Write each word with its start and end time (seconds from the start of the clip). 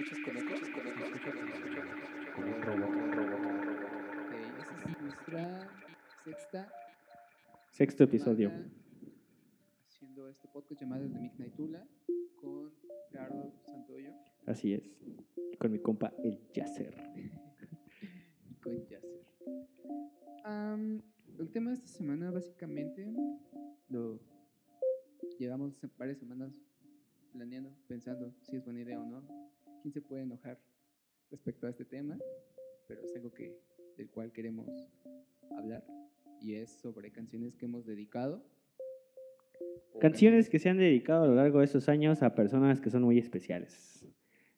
escuchas 0.00 0.18
con 0.24 0.36
eco? 0.36 0.54
Con 0.72 0.86
eco, 0.86 1.00
con 1.00 1.48
escucho 1.48 1.80
Como 2.34 2.56
un 2.56 2.62
robot, 2.62 2.90
un 2.90 3.12
robot. 3.12 3.40
Ok, 4.24 4.32
esa 4.60 4.90
es 4.90 5.00
nuestra 5.02 5.70
sexta 6.24 6.72
Sexto 7.70 8.04
episodio. 8.04 8.50
haciendo 9.88 10.28
este 10.28 10.48
podcast 10.48 10.80
llamado 10.80 11.02
Desde 11.02 11.18
Midnight 11.18 11.54
Tula 11.54 11.86
con 12.40 12.72
Carlos 13.12 13.52
Santoyo 13.66 14.10
Así 14.46 14.72
es. 14.72 14.90
Y 15.52 15.56
con 15.56 15.70
mi 15.70 15.78
compa, 15.80 16.14
el 16.24 16.40
Yasser. 16.54 16.94
y 18.48 18.54
con 18.62 18.86
Yasser. 18.86 19.26
Am, 20.44 21.02
el 21.38 21.50
tema 21.50 21.70
de 21.70 21.76
esta 21.76 21.88
semana 21.88 22.30
básicamente 22.30 23.12
lo 23.90 24.18
llevamos 25.38 25.78
varias 25.98 26.18
semanas 26.18 26.54
planeando, 27.32 27.70
pensando 27.86 28.34
si 28.40 28.56
es 28.56 28.64
buena 28.64 28.80
idea 28.80 28.98
o 28.98 29.04
no. 29.04 29.50
¿Quién 29.82 29.92
se 29.92 30.02
puede 30.02 30.22
enojar 30.22 30.58
respecto 31.30 31.66
a 31.66 31.70
este 31.70 31.84
tema? 31.84 32.18
Pero 32.86 33.02
es 33.02 33.14
algo 33.16 33.32
que, 33.32 33.56
del 33.96 34.10
cual 34.10 34.32
queremos 34.32 34.68
hablar 35.56 35.84
y 36.40 36.54
es 36.54 36.70
sobre 36.70 37.10
canciones 37.10 37.56
que 37.56 37.66
hemos 37.66 37.86
dedicado. 37.86 38.42
Canciones 40.00 40.48
que 40.48 40.58
se 40.58 40.68
han 40.68 40.78
dedicado 40.78 41.24
a 41.24 41.26
lo 41.28 41.34
largo 41.34 41.58
de 41.58 41.66
estos 41.66 41.88
años 41.88 42.22
a 42.22 42.34
personas 42.34 42.80
que 42.80 42.90
son 42.90 43.02
muy 43.02 43.18
especiales. 43.18 44.06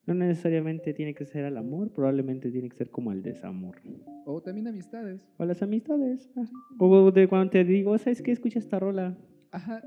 No 0.06 0.14
necesariamente 0.14 0.94
tiene 0.94 1.14
que 1.14 1.24
ser 1.24 1.44
al 1.44 1.56
amor, 1.56 1.92
probablemente 1.92 2.50
tiene 2.50 2.68
que 2.68 2.76
ser 2.76 2.90
como 2.90 3.10
al 3.10 3.22
desamor. 3.22 3.80
O 4.24 4.40
también 4.42 4.66
amistades. 4.66 5.28
O 5.38 5.44
las 5.44 5.62
amistades. 5.62 6.30
ah. 6.36 6.44
O 6.78 7.10
de 7.12 7.28
cuando 7.28 7.50
te 7.50 7.64
digo, 7.64 7.96
¿sabes 7.98 8.22
qué? 8.22 8.32
Escucha 8.32 8.58
esta 8.58 8.80
rola. 8.80 9.16
Ajá, 9.52 9.82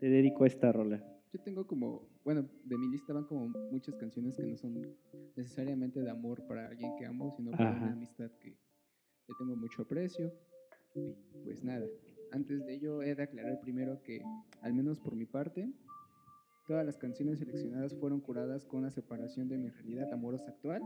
Te 0.00 0.08
dedico 0.08 0.44
a 0.44 0.46
esta 0.46 0.72
rola. 0.72 1.02
Yo 1.34 1.40
tengo 1.40 1.66
como, 1.66 2.08
bueno, 2.24 2.48
de 2.64 2.78
mi 2.78 2.88
lista 2.88 3.12
van 3.12 3.24
como 3.24 3.48
muchas 3.72 3.96
canciones 3.96 4.36
que 4.36 4.46
no 4.46 4.56
son 4.56 4.96
necesariamente 5.34 6.00
de 6.00 6.08
amor 6.08 6.46
para 6.46 6.68
alguien 6.68 6.94
que 6.96 7.06
amo, 7.06 7.34
sino 7.36 7.50
para 7.50 7.72
una 7.72 7.92
amistad 7.92 8.30
que 8.40 8.50
le 8.50 9.34
tengo 9.36 9.56
mucho 9.56 9.82
aprecio. 9.82 10.32
Y 10.94 11.12
pues 11.42 11.64
nada, 11.64 11.84
antes 12.30 12.64
de 12.64 12.74
ello 12.74 13.02
he 13.02 13.16
de 13.16 13.24
aclarar 13.24 13.58
primero 13.60 14.00
que, 14.00 14.22
al 14.62 14.74
menos 14.74 15.00
por 15.00 15.16
mi 15.16 15.26
parte, 15.26 15.68
todas 16.68 16.86
las 16.86 16.98
canciones 16.98 17.40
seleccionadas 17.40 17.96
fueron 17.96 18.20
curadas 18.20 18.64
con 18.64 18.80
una 18.80 18.92
separación 18.92 19.48
de 19.48 19.58
mi 19.58 19.70
realidad 19.70 20.12
amorosa 20.12 20.50
actual. 20.50 20.82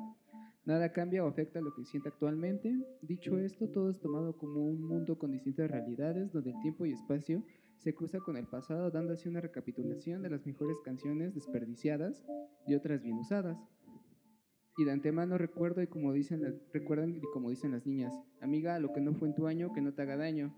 Nada 0.65 0.93
cambia 0.93 1.25
o 1.27 1.29
afecta 1.29 1.61
lo 1.61 1.75
que 1.75 1.85
siento 1.85 2.09
actualmente. 2.09 2.75
Dicho 3.03 3.39
esto, 3.39 3.69
todo 3.69 3.91
es 3.91 4.01
tomado 4.01 4.39
como 4.39 4.65
un 4.65 4.83
mundo 4.83 5.19
con 5.19 5.31
distintas 5.31 5.71
realidades, 5.71 6.33
donde 6.33 6.53
el 6.53 6.61
tiempo 6.61 6.87
y 6.87 6.93
espacio 6.93 7.45
se 7.79 7.95
cruza 7.95 8.19
con 8.21 8.37
el 8.37 8.47
pasado, 8.47 8.91
dando 8.91 9.13
así 9.13 9.29
una 9.29 9.41
recapitulación 9.41 10.23
de 10.23 10.31
las 10.31 10.45
mejores 10.45 10.79
canciones 10.85 11.35
desperdiciadas 11.35 12.25
y 12.67 12.75
otras 12.75 13.03
bien 13.03 13.17
usadas. 13.19 13.59
Y 14.77 14.85
de 14.85 14.93
antemano 14.93 15.39
recuerdo 15.39 15.83
y 15.83 15.87
como 15.87 16.13
dicen 16.13 16.43
las, 16.43 16.55
recuerdan 16.73 17.17
y 17.17 17.21
como 17.33 17.51
dicen 17.51 17.73
las 17.73 17.87
niñas, 17.87 18.15
amiga, 18.41 18.79
lo 18.79 18.93
que 18.93 19.01
no 19.01 19.15
fue 19.15 19.29
en 19.29 19.35
tu 19.35 19.47
año, 19.47 19.73
que 19.73 19.81
no 19.81 19.95
te 19.95 20.03
haga 20.03 20.17
daño. 20.17 20.55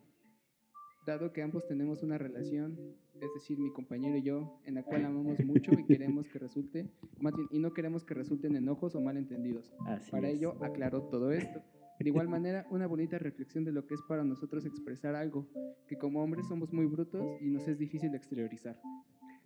Dado 1.07 1.33
que 1.33 1.43
ambos 1.43 1.67
tenemos 1.67 2.03
una 2.03 2.19
relación, 2.19 2.79
es 3.15 3.33
decir, 3.35 3.59
mi 3.59 3.73
compañero 3.73 4.19
y 4.19 4.23
yo, 4.23 4.61
en 4.67 4.75
la 4.75 4.83
cual 4.83 5.07
amamos 5.07 5.43
mucho 5.45 5.73
y 5.73 5.87
queremos 5.87 6.29
que 6.29 6.39
resulte, 6.39 6.91
más 7.19 7.35
bien, 7.35 7.49
y 7.51 7.59
no 7.59 7.73
queremos 7.73 8.05
que 8.05 8.13
resulten 8.13 8.55
enojos 8.57 8.95
o 8.95 9.01
malentendidos. 9.01 9.73
Así 9.87 10.11
Para 10.11 10.29
es. 10.29 10.37
ello 10.37 10.63
aclaró 10.63 11.05
todo 11.05 11.33
esto. 11.33 11.63
De 12.01 12.09
igual 12.09 12.29
manera, 12.29 12.67
una 12.71 12.87
bonita 12.87 13.19
reflexión 13.19 13.65
de 13.65 13.73
lo 13.73 13.87
que 13.87 13.95
es 13.95 14.01
para 14.09 14.25
nosotros 14.25 14.65
expresar 14.65 15.15
algo, 15.15 15.47
que 15.87 15.97
como 15.97 16.23
hombres 16.23 16.47
somos 16.49 16.73
muy 16.73 16.87
brutos 16.87 17.23
y 17.43 17.51
nos 17.51 17.69
es 17.69 17.79
difícil 17.79 18.15
exteriorizar. 18.15 18.77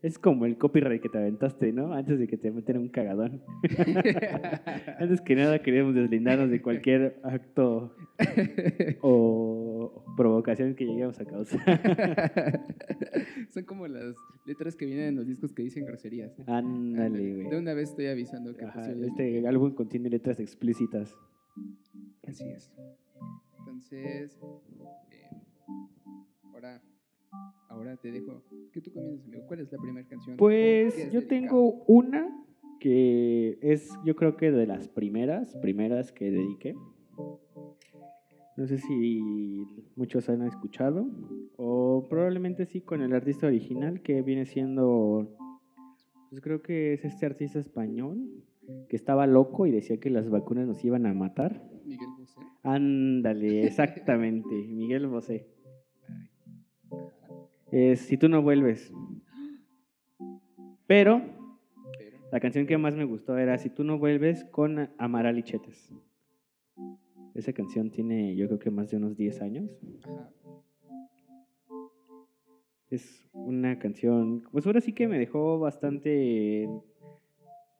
Es 0.02 0.18
como 0.18 0.44
el 0.44 0.58
copyright 0.58 1.00
que 1.00 1.08
te 1.08 1.16
aventaste, 1.18 1.72
¿no? 1.72 1.94
Antes 1.94 2.18
de 2.18 2.28
que 2.28 2.36
te 2.36 2.50
meten 2.52 2.76
un 2.76 2.88
cagadón. 2.90 3.40
Antes 5.00 5.22
que 5.22 5.34
nada 5.34 5.62
queremos 5.62 5.94
deslindarnos 5.94 6.50
de 6.50 6.60
cualquier 6.60 7.18
acto 7.24 7.96
o 9.00 10.04
provocación 10.16 10.74
que 10.74 10.84
lleguemos 10.84 11.18
a 11.20 11.24
causar. 11.24 11.58
Son 13.50 13.64
como 13.64 13.86
las 13.88 14.14
letras 14.46 14.76
que 14.76 14.84
vienen 14.84 15.06
en 15.08 15.16
los 15.16 15.26
discos 15.26 15.52
que 15.52 15.62
dicen 15.62 15.86
groserías. 15.86 16.32
Ándale, 16.46 17.18
De 17.18 17.44
güey. 17.46 17.58
una 17.58 17.72
vez 17.74 17.88
estoy 17.90 18.06
avisando 18.06 18.54
que 18.54 18.64
Ajá, 18.66 18.90
este 18.92 19.48
álbum 19.48 19.72
contiene 19.74 20.10
letras 20.10 20.38
explícitas. 20.38 21.16
Así 22.28 22.48
es. 22.48 22.72
Entonces, 23.58 24.38
eh, 25.10 25.30
ahora, 26.52 26.82
ahora 27.68 27.96
te 27.96 28.10
dejo 28.10 28.42
que 28.72 28.80
tú 28.80 28.92
comiences, 28.92 29.26
amigo. 29.26 29.46
¿Cuál 29.46 29.60
es 29.60 29.72
la 29.72 29.78
primera 29.78 30.06
canción? 30.06 30.36
Pues 30.36 30.96
yo 31.12 31.20
dedicado? 31.20 31.28
tengo 31.28 31.84
una 31.86 32.44
que 32.80 33.58
es, 33.62 33.88
yo 34.04 34.14
creo 34.14 34.36
que 34.36 34.50
de 34.50 34.66
las 34.66 34.88
primeras, 34.88 35.56
primeras 35.56 36.12
que 36.12 36.30
dediqué. 36.30 36.74
No 38.56 38.66
sé 38.66 38.78
si 38.78 39.64
muchos 39.96 40.28
han 40.28 40.42
escuchado, 40.42 41.08
o 41.56 42.06
probablemente 42.08 42.66
sí 42.66 42.80
con 42.80 43.02
el 43.02 43.12
artista 43.12 43.46
original 43.48 44.00
que 44.02 44.22
viene 44.22 44.46
siendo, 44.46 45.36
pues 46.30 46.40
creo 46.40 46.62
que 46.62 46.92
es 46.92 47.04
este 47.04 47.26
artista 47.26 47.58
español 47.58 48.44
que 48.88 48.96
estaba 48.96 49.26
loco 49.26 49.66
y 49.66 49.70
decía 49.70 49.98
que 49.98 50.10
las 50.10 50.28
vacunas 50.28 50.66
nos 50.66 50.84
iban 50.84 51.06
a 51.06 51.14
matar. 51.14 51.62
Miguel 51.84 52.08
Bosé. 52.18 52.40
Ándale, 52.62 53.64
exactamente, 53.66 54.54
Miguel 54.54 55.06
Bosé. 55.06 55.46
Es 57.70 58.00
Si 58.00 58.16
tú 58.16 58.28
no 58.28 58.42
vuelves. 58.42 58.92
Pero 60.86 61.22
Pero, 61.98 62.18
La 62.30 62.40
canción 62.40 62.66
que 62.66 62.78
más 62.78 62.94
me 62.94 63.04
gustó 63.04 63.36
era 63.38 63.58
Si 63.58 63.70
tú 63.70 63.84
no 63.84 63.98
vuelves 63.98 64.44
con 64.44 64.90
Amaral 64.98 65.38
y 65.38 65.42
Chetes. 65.42 65.92
Esa 67.34 67.52
canción 67.52 67.90
tiene 67.90 68.36
yo 68.36 68.46
creo 68.46 68.58
que 68.58 68.70
más 68.70 68.90
de 68.90 68.96
unos 68.96 69.16
10 69.16 69.42
años. 69.42 69.70
ajá. 70.04 70.30
Es 72.90 73.28
una 73.32 73.78
canción, 73.80 74.42
pues 74.52 74.66
ahora 74.66 74.80
sí 74.80 74.92
que 74.92 75.08
me 75.08 75.18
dejó 75.18 75.58
bastante 75.58 76.68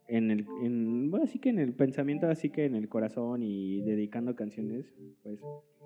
en 0.08 0.30
el, 0.30 0.46
en, 0.62 1.10
bueno, 1.10 1.26
sí 1.26 1.38
que 1.38 1.48
en 1.50 1.58
el 1.58 1.72
pensamiento, 1.74 2.26
así 2.28 2.50
que 2.50 2.64
en 2.66 2.74
el 2.74 2.88
corazón 2.88 3.42
y 3.42 3.80
dedicando 3.82 4.34
canciones, 4.36 4.86
pues 5.22 5.40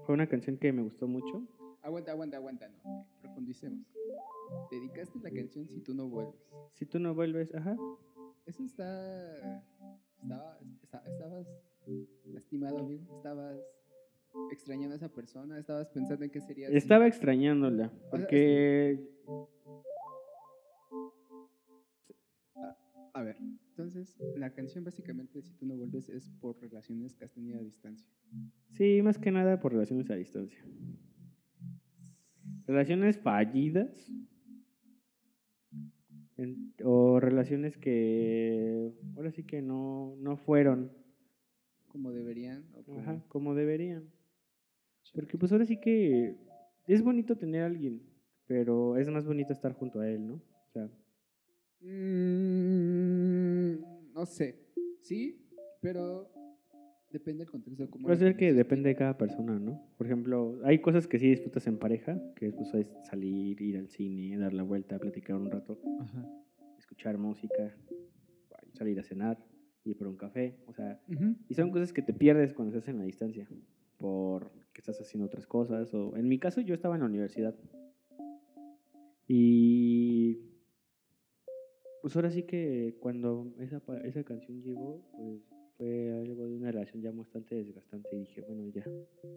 fue 0.04 0.14
una 0.14 0.26
canción 0.26 0.56
que 0.56 0.72
me 0.72 0.82
gustó 0.82 1.06
mucho. 1.06 1.42
Aguanta, 1.82 2.12
aguanta, 2.12 2.36
aguanta, 2.36 2.68
no. 2.68 3.06
Profundicemos. 3.20 3.86
Dedicaste 4.70 5.18
la 5.20 5.30
canción 5.30 5.68
Si 5.68 5.80
tú 5.80 5.94
no 5.94 6.08
vuelves. 6.08 6.34
Si 6.74 6.86
tú 6.86 6.98
no 6.98 7.14
vuelves, 7.14 7.54
ajá. 7.54 7.76
Eso 8.46 8.64
está. 8.64 9.62
Estaba, 10.22 10.58
esta- 10.82 11.04
estabas 11.06 11.46
lastimado, 12.24 12.78
amigo. 12.78 13.16
Estabas 13.16 13.56
extrañando 14.50 14.94
a 14.94 14.96
esa 14.96 15.08
persona. 15.08 15.58
Estabas 15.58 15.88
pensando 15.88 16.24
en 16.24 16.30
qué 16.30 16.40
sería. 16.40 16.68
Estaba 16.68 17.06
extrañándola, 17.06 17.92
porque 18.10 18.98
A 23.18 23.22
ver, 23.24 23.36
entonces 23.70 24.16
la 24.36 24.50
canción 24.54 24.84
básicamente 24.84 25.42
Si 25.42 25.52
tú 25.54 25.66
no 25.66 25.74
vuelves 25.76 26.08
es 26.08 26.30
por 26.40 26.56
relaciones 26.60 27.14
que 27.16 27.24
has 27.24 27.32
tenido 27.32 27.58
a 27.58 27.62
distancia. 27.62 28.08
sí, 28.74 29.02
más 29.02 29.18
que 29.18 29.32
nada 29.32 29.58
por 29.58 29.72
relaciones 29.72 30.08
a 30.10 30.14
distancia. 30.14 30.64
Relaciones 32.66 33.18
fallidas 33.18 33.90
en- 36.36 36.72
o 36.84 37.18
relaciones 37.18 37.76
que 37.76 38.92
ahora 39.16 39.32
sí 39.32 39.42
que 39.42 39.62
no, 39.62 40.14
no 40.20 40.36
fueron 40.36 40.92
Como 41.88 42.12
deberían. 42.12 42.66
O 42.74 42.84
como- 42.84 43.00
ajá, 43.00 43.24
como 43.28 43.54
deberían. 43.56 44.04
Porque 45.14 45.36
pues 45.38 45.50
ahora 45.50 45.64
sí 45.64 45.80
que 45.80 46.36
es 46.86 47.02
bonito 47.02 47.36
tener 47.36 47.62
a 47.62 47.66
alguien, 47.66 48.00
pero 48.46 48.96
es 48.96 49.08
más 49.08 49.26
bonito 49.26 49.52
estar 49.52 49.72
junto 49.72 49.98
a 50.00 50.08
él, 50.08 50.24
¿no? 50.24 50.34
O 50.34 50.70
sea, 50.72 50.88
Mm, 51.80 52.97
no 54.18 54.26
sé. 54.26 54.58
Sí, 55.00 55.40
pero 55.80 56.28
depende 57.12 57.44
del 57.44 57.50
contexto. 57.52 57.84
de 57.84 57.88
cómo 57.88 58.06
puede 58.06 58.18
ser 58.18 58.36
que 58.36 58.52
depende 58.52 58.88
de 58.88 58.96
cada 58.96 59.16
persona, 59.16 59.60
¿no? 59.60 59.80
Por 59.96 60.06
ejemplo, 60.06 60.58
hay 60.64 60.80
cosas 60.80 61.06
que 61.06 61.20
sí 61.20 61.28
disfrutas 61.28 61.68
en 61.68 61.78
pareja, 61.78 62.20
que 62.34 62.50
pues 62.50 62.74
es 62.74 62.92
salir, 63.04 63.62
ir 63.62 63.78
al 63.78 63.88
cine, 63.88 64.36
dar 64.36 64.52
la 64.52 64.64
vuelta, 64.64 64.98
platicar 64.98 65.36
un 65.36 65.48
rato, 65.48 65.80
Ajá. 66.00 66.28
escuchar 66.78 67.16
música, 67.16 67.72
salir 68.72 68.98
a 68.98 69.04
cenar, 69.04 69.38
ir 69.84 69.96
por 69.96 70.08
un 70.08 70.16
café, 70.16 70.56
o 70.66 70.72
sea, 70.72 71.00
y 71.48 71.54
son 71.54 71.70
cosas 71.70 71.92
que 71.92 72.02
te 72.02 72.12
pierdes 72.12 72.52
cuando 72.54 72.76
estás 72.76 72.88
en 72.88 72.98
la 72.98 73.04
distancia, 73.04 73.48
por 73.98 74.50
que 74.72 74.80
estás 74.80 75.00
haciendo 75.00 75.26
otras 75.26 75.46
cosas, 75.46 75.94
o 75.94 76.16
en 76.16 76.26
mi 76.26 76.40
caso 76.40 76.60
yo 76.60 76.74
estaba 76.74 76.96
en 76.96 77.02
la 77.02 77.06
universidad. 77.06 77.54
Y 79.28 80.47
pues 82.02 82.14
ahora 82.16 82.30
sí 82.30 82.44
que 82.44 82.96
cuando 83.00 83.52
esa, 83.58 83.82
esa 84.04 84.22
canción 84.24 84.62
llegó, 84.62 85.02
pues 85.16 85.42
fue 85.76 86.12
algo 86.12 86.46
de 86.46 86.56
una 86.56 86.72
relación 86.72 87.02
ya 87.02 87.10
bastante 87.12 87.54
desgastante 87.54 88.08
y 88.16 88.20
dije, 88.20 88.42
bueno, 88.42 88.66
ya, 88.68 88.84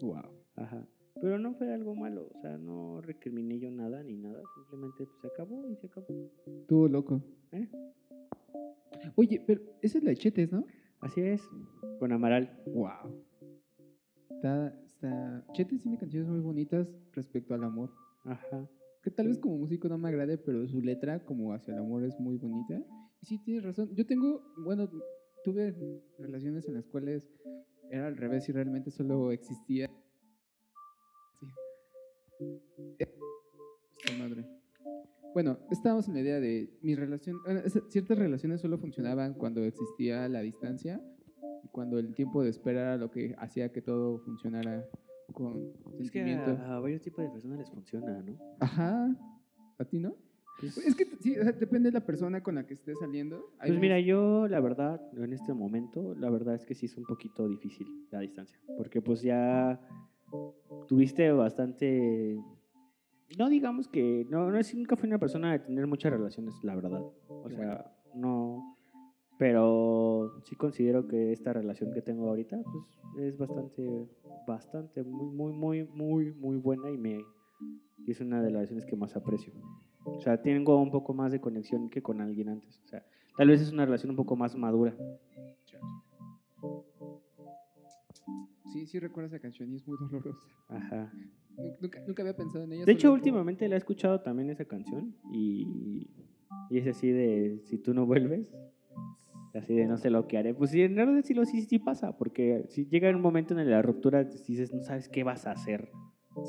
Wow. 0.00 0.30
ajá. 0.56 0.86
Pero 1.20 1.38
no 1.38 1.54
fue 1.54 1.72
algo 1.72 1.94
malo, 1.94 2.30
o 2.34 2.40
sea, 2.40 2.56
no 2.58 3.00
recriminé 3.02 3.58
yo 3.58 3.70
nada 3.70 4.02
ni 4.02 4.16
nada, 4.16 4.42
simplemente 4.56 5.04
pues 5.06 5.20
se 5.20 5.26
acabó 5.28 5.68
y 5.68 5.76
se 5.76 5.86
acabó. 5.86 6.30
Estuvo 6.46 6.88
loco. 6.88 7.22
¿eh? 7.52 7.68
Oye, 9.16 9.42
pero 9.46 9.60
esa 9.82 9.98
es 9.98 10.04
la 10.04 10.10
de 10.10 10.16
Chetes, 10.16 10.50
¿no? 10.50 10.64
Así 11.00 11.20
es, 11.20 11.42
con 11.98 12.12
Amaral. 12.12 12.62
Wow. 12.66 13.24
Está, 14.30 14.74
está... 14.86 15.44
Chete 15.52 15.78
tiene 15.78 15.98
canciones 15.98 16.28
muy 16.28 16.40
bonitas 16.40 16.88
respecto 17.12 17.54
al 17.54 17.64
amor. 17.64 17.90
Ajá. 18.24 18.68
Que 19.02 19.10
tal 19.10 19.26
vez 19.28 19.38
como 19.38 19.58
músico 19.58 19.88
no 19.88 19.98
me 19.98 20.08
agrade, 20.08 20.38
pero 20.38 20.66
su 20.68 20.80
letra 20.80 21.24
como 21.24 21.52
hacia 21.52 21.74
el 21.74 21.80
amor 21.80 22.04
es 22.04 22.18
muy 22.20 22.36
bonita. 22.36 22.80
Y 23.20 23.26
sí, 23.26 23.38
tienes 23.44 23.64
razón. 23.64 23.90
Yo 23.94 24.06
tengo, 24.06 24.42
bueno, 24.64 24.88
tuve 25.44 25.74
relaciones 26.18 26.68
en 26.68 26.74
las 26.74 26.86
cuales 26.86 27.28
era 27.90 28.06
al 28.06 28.16
revés 28.16 28.48
y 28.48 28.52
realmente 28.52 28.90
solo 28.90 29.32
existía. 29.32 29.90
Sí. 32.38 32.62
Esta 32.98 34.18
madre. 34.18 34.44
Bueno, 35.34 35.58
estábamos 35.70 36.06
en 36.08 36.14
la 36.14 36.20
idea 36.20 36.40
de 36.40 36.78
mi 36.82 36.94
relación. 36.94 37.36
bueno, 37.44 37.60
es- 37.64 37.80
ciertas 37.88 38.18
relaciones 38.18 38.60
solo 38.60 38.78
funcionaban 38.78 39.34
cuando 39.34 39.64
existía 39.64 40.28
la 40.28 40.40
distancia 40.42 41.00
y 41.64 41.68
cuando 41.68 41.98
el 41.98 42.14
tiempo 42.14 42.42
de 42.42 42.50
espera 42.50 42.82
era 42.82 42.96
lo 42.98 43.10
que 43.10 43.34
hacía 43.38 43.72
que 43.72 43.82
todo 43.82 44.18
funcionara 44.20 44.84
con 45.32 45.72
Es 46.00 46.10
que 46.10 46.22
a, 46.34 46.76
a 46.76 46.80
varios 46.80 47.02
tipos 47.02 47.24
de 47.24 47.30
personas 47.30 47.58
les 47.58 47.70
funciona, 47.70 48.22
¿no? 48.22 48.38
Ajá. 48.60 49.16
¿A 49.78 49.84
ti 49.84 49.98
no? 49.98 50.14
Pues, 50.60 50.78
Es 50.78 50.94
que 50.94 51.06
sí, 51.20 51.36
o 51.38 51.42
sea, 51.42 51.52
depende 51.52 51.90
de 51.90 51.94
la 51.94 52.04
persona 52.04 52.42
con 52.42 52.54
la 52.54 52.66
que 52.66 52.74
estés 52.74 52.98
saliendo. 52.98 53.52
Hay 53.58 53.70
Pues 53.70 53.80
mira, 53.80 53.98
yo 54.00 54.46
la 54.48 54.60
verdad, 54.60 55.00
en 55.16 55.32
este 55.32 55.52
momento, 55.54 56.14
la 56.14 56.30
verdad 56.30 56.54
es 56.54 56.64
que 56.64 56.74
sí 56.74 56.86
es 56.86 56.96
un 56.96 57.04
poquito 57.04 57.48
difícil 57.48 57.86
la 58.10 58.20
distancia. 58.20 58.58
Porque 58.76 59.00
pues 59.00 59.22
ya 59.22 59.80
tuviste 60.86 61.32
bastante... 61.32 62.38
No 63.38 63.48
digamos 63.48 63.88
que... 63.88 64.26
No, 64.28 64.50
no 64.50 64.58
es, 64.58 64.74
nunca 64.74 64.96
fui 64.96 65.08
una 65.08 65.18
persona 65.18 65.52
de 65.52 65.58
tener 65.60 65.86
muchas 65.86 66.12
relaciones, 66.12 66.54
la 66.62 66.76
verdad. 66.76 67.02
O 67.28 67.50
sea, 67.50 67.92
no... 68.14 68.76
Pero 69.38 70.40
sí 70.44 70.54
considero 70.56 71.08
que 71.08 71.32
esta 71.32 71.52
relación 71.52 71.92
que 71.92 72.02
tengo 72.02 72.28
ahorita, 72.28 72.60
pues 72.62 73.26
es 73.26 73.36
bastante, 73.38 74.06
bastante, 74.46 75.02
muy, 75.02 75.26
muy, 75.34 75.52
muy, 75.52 75.84
muy, 75.84 76.32
muy 76.32 76.56
buena 76.58 76.90
y 76.90 76.98
me... 76.98 77.20
es 78.06 78.20
una 78.20 78.36
de 78.42 78.44
las 78.50 78.52
relaciones 78.52 78.84
que 78.86 78.94
más 78.96 79.16
aprecio. 79.16 79.52
O 80.04 80.20
sea, 80.20 80.40
tengo 80.40 80.80
un 80.80 80.90
poco 80.90 81.14
más 81.14 81.32
de 81.32 81.40
conexión 81.40 81.88
que 81.90 82.02
con 82.02 82.20
alguien 82.20 82.48
antes. 82.50 82.80
O 82.84 82.88
sea, 82.88 83.04
tal 83.36 83.48
vez 83.48 83.60
es 83.60 83.72
una 83.72 83.84
relación 83.84 84.10
un 84.10 84.16
poco 84.16 84.36
más 84.36 84.54
madura. 84.56 84.96
Sí, 88.72 88.86
sí 88.86 88.98
recuerdo 88.98 89.28
esa 89.28 89.38
canción 89.40 89.70
y 89.72 89.76
es 89.76 89.86
muy 89.86 89.96
dolorosa. 90.00 90.46
Ajá. 90.68 91.12
Nu- 91.56 91.72
Nunca, 91.80 92.00
nunca 92.06 92.22
había 92.22 92.34
pensado 92.36 92.64
en 92.64 92.72
ella. 92.72 92.84
De 92.84 92.92
hecho, 92.92 93.12
últimamente 93.12 93.68
la 93.68 93.74
he 93.74 93.78
escuchado 93.78 94.20
también 94.22 94.48
esa 94.50 94.64
canción 94.64 95.14
y, 95.30 96.08
y 96.70 96.78
es 96.78 96.86
así 96.86 97.10
de, 97.10 97.60
si 97.64 97.76
tú 97.78 97.92
no 97.92 98.06
vuelves, 98.06 98.48
así 99.54 99.74
de 99.74 99.86
no 99.86 99.96
sé 99.96 100.10
lo 100.10 100.26
que 100.26 100.38
haré. 100.38 100.54
Pues 100.54 100.70
sí, 100.70 100.82
en 100.82 100.96
realidad 100.96 101.22
sí, 101.24 101.34
sí, 101.44 101.62
sí 101.62 101.78
pasa, 101.78 102.16
porque 102.16 102.64
si 102.68 102.86
llega 102.86 103.10
un 103.10 103.20
momento 103.20 103.58
en 103.58 103.70
la 103.70 103.82
ruptura, 103.82 104.24
dices, 104.24 104.72
no 104.72 104.82
sabes 104.82 105.08
qué 105.08 105.24
vas 105.24 105.46
a 105.46 105.52
hacer. 105.52 105.90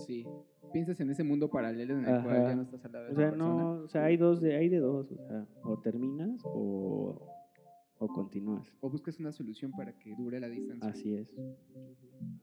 Sí. 0.06 0.25
Piensas 0.72 1.00
en 1.01 1.10
ese 1.12 1.24
mundo 1.24 1.50
paralelo 1.51 2.00
en 2.00 2.06
el 2.06 2.24
cual 2.24 2.44
ya 2.48 2.56
no 2.56 2.63
estás 2.63 2.84
al 2.86 2.92
lado 2.94 3.06
de 3.06 3.12
O 3.12 3.16
sea, 3.16 3.30
persona. 3.30 3.54
no, 3.54 3.69
o 3.84 3.88
sea, 3.88 4.06
hay 4.06 4.18
dos 4.18 4.42
de, 4.42 4.56
hay 4.56 4.69
de 4.69 4.80
dos, 4.80 5.12
o 5.12 5.28
sea, 5.28 5.45
o 5.63 5.80
terminas 5.80 6.42
o, 6.45 7.28
o 8.00 8.07
continúas. 8.07 8.68
O 8.81 8.90
buscas 8.90 9.19
una 9.19 9.31
solución 9.31 9.72
para 9.72 9.94
que 10.00 10.16
dure 10.16 10.40
la 10.40 10.50
distancia. 10.50 10.90
Así 10.90 11.13
es. 11.13 11.31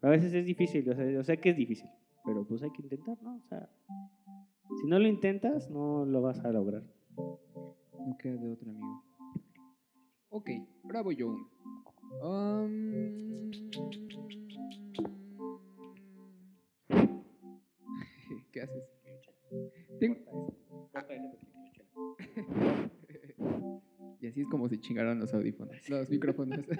A 0.03 0.11
veces 0.11 0.33
es 0.33 0.47
difícil, 0.47 0.89
o 0.89 0.95
sea, 0.95 1.11
yo 1.11 1.25
sé 1.25 1.39
que 1.39 1.51
es 1.51 1.57
difícil, 1.57 1.91
pero 2.25 2.47
pues 2.47 2.63
hay 2.63 2.71
que 2.71 2.83
intentar, 2.83 3.21
¿no? 3.21 3.35
O 3.37 3.43
sea, 3.49 3.69
si 4.81 4.87
no 4.87 5.01
lo 5.01 5.09
intentas, 5.09 5.69
no 5.69 6.05
lo 6.07 6.23
vas 6.23 6.39
a 6.45 6.53
lograr. 6.53 6.85
No 7.17 8.17
queda 8.17 8.37
de 8.37 8.53
otro 8.53 8.71
amigo. 8.71 9.03
Ok, 10.31 10.51
bravo 10.85 11.13
yo 11.13 11.29
uno. 11.29 11.49
Um, 12.23 13.51
¿Qué 18.53 18.63
haces? 18.63 18.83
Ten- 19.99 20.25
Y 24.23 24.27
así 24.27 24.43
es 24.43 24.49
como 24.49 24.69
se 24.69 24.79
chingaron 24.79 25.19
los 25.19 25.33
audífonos, 25.33 25.89
los 25.89 26.11
micrófonos. 26.11 26.61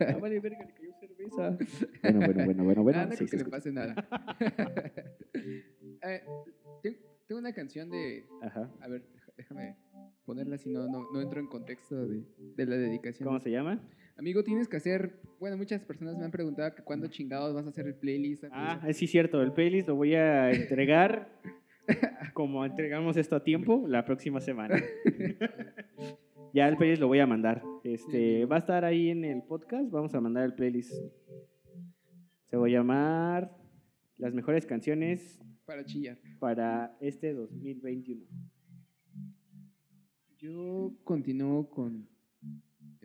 Ah, 0.00 0.18
vale, 0.20 0.40
verga, 0.40 0.64
le 0.64 0.74
cayó 0.74 0.92
cerveza. 0.98 1.56
Bueno, 2.02 2.18
bueno, 2.26 2.44
bueno, 2.44 2.64
bueno, 2.64 2.82
bueno. 2.82 2.98
Ah, 3.00 3.06
no 3.06 3.12
sí, 3.12 3.18
creo 3.26 3.30
que 3.30 3.30
se 3.30 3.36
le 3.36 3.42
escucha. 3.42 3.56
pase 3.56 3.70
nada. 3.72 3.94
Eh, 6.02 6.22
ten- 6.82 6.98
tengo 7.28 7.38
una 7.38 7.52
canción 7.52 7.88
de. 7.88 8.26
Ajá. 8.42 8.68
A 8.80 8.88
ver, 8.88 9.04
déjame 9.36 9.76
ponerla 10.24 10.58
si 10.58 10.70
no, 10.70 10.88
no, 10.88 11.06
no 11.12 11.20
entro 11.20 11.38
en 11.40 11.46
contexto 11.46 12.04
de, 12.06 12.24
de 12.58 12.66
la 12.66 12.76
dedicación. 12.76 13.26
¿Cómo 13.26 13.40
se 13.40 13.50
llama? 13.50 13.80
Amigo, 14.16 14.42
tienes 14.42 14.66
que 14.68 14.76
hacer. 14.76 15.20
Bueno, 15.38 15.56
muchas 15.56 15.80
personas 15.84 16.18
me 16.18 16.24
han 16.24 16.32
preguntado 16.32 16.74
que 16.74 16.82
cuándo 16.82 17.06
chingados 17.06 17.54
vas 17.54 17.64
a 17.66 17.68
hacer 17.68 17.86
el 17.86 17.94
playlist. 17.94 18.44
Ah, 18.50 18.84
sí, 18.92 19.06
cierto. 19.06 19.40
El 19.40 19.52
playlist 19.52 19.86
lo 19.86 19.94
voy 19.94 20.14
a 20.14 20.50
entregar 20.50 21.40
como 22.34 22.64
entregamos 22.64 23.16
esto 23.16 23.36
a 23.36 23.44
tiempo 23.44 23.86
la 23.86 24.04
próxima 24.04 24.40
semana. 24.40 24.74
ya 26.52 26.66
el 26.68 26.76
playlist 26.76 27.00
lo 27.00 27.06
voy 27.06 27.20
a 27.20 27.28
mandar. 27.28 27.62
Este, 27.84 28.38
amigo. 28.38 28.48
va 28.48 28.56
a 28.56 28.58
estar 28.58 28.84
ahí 28.84 29.10
en 29.10 29.24
el 29.24 29.42
podcast. 29.44 29.88
Vamos 29.92 30.12
a 30.16 30.20
mandar 30.20 30.44
el 30.44 30.54
playlist. 30.54 30.92
Se 32.50 32.56
va 32.56 32.66
a 32.66 32.70
llamar 32.70 33.56
Las 34.16 34.34
mejores 34.34 34.66
canciones 34.66 35.38
Para 35.64 35.84
chillar. 35.84 36.18
para 36.40 36.96
este 37.00 37.34
2021. 37.34 38.26
Yo 40.38 40.96
continúo 41.04 41.68
con 41.70 42.08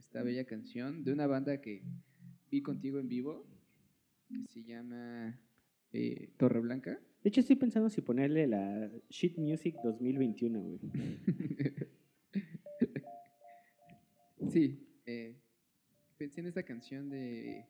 esta 0.03 0.21
bella 0.21 0.45
canción 0.45 1.03
de 1.03 1.11
una 1.11 1.27
banda 1.27 1.59
que 1.59 1.83
vi 2.51 2.61
contigo 2.61 2.99
en 2.99 3.07
vivo, 3.07 3.45
que 4.29 4.47
se 4.47 4.63
llama 4.63 5.39
eh, 5.91 6.29
Torre 6.37 6.59
Blanca. 6.59 6.99
De 7.23 7.29
hecho, 7.29 7.41
estoy 7.41 7.55
pensando 7.55 7.89
si 7.89 8.01
ponerle 8.01 8.47
la 8.47 8.91
Shit 9.09 9.37
Music 9.37 9.75
2021, 9.83 10.61
güey. 10.61 10.79
sí, 14.51 14.79
eh, 15.05 15.35
pensé 16.17 16.41
en 16.41 16.47
esta 16.47 16.63
canción 16.63 17.09
de 17.09 17.65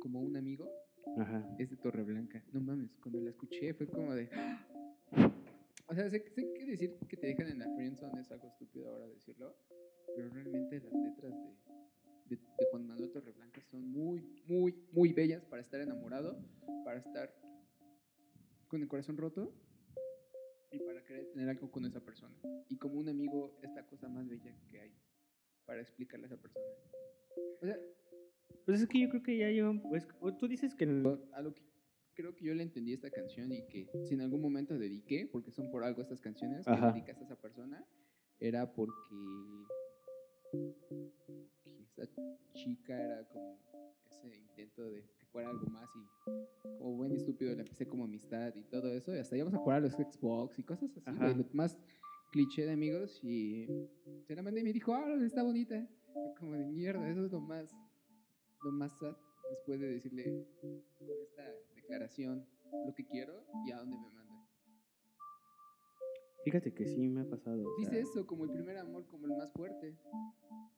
Como 0.00 0.20
un 0.20 0.36
amigo, 0.36 0.68
Ajá. 1.16 1.48
es 1.58 1.70
de 1.70 1.76
Torre 1.76 2.02
Blanca. 2.02 2.42
No 2.52 2.60
mames, 2.60 2.90
cuando 3.00 3.20
la 3.20 3.30
escuché 3.30 3.72
fue 3.74 3.86
como 3.86 4.14
de... 4.14 4.28
O 5.88 5.94
sea, 5.94 6.10
sé, 6.10 6.20
sé 6.30 6.52
que 6.54 6.64
decir 6.66 6.98
que 7.08 7.16
te 7.16 7.28
dejan 7.28 7.48
en 7.48 7.58
la 7.60 7.72
friendzone 7.74 8.20
es 8.20 8.30
algo 8.32 8.48
estúpido 8.48 8.88
ahora 8.90 9.06
decirlo, 9.08 9.56
pero 10.16 10.28
realmente 10.30 10.80
las 10.80 10.92
letras 10.92 11.32
de, 11.32 12.36
de, 12.36 12.36
de 12.36 12.66
Juan 12.70 12.86
Manuel 12.86 13.10
Torreblanca 13.12 13.62
son 13.70 13.88
muy, 13.90 14.20
muy, 14.46 14.74
muy 14.92 15.12
bellas 15.12 15.44
para 15.44 15.62
estar 15.62 15.80
enamorado, 15.80 16.38
para 16.84 16.98
estar 16.98 17.32
con 18.68 18.82
el 18.82 18.88
corazón 18.88 19.16
roto 19.16 19.52
y 20.72 20.78
para 20.80 21.04
querer 21.04 21.30
tener 21.32 21.48
algo 21.48 21.70
con 21.70 21.84
esa 21.86 22.00
persona. 22.00 22.34
Y 22.68 22.76
como 22.78 22.98
un 22.98 23.08
amigo 23.08 23.56
es 23.62 23.72
la 23.74 23.86
cosa 23.86 24.08
más 24.08 24.28
bella 24.28 24.52
que 24.68 24.80
hay 24.80 24.92
para 25.66 25.80
explicarle 25.82 26.26
a 26.26 26.28
esa 26.28 26.36
persona. 26.42 26.66
O 27.62 27.64
sea, 27.66 27.78
Pues 28.64 28.80
es 28.80 28.88
que 28.88 29.00
yo 29.00 29.08
creo 29.08 29.22
que 29.22 29.38
ya 29.38 29.48
llevan. 29.50 29.80
Pues, 29.80 30.08
tú 30.40 30.48
dices 30.48 30.72
el- 30.72 30.78
que 30.78 30.86
creo 32.16 32.34
que 32.34 32.46
yo 32.46 32.54
le 32.54 32.62
entendí 32.62 32.94
esta 32.94 33.10
canción 33.10 33.52
y 33.52 33.62
que 33.68 33.88
si 34.04 34.14
en 34.14 34.22
algún 34.22 34.40
momento 34.40 34.76
dediqué, 34.78 35.28
porque 35.30 35.52
son 35.52 35.70
por 35.70 35.84
algo 35.84 36.02
estas 36.02 36.20
canciones 36.20 36.64
que 36.64 36.72
Ajá. 36.72 36.92
dedicaste 36.92 37.22
a 37.22 37.26
esa 37.26 37.36
persona, 37.36 37.86
era 38.40 38.72
porque, 38.72 39.14
porque 40.50 41.92
esa 41.92 42.08
chica 42.54 43.00
era 43.00 43.28
como 43.28 43.58
ese 44.10 44.36
intento 44.36 44.90
de 44.90 45.02
que 45.02 45.26
fuera 45.26 45.50
algo 45.50 45.66
más 45.66 45.88
y 45.94 46.78
como 46.78 46.96
buen 46.96 47.12
y 47.12 47.16
estúpido 47.16 47.54
le 47.54 47.62
empecé 47.62 47.86
como 47.86 48.04
amistad 48.04 48.54
y 48.54 48.62
todo 48.64 48.92
eso 48.92 49.14
y 49.14 49.18
hasta 49.18 49.36
íbamos 49.36 49.54
a 49.54 49.58
jugar 49.58 49.78
a 49.78 49.80
los 49.80 49.92
Xbox 49.92 50.58
y 50.58 50.62
cosas 50.62 50.90
así, 51.04 51.20
lo 51.20 51.44
más 51.52 51.78
cliché 52.32 52.64
de 52.64 52.72
amigos 52.72 53.20
y 53.22 53.66
se 54.26 54.34
la 54.34 54.42
mandé 54.42 54.60
y 54.60 54.64
me 54.64 54.72
dijo, 54.72 54.94
ah, 54.94 55.14
está 55.24 55.42
bonita. 55.42 55.86
Como 56.38 56.54
de 56.54 56.66
mierda, 56.66 57.08
eso 57.08 57.26
es 57.26 57.32
lo 57.32 57.40
más, 57.40 57.70
lo 58.64 58.72
más 58.72 58.98
sad 58.98 59.14
después 59.50 59.80
de 59.80 59.88
decirle 59.88 60.46
con 60.98 61.08
esta 61.22 61.44
declaración 61.86 62.44
lo 62.84 62.92
que 62.94 63.04
quiero 63.06 63.44
y 63.64 63.70
a 63.70 63.78
dónde 63.78 63.96
me 63.96 64.10
manda. 64.10 64.34
Fíjate 66.44 66.72
que 66.74 66.84
sí 66.86 67.08
me 67.08 67.22
ha 67.22 67.28
pasado. 67.28 67.64
Dice 67.78 67.90
sea, 67.90 68.00
eso 68.00 68.26
como 68.26 68.44
el 68.44 68.50
primer 68.50 68.76
amor, 68.78 69.06
como 69.08 69.26
el 69.26 69.36
más 69.36 69.52
fuerte. 69.52 69.96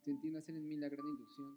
Sentí 0.04 0.30
nacer 0.30 0.54
en 0.56 0.66
mí 0.66 0.76
la 0.76 0.88
gran 0.88 1.04
ilusión. 1.06 1.56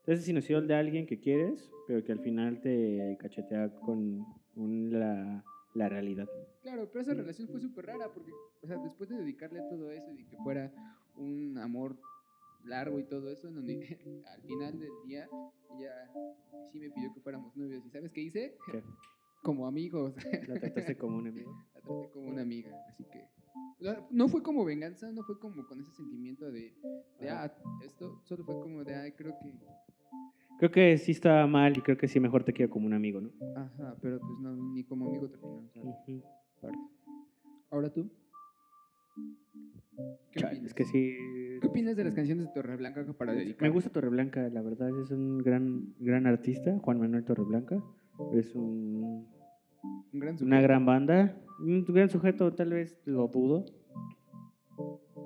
Entonces, 0.00 0.28
inusual 0.28 0.66
de 0.66 0.74
alguien 0.74 1.06
que 1.06 1.18
quieres, 1.20 1.70
pero 1.86 2.02
que 2.04 2.12
al 2.12 2.20
final 2.20 2.60
te 2.60 3.16
cachetea 3.20 3.70
con 3.80 4.24
un- 4.56 4.90
la, 4.92 5.44
la 5.74 5.88
realidad. 5.88 6.28
Claro, 6.62 6.88
pero 6.90 7.02
esa 7.02 7.14
relación 7.14 7.48
fue 7.48 7.60
súper 7.60 7.86
rara 7.86 8.12
porque, 8.12 8.30
o 8.62 8.66
sea, 8.66 8.78
después 8.78 9.08
de 9.10 9.16
dedicarle 9.18 9.60
todo 9.68 9.90
eso 9.90 10.12
y 10.12 10.24
que 10.24 10.36
fuera 10.38 10.72
un 11.16 11.58
amor 11.58 11.98
largo 12.68 12.98
y 12.98 13.04
todo 13.04 13.30
eso, 13.30 13.48
en 13.48 13.54
donde 13.54 13.72
al 14.26 14.42
final 14.42 14.78
del 14.78 14.92
día 15.06 15.28
ella 15.78 16.10
sí 16.70 16.78
me 16.78 16.90
pidió 16.90 17.12
que 17.12 17.20
fuéramos 17.20 17.56
novios. 17.56 17.84
¿Y 17.84 17.90
sabes 17.90 18.12
qué 18.12 18.22
hice? 18.22 18.56
¿Qué? 18.66 18.82
Como 19.42 19.66
amigos. 19.66 20.14
¿La 20.48 20.58
trataste 20.58 20.96
como 20.96 21.16
un 21.18 21.28
amigo? 21.28 21.52
La 21.74 21.80
traté 21.80 22.10
como 22.10 22.28
una 22.28 22.42
amiga, 22.42 22.76
así 22.88 23.04
que... 23.04 23.28
No 24.10 24.28
fue 24.28 24.42
como 24.42 24.64
venganza, 24.64 25.12
no 25.12 25.22
fue 25.22 25.38
como 25.38 25.64
con 25.64 25.80
ese 25.80 25.92
sentimiento 25.92 26.50
de, 26.50 26.74
ah, 27.30 27.48
esto, 27.84 28.20
solo 28.24 28.44
fue 28.44 28.60
como 28.60 28.82
de, 28.84 28.96
ay, 28.96 29.12
creo 29.12 29.38
que 29.38 29.54
Creo 30.58 30.72
que 30.72 30.98
sí 30.98 31.12
está 31.12 31.46
mal 31.46 31.78
y 31.78 31.82
creo 31.82 31.96
que 31.96 32.08
sí 32.08 32.18
mejor 32.18 32.42
te 32.42 32.52
quiero 32.52 32.68
como 32.68 32.86
un 32.86 32.92
amigo, 32.92 33.20
¿no? 33.20 33.30
Ajá, 33.54 33.96
pero 34.02 34.18
pues 34.18 34.40
no, 34.40 34.56
ni 34.56 34.82
como 34.82 35.06
amigo 35.06 35.28
sea, 35.28 35.38
Ujú. 35.84 36.20
parte. 36.60 36.78
Ahora 37.70 37.92
tú. 37.92 38.10
¿Qué 40.32 40.40
Chale, 40.40 40.60
es 40.64 40.74
que 40.74 40.84
sí. 40.84 41.16
¿Qué 41.60 41.66
opinas 41.66 41.96
de 41.96 42.04
las 42.04 42.14
canciones 42.14 42.46
de 42.46 42.52
Torreblanca 42.52 43.04
para 43.16 43.32
dedicar? 43.32 43.62
Me 43.68 43.74
gusta 43.74 43.90
Torreblanca, 43.90 44.48
la 44.48 44.62
verdad, 44.62 44.88
es 45.02 45.10
un 45.10 45.38
gran, 45.38 45.94
gran 45.98 46.26
artista, 46.26 46.78
Juan 46.78 47.00
Manuel 47.00 47.24
Torreblanca. 47.24 47.82
Es 48.34 48.54
un, 48.54 49.26
Un 50.12 50.20
gran 50.20 50.36
una 50.42 50.60
gran 50.60 50.84
banda, 50.86 51.36
un 51.60 51.84
gran 51.84 52.08
sujeto, 52.08 52.52
tal 52.54 52.70
vez 52.70 53.00
lo 53.04 53.28
dudo, 53.28 53.64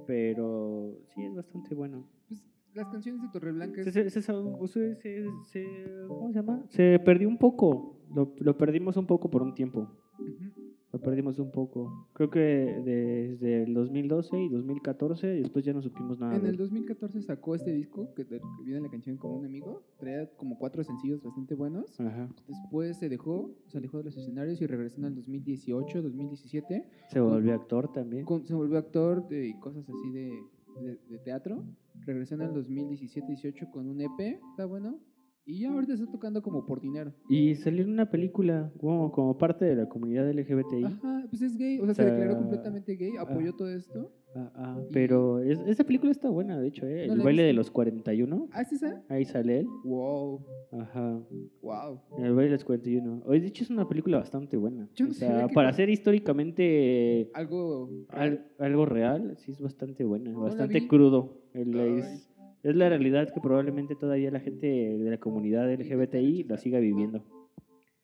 pero 0.06 0.98
sí 1.14 1.24
es 1.24 1.34
bastante 1.34 1.74
bueno. 1.74 2.06
Pues, 2.28 2.44
las 2.74 2.88
canciones 2.88 3.22
de 3.22 3.28
Torreblanca 3.28 3.82
Se, 3.84 3.92
se- 3.92 4.10
se- 4.10 4.22
se- 4.22 5.86
¿Cómo 6.08 6.28
se 6.28 6.34
llama? 6.34 6.64
Se 6.68 6.98
perdió 6.98 7.28
un 7.28 7.38
poco, 7.38 7.98
lo, 8.14 8.34
lo 8.38 8.56
perdimos 8.56 8.96
un 8.96 9.06
poco 9.06 9.30
por 9.30 9.42
un 9.42 9.54
tiempo. 9.54 9.88
Ujú. 10.18 10.51
Lo 10.92 11.00
perdimos 11.00 11.38
un 11.38 11.50
poco. 11.50 12.06
Creo 12.12 12.28
que 12.28 12.38
desde 12.40 13.62
el 13.62 13.72
2012 13.72 14.38
y 14.42 14.48
2014 14.50 15.38
y 15.38 15.40
después 15.40 15.64
ya 15.64 15.72
no 15.72 15.80
supimos 15.80 16.18
nada. 16.18 16.36
En 16.36 16.42
el 16.44 16.50
él. 16.50 16.56
2014 16.58 17.22
sacó 17.22 17.54
este 17.54 17.72
disco 17.72 18.12
que, 18.14 18.26
que 18.26 18.40
viene 18.62 18.80
la 18.80 18.90
canción 18.90 19.16
como 19.16 19.36
un 19.38 19.46
amigo. 19.46 19.82
Traía 19.98 20.28
como 20.36 20.58
cuatro 20.58 20.84
sencillos 20.84 21.22
bastante 21.22 21.54
buenos. 21.54 21.98
Ajá. 21.98 22.28
Después 22.46 22.98
se 22.98 23.08
dejó, 23.08 23.50
se 23.68 23.78
alejó 23.78 23.98
de 23.98 24.04
los 24.04 24.16
escenarios 24.18 24.60
y 24.60 24.66
regresó 24.66 24.98
en 24.98 25.06
el 25.06 25.14
2018, 25.14 26.02
2017. 26.02 26.84
Se 27.08 27.20
volvió 27.20 27.54
actor 27.54 27.90
también. 27.92 28.26
Con- 28.26 28.44
se 28.44 28.52
volvió 28.54 28.76
actor 28.76 29.26
y 29.30 29.54
cosas 29.60 29.88
así 29.88 30.10
de, 30.12 30.42
de- 30.82 30.98
de 31.08 31.18
teatro. 31.24 31.64
Regresó 32.04 32.34
en 32.34 32.42
el 32.42 32.50
2017-18 32.52 33.70
con 33.70 33.88
un 33.88 34.00
EP, 34.00 34.38
está 34.50 34.66
bueno. 34.66 34.98
Y 35.44 35.58
ya 35.60 35.72
ahorita 35.72 35.94
está 35.94 36.06
tocando 36.06 36.40
como 36.40 36.64
por 36.64 36.80
dinero. 36.80 37.12
Y 37.28 37.56
salió 37.56 37.82
en 37.82 37.90
una 37.90 38.08
película 38.08 38.70
como, 38.78 39.10
como 39.10 39.36
parte 39.38 39.64
de 39.64 39.74
la 39.74 39.88
comunidad 39.88 40.30
LGBTI. 40.30 40.84
Ajá, 40.84 41.24
pues 41.30 41.42
es 41.42 41.56
gay, 41.56 41.78
o 41.80 41.84
sea, 41.86 41.94
se 41.94 42.02
O 42.02 42.04
sea, 42.06 42.14
declaró 42.14 42.38
completamente 42.38 42.94
gay, 42.94 43.16
apoyó 43.18 43.50
ah. 43.50 43.56
todo 43.58 43.68
esto. 43.70 44.12
Ah, 44.34 44.50
ah, 44.54 44.80
Y- 44.88 44.92
pero 44.92 45.40
es- 45.40 45.58
esa 45.66 45.84
película 45.84 46.10
está 46.12 46.30
buena, 46.30 46.58
de 46.58 46.68
hecho, 46.68 46.86
¿eh? 46.86 47.04
El 47.06 47.20
baile 47.20 47.42
de 47.42 47.52
los 47.52 47.70
41. 47.70 48.48
¿Ah, 48.52 48.62
esa? 48.62 49.02
Ahí 49.08 49.24
sale 49.24 49.58
él. 49.60 49.66
Wow, 49.84 50.40
Ajá. 50.70 51.20
wow. 51.60 52.00
El 52.18 52.34
baile 52.34 52.44
de 52.44 52.50
los 52.52 52.64
41. 52.64 53.22
Hoy, 53.26 53.40
de 53.40 53.48
hecho, 53.48 53.64
es 53.64 53.70
una 53.70 53.88
película 53.88 54.18
bastante 54.18 54.56
buena. 54.56 54.88
Yo 54.94 55.06
no 55.06 55.10
o 55.10 55.14
sea, 55.14 55.48
que- 55.48 55.54
para 55.54 55.72
ser 55.72 55.90
históricamente 55.90 57.30
Algo. 57.34 57.90
al- 58.08 58.46
algo 58.58 58.86
real, 58.86 59.34
sí 59.38 59.50
es 59.52 59.60
bastante 59.60 60.04
buena. 60.04 60.32
Bastante 60.38 60.86
crudo. 60.86 61.42
El- 61.52 61.78
es, 61.78 62.31
es 62.62 62.76
la 62.76 62.88
realidad 62.88 63.32
que 63.32 63.40
probablemente 63.40 63.94
todavía 63.96 64.30
la 64.30 64.40
gente 64.40 64.66
de 64.66 65.10
la 65.10 65.18
comunidad 65.18 65.70
LGBTI 65.72 66.44
la 66.44 66.58
siga 66.58 66.78
viviendo. 66.78 67.24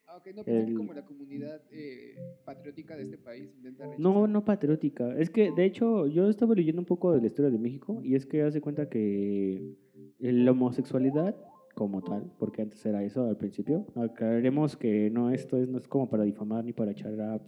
Ah, 0.07 0.17
ok, 0.17 0.27
no 0.35 0.45
pensé 0.45 0.65
que 0.65 0.71
El- 0.73 0.77
como 0.77 0.93
la 0.95 1.05
comunidad 1.05 1.61
eh, 1.71 2.17
patriótica 2.45 2.97
de 2.97 3.03
este 3.05 3.19
país 3.19 3.53
intenta 3.57 3.85
rechazar. 3.85 4.01
No, 4.01 4.27
no 4.27 4.45
patriótica. 4.45 5.17
Es 5.19 5.31
que, 5.31 5.51
de 5.53 5.65
hecho, 5.65 6.07
yo 6.07 6.29
estaba 6.29 6.55
leyendo 6.55 6.81
un 6.81 6.87
poco 6.87 7.13
de 7.13 7.21
la 7.21 7.27
historia 7.27 7.51
de 7.51 7.59
México 7.59 8.01
y 8.03 8.15
es 8.15 8.27
que 8.27 8.43
hace 8.43 8.61
cuenta 8.61 8.89
que 8.89 9.75
la 10.19 10.51
homosexualidad 10.51 11.37
como 11.75 12.03
tal, 12.03 12.33
porque 12.39 12.63
antes 12.63 12.85
era 12.85 13.05
eso 13.05 13.29
al 13.29 13.37
principio, 13.37 13.87
aclararemos 13.95 14.77
que 14.77 15.11
no 15.11 15.31
esto 15.31 15.57
es, 15.59 15.69
no 15.69 15.79
es 15.79 15.87
como 15.87 16.09
para 16.11 16.25
difamar 16.25 16.65
ni 16.65 16.73
para 16.73 16.91
echar 16.91 17.21
a 17.21 17.41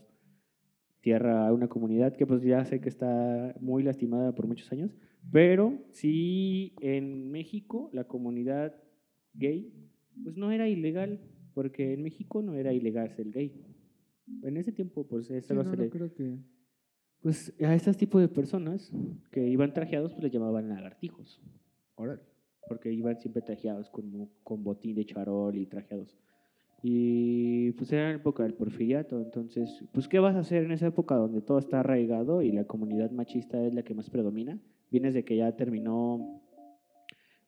tierra 1.01 1.49
a 1.49 1.53
una 1.53 1.67
comunidad 1.67 2.15
que 2.15 2.27
pues 2.27 2.43
ya 2.43 2.65
sé 2.65 2.81
que 2.81 2.89
está 2.89 3.55
muy 3.61 3.83
lastimada 3.83 4.33
por 4.35 4.47
muchos 4.47 4.71
años, 4.71 4.95
pero 5.33 5.79
sí 5.93 6.75
en 6.81 7.31
México 7.31 7.91
la 7.93 8.05
comunidad 8.05 8.75
gay 9.35 9.73
pues 10.23 10.37
no 10.37 10.51
era 10.51 10.69
ilegal, 10.69 11.21
porque 11.55 11.95
en 11.95 12.03
México 12.03 12.43
no 12.43 12.55
era 12.55 12.73
ilegal 12.73 13.11
ser 13.15 13.31
gay. 13.31 13.65
En 14.43 14.57
ese 14.57 14.73
tiempo 14.73 15.07
pues 15.07 15.27
Sí, 15.27 15.35
no, 15.55 15.65
se 15.65 15.71
no 15.77 15.77
le- 15.77 15.91
creo 15.91 16.13
que. 16.15 16.37
pues 17.23 17.53
a 17.63 17.75
estos 17.75 17.97
tipos 17.97 18.21
de 18.21 18.29
personas 18.29 18.93
que 19.31 19.47
iban 19.49 19.73
trajeados, 19.73 20.13
pues 20.13 20.23
les 20.25 20.33
llamaban 20.33 20.69
lagartijos, 20.69 21.41
Órale. 21.97 22.21
porque 22.69 22.93
iban 22.93 23.19
siempre 23.21 23.43
trajeados 23.43 23.89
con, 23.91 24.29
con 24.43 24.63
botín 24.65 24.95
de 24.95 25.05
charol 25.07 25.57
y 25.57 25.67
trajeados. 25.67 26.17
Y 26.83 27.73
pues 27.73 27.93
era 27.93 28.09
la 28.09 28.15
época 28.17 28.43
del 28.43 28.55
porfiriato, 28.55 29.21
entonces, 29.21 29.85
pues 29.93 30.09
¿qué 30.09 30.19
vas 30.19 30.35
a 30.35 30.41
hacer 30.41 30.65
en 30.65 30.73
esa 30.73 30.87
época 30.87 31.15
donde 31.15 31.43
todo 31.43 31.59
está 31.59 31.81
arraigado 31.81 32.41
y 32.43 32.53
la 32.53 32.65
comunidad 32.65 33.11
machista 33.11 33.63
es 33.67 33.75
la 33.75 33.83
que 33.83 33.95
más 33.95 34.09
predomina? 34.09 34.59
Vienes 34.91 35.15
de 35.15 35.25
que 35.25 35.37
ya 35.37 35.55
terminó 35.57 36.43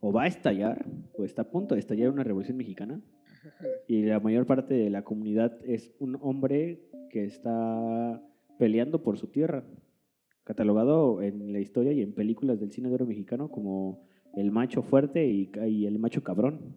o 0.00 0.12
va 0.12 0.24
a 0.24 0.26
estallar, 0.26 0.84
o 1.14 1.24
está 1.24 1.42
a 1.42 1.50
punto 1.50 1.74
de 1.74 1.80
estallar 1.80 2.10
una 2.10 2.24
revolución 2.24 2.56
mexicana, 2.56 3.00
y 3.88 4.02
la 4.02 4.20
mayor 4.20 4.46
parte 4.46 4.74
de 4.74 4.90
la 4.90 5.02
comunidad 5.02 5.58
es 5.64 5.94
un 6.00 6.18
hombre 6.20 6.82
que 7.10 7.24
está 7.24 8.20
peleando 8.58 9.02
por 9.02 9.18
su 9.18 9.28
tierra, 9.28 9.64
catalogado 10.44 11.22
en 11.22 11.52
la 11.52 11.60
historia 11.60 11.92
y 11.92 12.02
en 12.02 12.14
películas 12.14 12.58
del 12.58 12.72
cine 12.72 12.88
de 12.88 12.96
oro 12.96 13.06
mexicano 13.06 13.50
como 13.50 14.04
el 14.34 14.50
macho 14.50 14.82
fuerte 14.82 15.26
y, 15.26 15.50
y 15.68 15.86
el 15.86 15.98
macho 15.98 16.22
cabrón. 16.22 16.74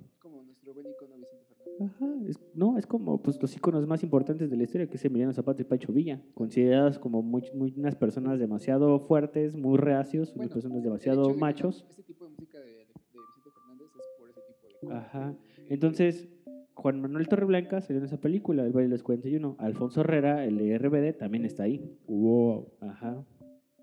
Ajá, 1.80 2.06
es- 2.28 2.40
no, 2.54 2.78
es 2.78 2.86
como 2.88 3.22
pues, 3.22 3.42
los 3.42 3.56
iconos 3.56 3.86
más 3.88 4.02
importantes 4.04 4.50
de 4.50 4.56
la 4.58 4.64
historia, 4.64 4.88
que 4.88 4.96
es 4.96 5.06
Emiliano 5.06 5.34
Zapata 5.34 5.62
y 5.62 5.66
Pancho 5.66 5.92
Villa, 5.92 6.22
consideradas 6.34 6.98
como 7.00 7.22
muy, 7.22 7.44
muy- 7.54 7.74
unas 7.78 7.96
personas 7.96 8.40
demasiado 8.40 9.00
fuertes, 9.00 9.56
muy 9.56 9.78
reacios, 9.78 10.34
unas 10.36 10.50
personas 10.50 10.82
demasiado 10.84 11.28
de 11.28 11.34
machos. 11.36 11.86
Este 11.90 12.04
tipo 12.04 12.26
de 12.26 12.32
música 12.32 12.60
de, 12.60 12.66
de 12.66 12.76
Vicente 13.14 13.50
Fernández 13.54 13.88
es 13.96 14.06
por 14.18 14.30
ese 14.30 14.42
tipo 14.48 14.68
de 14.68 14.74
cosas. 14.80 15.06
Ajá. 15.06 15.32
Eh, 15.58 15.66
Entonces, 15.70 16.30
Juan 16.76 17.02
Manuel 17.02 17.28
Torreblanca 17.28 17.82
salió 17.82 18.00
en 18.00 18.06
esa 18.06 18.18
película, 18.22 18.66
El 18.66 18.72
baile 18.72 18.90
de 18.90 18.96
los 18.96 19.04
41. 19.04 19.56
Alfonso 19.60 20.02
Herrera, 20.02 20.46
el 20.46 20.58
de 20.58 20.78
RBD, 20.78 21.14
también 21.18 21.46
está 21.46 21.64
ahí. 21.64 21.98
Wow. 22.08 22.68
Ajá. 22.82 23.24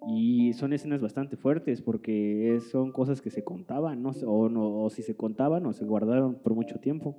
Y 0.08 0.52
son 0.54 0.72
escenas 0.72 1.00
bastante 1.00 1.36
fuertes 1.36 1.80
porque 1.80 2.58
son 2.70 2.90
cosas 2.90 3.20
que 3.22 3.30
se 3.30 3.44
contaban, 3.44 4.02
¿no? 4.02 4.10
o, 4.26 4.48
no, 4.48 4.82
o 4.82 4.90
si 4.90 5.02
se 5.02 5.14
contaban 5.14 5.64
o 5.66 5.72
se 5.72 5.84
guardaron 5.84 6.34
por 6.36 6.54
mucho 6.54 6.80
tiempo. 6.80 7.18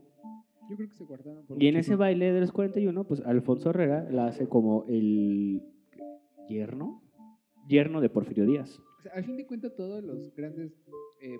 Yo 0.69 0.75
creo 0.77 0.89
que 0.89 0.95
se 0.95 1.03
guardaron 1.03 1.45
por 1.45 1.61
Y 1.61 1.67
en 1.67 1.75
ese 1.75 1.95
baile 1.95 2.31
de 2.31 2.39
los 2.41 2.51
41, 2.51 3.03
pues 3.05 3.21
Alfonso 3.21 3.69
Herrera 3.71 4.07
la 4.09 4.27
hace 4.27 4.47
como 4.47 4.85
el 4.87 5.61
yerno, 6.49 7.01
yerno 7.67 8.01
de 8.01 8.09
Porfirio 8.09 8.45
Díaz. 8.45 8.79
O 8.99 9.01
sea, 9.01 9.11
al 9.15 9.23
fin 9.25 9.35
de 9.37 9.45
cuentas, 9.45 9.75
todos 9.75 10.03
los 10.03 10.33
grandes 10.35 10.71
eh, 11.21 11.35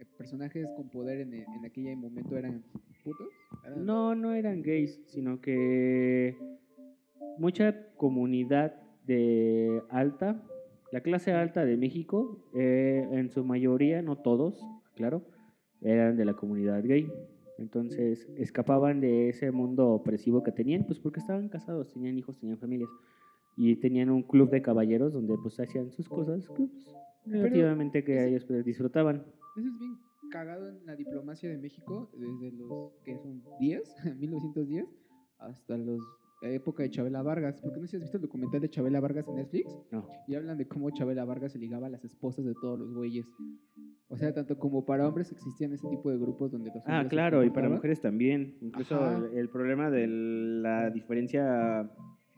eh, 0.00 0.04
personajes 0.16 0.66
con 0.76 0.88
poder 0.88 1.20
en, 1.20 1.34
en 1.34 1.64
aquel 1.64 1.96
momento 1.96 2.36
eran 2.36 2.62
putos. 3.04 3.28
Eran- 3.66 3.84
No, 3.84 4.14
no 4.14 4.32
eran 4.34 4.62
gays, 4.62 5.00
sino 5.06 5.40
que 5.40 6.36
mucha 7.38 7.92
comunidad 7.96 8.74
de 9.06 9.82
alta, 9.90 10.42
la 10.92 11.00
clase 11.00 11.32
alta 11.32 11.64
de 11.64 11.76
México, 11.76 12.38
eh, 12.54 13.08
en 13.12 13.30
su 13.30 13.44
mayoría, 13.44 14.02
no 14.02 14.16
todos, 14.16 14.64
claro, 14.94 15.22
eran 15.80 16.16
de 16.16 16.24
la 16.24 16.34
comunidad 16.34 16.84
gay. 16.84 17.10
Entonces 17.60 18.26
escapaban 18.36 19.00
de 19.00 19.28
ese 19.28 19.52
mundo 19.52 19.88
opresivo 19.90 20.42
que 20.42 20.50
tenían, 20.50 20.84
pues 20.84 20.98
porque 20.98 21.20
estaban 21.20 21.48
casados, 21.48 21.92
tenían 21.92 22.18
hijos, 22.18 22.38
tenían 22.38 22.58
familias. 22.58 22.90
Y 23.56 23.76
tenían 23.76 24.10
un 24.10 24.22
club 24.22 24.50
de 24.50 24.62
caballeros 24.62 25.12
donde 25.12 25.36
pues 25.42 25.60
hacían 25.60 25.90
sus 25.90 26.08
cosas 26.08 26.48
que, 26.48 26.66
pues, 26.66 26.88
relativamente 27.26 28.02
que 28.02 28.26
ellos 28.26 28.44
pues, 28.44 28.64
disfrutaban. 28.64 29.24
Eso 29.56 29.68
es 29.68 29.78
bien 29.78 29.98
cagado 30.30 30.68
en 30.68 30.86
la 30.86 30.96
diplomacia 30.96 31.50
de 31.50 31.58
México 31.58 32.10
desde 32.16 32.52
los 32.52 32.92
que 33.04 33.16
son 33.18 33.42
10, 33.58 34.16
1910, 34.18 34.86
hasta 35.38 35.76
los 35.76 36.00
época 36.42 36.82
de 36.82 36.90
Chabela 36.90 37.22
Vargas. 37.22 37.60
Porque 37.60 37.80
no 37.80 37.86
sé 37.86 37.90
si 37.92 37.96
has 37.96 38.02
visto 38.02 38.16
el 38.16 38.22
documental 38.22 38.60
de 38.60 38.70
Chabela 38.70 39.00
Vargas 39.00 39.26
en 39.28 39.36
Netflix 39.36 39.76
No. 39.90 40.06
y 40.26 40.34
hablan 40.34 40.56
de 40.58 40.66
cómo 40.66 40.90
Chabela 40.90 41.24
Vargas 41.24 41.52
se 41.52 41.58
ligaba 41.58 41.86
a 41.86 41.90
las 41.90 42.04
esposas 42.04 42.44
de 42.44 42.54
todos 42.54 42.78
los 42.78 42.94
güeyes. 42.94 43.26
O 44.08 44.16
sea, 44.16 44.32
tanto 44.34 44.58
como 44.58 44.84
para 44.84 45.06
hombres 45.06 45.30
existían 45.30 45.72
ese 45.72 45.86
tipo 45.88 46.10
de 46.10 46.18
grupos 46.18 46.50
donde 46.50 46.70
los 46.74 46.82
Ah, 46.86 47.06
claro, 47.08 47.44
y 47.44 47.50
para 47.50 47.68
mujeres 47.68 48.00
también. 48.00 48.56
Incluso 48.60 48.98
el, 49.28 49.38
el 49.38 49.48
problema 49.48 49.90
de 49.90 50.06
la 50.08 50.90
diferencia 50.90 51.88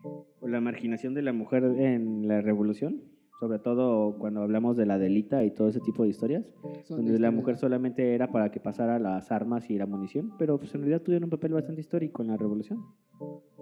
o 0.03 0.47
la 0.47 0.59
marginación 0.61 1.13
de 1.13 1.21
la 1.23 1.33
mujer 1.33 1.63
en 1.63 2.27
la 2.27 2.41
revolución, 2.41 3.01
sobre 3.39 3.59
todo 3.59 4.17
cuando 4.17 4.41
hablamos 4.41 4.77
de 4.77 4.85
la 4.85 4.97
delita 4.97 5.43
y 5.43 5.51
todo 5.51 5.67
ese 5.69 5.79
tipo 5.79 6.03
de 6.03 6.09
historias, 6.09 6.45
Son 6.83 6.97
donde 6.97 7.19
la 7.19 7.27
este, 7.27 7.37
mujer 7.37 7.57
solamente 7.57 8.13
era 8.15 8.31
para 8.31 8.51
que 8.51 8.59
pasara 8.59 8.99
las 8.99 9.31
armas 9.31 9.69
y 9.69 9.77
la 9.77 9.85
munición, 9.85 10.31
pero 10.37 10.57
pues 10.57 10.73
en 10.75 10.81
realidad 10.81 11.01
tuvieron 11.01 11.25
un 11.25 11.29
papel 11.29 11.53
bastante 11.53 11.81
histórico 11.81 12.21
en 12.21 12.29
la 12.29 12.37
revolución. 12.37 12.79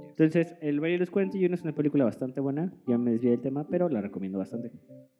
Entonces, 0.09 0.55
El 0.61 0.79
baile 0.79 0.95
de 0.95 0.99
los 0.99 1.09
41 1.09 1.55
es 1.55 1.63
una 1.63 1.73
película 1.73 2.03
bastante 2.03 2.41
buena, 2.41 2.73
ya 2.87 2.97
me 2.97 3.11
desvié 3.11 3.31
del 3.31 3.41
tema, 3.41 3.65
pero 3.67 3.89
la 3.89 4.01
recomiendo 4.01 4.37
bastante. 4.37 4.71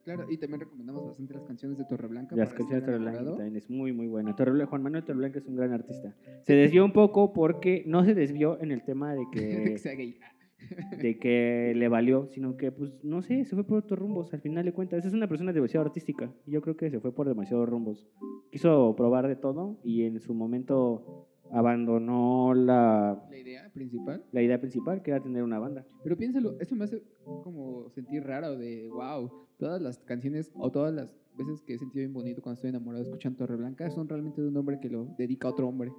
Claro, 0.03 0.25
y 0.29 0.38
también 0.38 0.60
recomendamos 0.62 1.05
bastante 1.05 1.34
las 1.34 1.43
canciones 1.43 1.77
de 1.77 1.86
Torreblanca. 1.86 2.36
Las 2.36 2.53
canciones 2.53 2.86
de 2.86 2.91
Torreblanca 2.91 3.24
también 3.24 3.55
es 3.55 3.70
muy, 3.70 3.93
muy 3.93 4.08
buena. 4.08 4.36
Torreblanca- 4.36 4.70
Juan 4.70 4.84
Manuel 4.84 5.03
Torreblanca 5.03 5.39
es 5.39 5.46
un 5.46 5.55
gran 5.55 5.72
artista. 5.74 6.13
Se 6.41 6.53
desvió 6.53 6.84
un 6.84 6.91
poco 6.91 7.34
porque 7.34 7.84
no 7.88 8.03
se 8.03 8.13
desvió 8.13 8.60
en 8.62 8.72
el 8.72 8.84
tema 8.84 9.13
de 9.13 9.20
De 9.20 9.25
que, 9.31 9.63
que 9.74 9.77
sea 9.77 9.93
gay. 9.93 10.17
De 11.01 11.18
que 11.20 11.74
le 11.75 11.88
valió, 11.88 12.27
sino 12.27 12.58
que, 12.58 12.72
pues, 12.72 13.03
no 13.03 13.22
sé, 13.22 13.46
se 13.46 13.56
fue 13.56 13.63
por 13.65 13.80
otros 13.80 14.00
rumbos. 14.00 14.34
Al 14.34 14.41
final 14.41 14.65
de 14.65 14.74
cuentas, 14.74 15.06
es 15.06 15.13
una 15.13 15.27
persona 15.27 15.53
demasiado 15.53 15.86
artística. 15.86 16.32
Y 16.46 16.51
yo 16.51 16.62
creo 16.62 16.77
que 16.77 16.89
se 16.89 17.00
fue 17.00 17.13
por 17.13 17.27
demasiados 17.27 17.68
rumbos. 17.70 18.08
Quiso 18.51 18.96
probar 18.96 19.27
de 19.27 19.36
todo 19.36 19.80
y 19.84 20.03
en 20.03 20.20
su 20.20 20.34
momento 20.34 21.27
abandonó 21.51 22.53
la, 22.53 23.25
La 23.30 23.38
idea 23.38 23.70
principal. 23.74 24.24
la 24.32 24.41
idea 24.41 24.60
principal, 24.60 25.01
que 25.01 25.12
era 25.12 25.22
tener 25.22 25.44
una 25.44 25.60
banda. 25.60 25.86
Pero 26.03 26.18
piénsalo, 26.18 26.60
eso 26.60 26.75
me 26.75 26.86
hace 26.86 27.03
como 27.44 27.89
sentir 27.89 28.24
raro 28.24 28.56
de, 28.58 28.89
wow, 28.89 29.30
todas 29.58 29.82
las 29.82 30.00
canciones 30.00 30.51
o 30.56 30.72
todas 30.72 30.94
las 30.94 31.18
veces 31.38 31.62
que 31.62 31.74
he 31.74 31.77
sentido 31.77 32.01
bien 32.01 32.13
bonito 32.13 32.41
cuando 32.41 32.56
estoy 32.56 32.70
enamorado 32.70 33.03
escuchando 33.03 33.38
Torre 33.38 33.56
Blanca 33.56 33.89
son 33.89 34.08
realmente 34.08 34.41
de 34.41 34.48
un 34.48 34.58
hombre 34.58 34.80
que 34.80 34.89
lo 34.89 35.06
dedica 35.18 35.48
a 35.48 35.51
otro 35.51 35.68
hombre. 35.68 35.91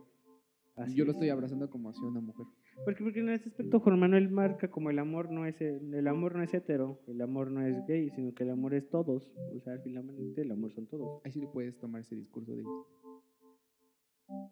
Así 0.77 0.95
Yo 0.95 1.05
lo 1.05 1.11
es. 1.11 1.17
estoy 1.17 1.29
abrazando 1.29 1.69
como 1.69 1.91
hacia 1.91 2.07
una 2.07 2.21
mujer. 2.21 2.47
Porque, 2.85 3.05
porque 3.05 3.21
en 3.21 3.29
este 3.31 3.49
aspecto 3.51 3.79
Juan 3.81 3.99
Manuel 4.01 4.29
marca 4.31 4.69
como 4.69 4.91
el 4.91 4.99
amor 4.99 5.31
no 5.31 5.47
es 5.47 5.61
el, 5.61 5.95
el 5.95 6.09
amor 6.09 6.35
no 6.35 6.43
es 6.43 6.53
hetero, 6.53 6.99
el 7.07 7.21
amor 7.21 7.51
no 7.51 7.65
es 7.65 7.87
gay, 7.87 8.11
sino 8.11 8.35
que 8.35 8.43
el 8.43 8.51
amor 8.51 8.75
es 8.75 8.89
todos. 8.91 9.31
O 9.57 9.61
sea, 9.61 9.79
finalmente 9.79 10.43
el 10.43 10.51
amor 10.51 10.73
son 10.73 10.87
todos, 10.87 11.21
Ahí 11.25 11.31
sí 11.33 11.41
le 11.41 11.47
puedes 11.47 11.79
tomar 11.79 12.01
ese 12.01 12.17
discurso 12.17 12.53
de 12.57 12.63
ellos. 12.63 12.87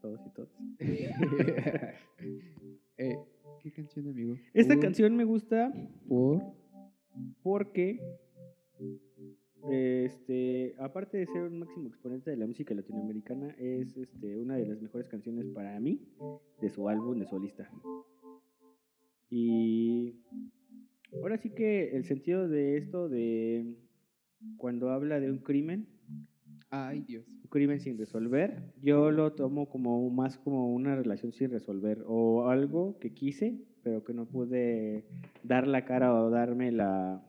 todos 0.01 0.21
y 0.27 0.31
todas. 0.31 0.51
Eh, 3.03 3.17
¿Qué 3.63 3.73
canción, 3.73 4.07
amigo? 4.09 4.37
Esta 4.53 4.75
Por- 4.75 4.83
canción 4.83 5.17
me 5.17 5.25
gusta 5.25 5.73
Por... 6.07 6.43
porque 7.43 7.99
este, 9.69 10.75
aparte 10.79 11.19
de 11.19 11.27
ser 11.27 11.43
un 11.43 11.59
máximo 11.59 11.89
exponente 11.89 12.31
de 12.31 12.37
la 12.37 12.47
música 12.47 12.75
latinoamericana, 12.75 13.55
es 13.59 13.97
este, 13.97 14.37
una 14.37 14.57
de 14.57 14.67
las 14.67 14.81
mejores 14.81 15.09
canciones 15.09 15.47
para 15.49 15.79
mí 15.81 16.01
de 16.61 16.69
su 16.71 16.89
álbum 16.89 17.19
de 17.19 17.27
solista. 17.27 17.71
Y 19.29 20.17
ahora 21.15 21.39
sí 21.39 21.51
que 21.51 21.97
el 21.97 22.05
sentido 22.05 22.49
de 22.49 22.77
esto 22.77 23.09
de 23.09 23.77
cuando 24.57 24.91
habla 24.91 25.21
de 25.21 25.31
un 25.31 25.39
crimen, 25.39 25.87
Ay, 26.71 27.01
Dios. 27.01 27.27
un 27.29 27.51
crimen 27.51 27.81
sin 27.81 27.99
resolver, 27.99 28.73
yo 28.83 29.11
lo 29.11 29.33
tomo 29.33 29.69
como 29.69 30.09
más 30.11 30.39
como 30.39 30.73
una 30.73 30.95
relación 30.95 31.33
sin 31.33 31.51
resolver 31.51 32.05
o 32.07 32.49
algo 32.49 32.99
que 33.01 33.13
quise, 33.13 33.59
pero 33.83 34.05
que 34.05 34.15
no 34.15 34.27
pude 34.27 35.05
dar 35.43 35.67
la 35.67 35.85
cara 35.85 36.15
o 36.15 36.31
darme 36.31 36.71
la 36.71 37.25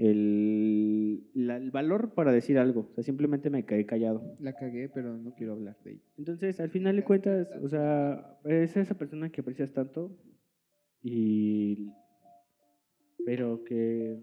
el, 0.00 1.30
la- 1.34 1.56
el 1.58 1.70
valor 1.70 2.14
para 2.14 2.32
decir 2.32 2.58
algo, 2.58 2.88
o 2.90 2.94
sea, 2.94 3.04
simplemente 3.04 3.50
me 3.50 3.64
quedé 3.66 3.84
callado. 3.86 4.36
La 4.40 4.54
cagué, 4.54 4.88
pero 4.88 5.16
no 5.16 5.34
quiero 5.34 5.52
hablar 5.52 5.76
de 5.84 5.92
ella. 5.92 6.02
Entonces, 6.16 6.58
al 6.60 6.70
final 6.70 6.96
de 6.96 7.04
cuentas, 7.04 7.48
o 7.62 7.68
sea, 7.68 8.38
es 8.44 8.76
esa 8.76 8.94
persona 8.96 9.30
que 9.30 9.40
aprecias 9.42 9.72
tanto 9.72 10.16
y 11.02 11.92
pero 13.26 13.62
que 13.64 14.18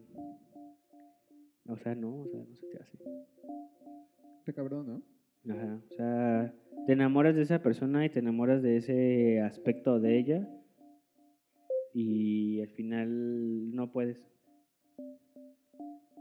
o 1.68 1.78
sea, 1.78 1.94
no, 1.96 2.22
o 2.22 2.28
sea, 2.28 2.40
no 2.40 2.56
se 2.56 2.66
te 2.68 2.78
hace. 2.82 2.98
Está 4.40 4.54
cabrón, 4.54 4.88
¿no? 4.88 5.54
Ajá, 5.54 5.80
o 5.92 5.94
sea, 5.96 6.54
te 6.86 6.94
enamoras 6.94 7.36
de 7.36 7.42
esa 7.44 7.62
persona 7.62 8.06
y 8.06 8.10
te 8.10 8.20
enamoras 8.20 8.62
de 8.64 8.78
ese 8.78 9.42
aspecto 9.42 10.00
de 10.00 10.18
ella 10.18 10.50
y 11.94 12.62
al 12.62 12.70
final 12.70 13.76
no 13.76 13.92
puedes. 13.92 14.24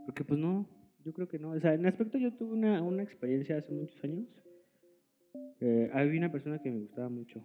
Porque 0.06 0.24
pues 0.24 0.40
no, 0.40 0.66
yo 1.04 1.12
creo 1.12 1.28
que 1.28 1.38
no. 1.38 1.50
O 1.50 1.60
sea, 1.60 1.74
en 1.74 1.84
aspecto 1.86 2.16
yo 2.16 2.32
tuve 2.32 2.54
una, 2.54 2.82
una 2.82 3.02
experiencia 3.02 3.58
hace 3.58 3.72
muchos 3.72 4.02
años. 4.02 4.26
Eh, 5.60 5.90
había 5.92 6.18
una 6.18 6.32
persona 6.32 6.60
que 6.62 6.70
me 6.70 6.78
gustaba 6.78 7.08
mucho, 7.08 7.42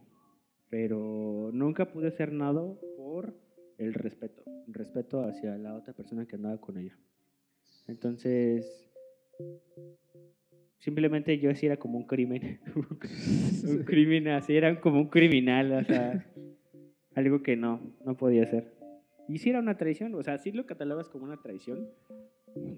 pero 0.70 1.50
nunca 1.53 1.91
pude 1.91 2.08
hacer 2.08 2.32
nada 2.32 2.62
por 2.98 3.34
el 3.77 3.94
respeto, 3.94 4.44
respeto 4.68 5.24
hacia 5.24 5.58
la 5.58 5.75
otra 5.75 5.94
persona 5.94 6.25
que 6.25 6.36
andaba 6.36 6.60
con 6.60 6.77
ella. 6.77 6.98
Entonces, 7.88 8.91
simplemente 10.77 11.39
yo 11.39 11.53
sí 11.56 11.65
era 11.65 11.77
como 11.77 11.98
un 11.98 12.06
crimen, 12.06 12.60
un 13.65 13.84
crimen 13.84 14.27
así, 14.27 14.56
era 14.56 14.80
como 14.80 15.00
un 15.00 15.08
criminal, 15.08 15.72
o 15.72 15.84
sea, 15.84 16.26
algo 17.15 17.41
que 17.41 17.56
no, 17.56 17.80
no 18.06 18.17
podía 18.17 18.43
hacer. 18.43 18.74
Y 19.28 19.38
si 19.38 19.50
era 19.50 19.60
una 19.60 19.78
traición, 19.78 20.13
o 20.15 20.24
sea, 20.24 20.38
si 20.38 20.52
lo 20.52 20.65
catalogas 20.65 21.08
como 21.08 21.26
una 21.26 21.41
traición, 21.41 21.89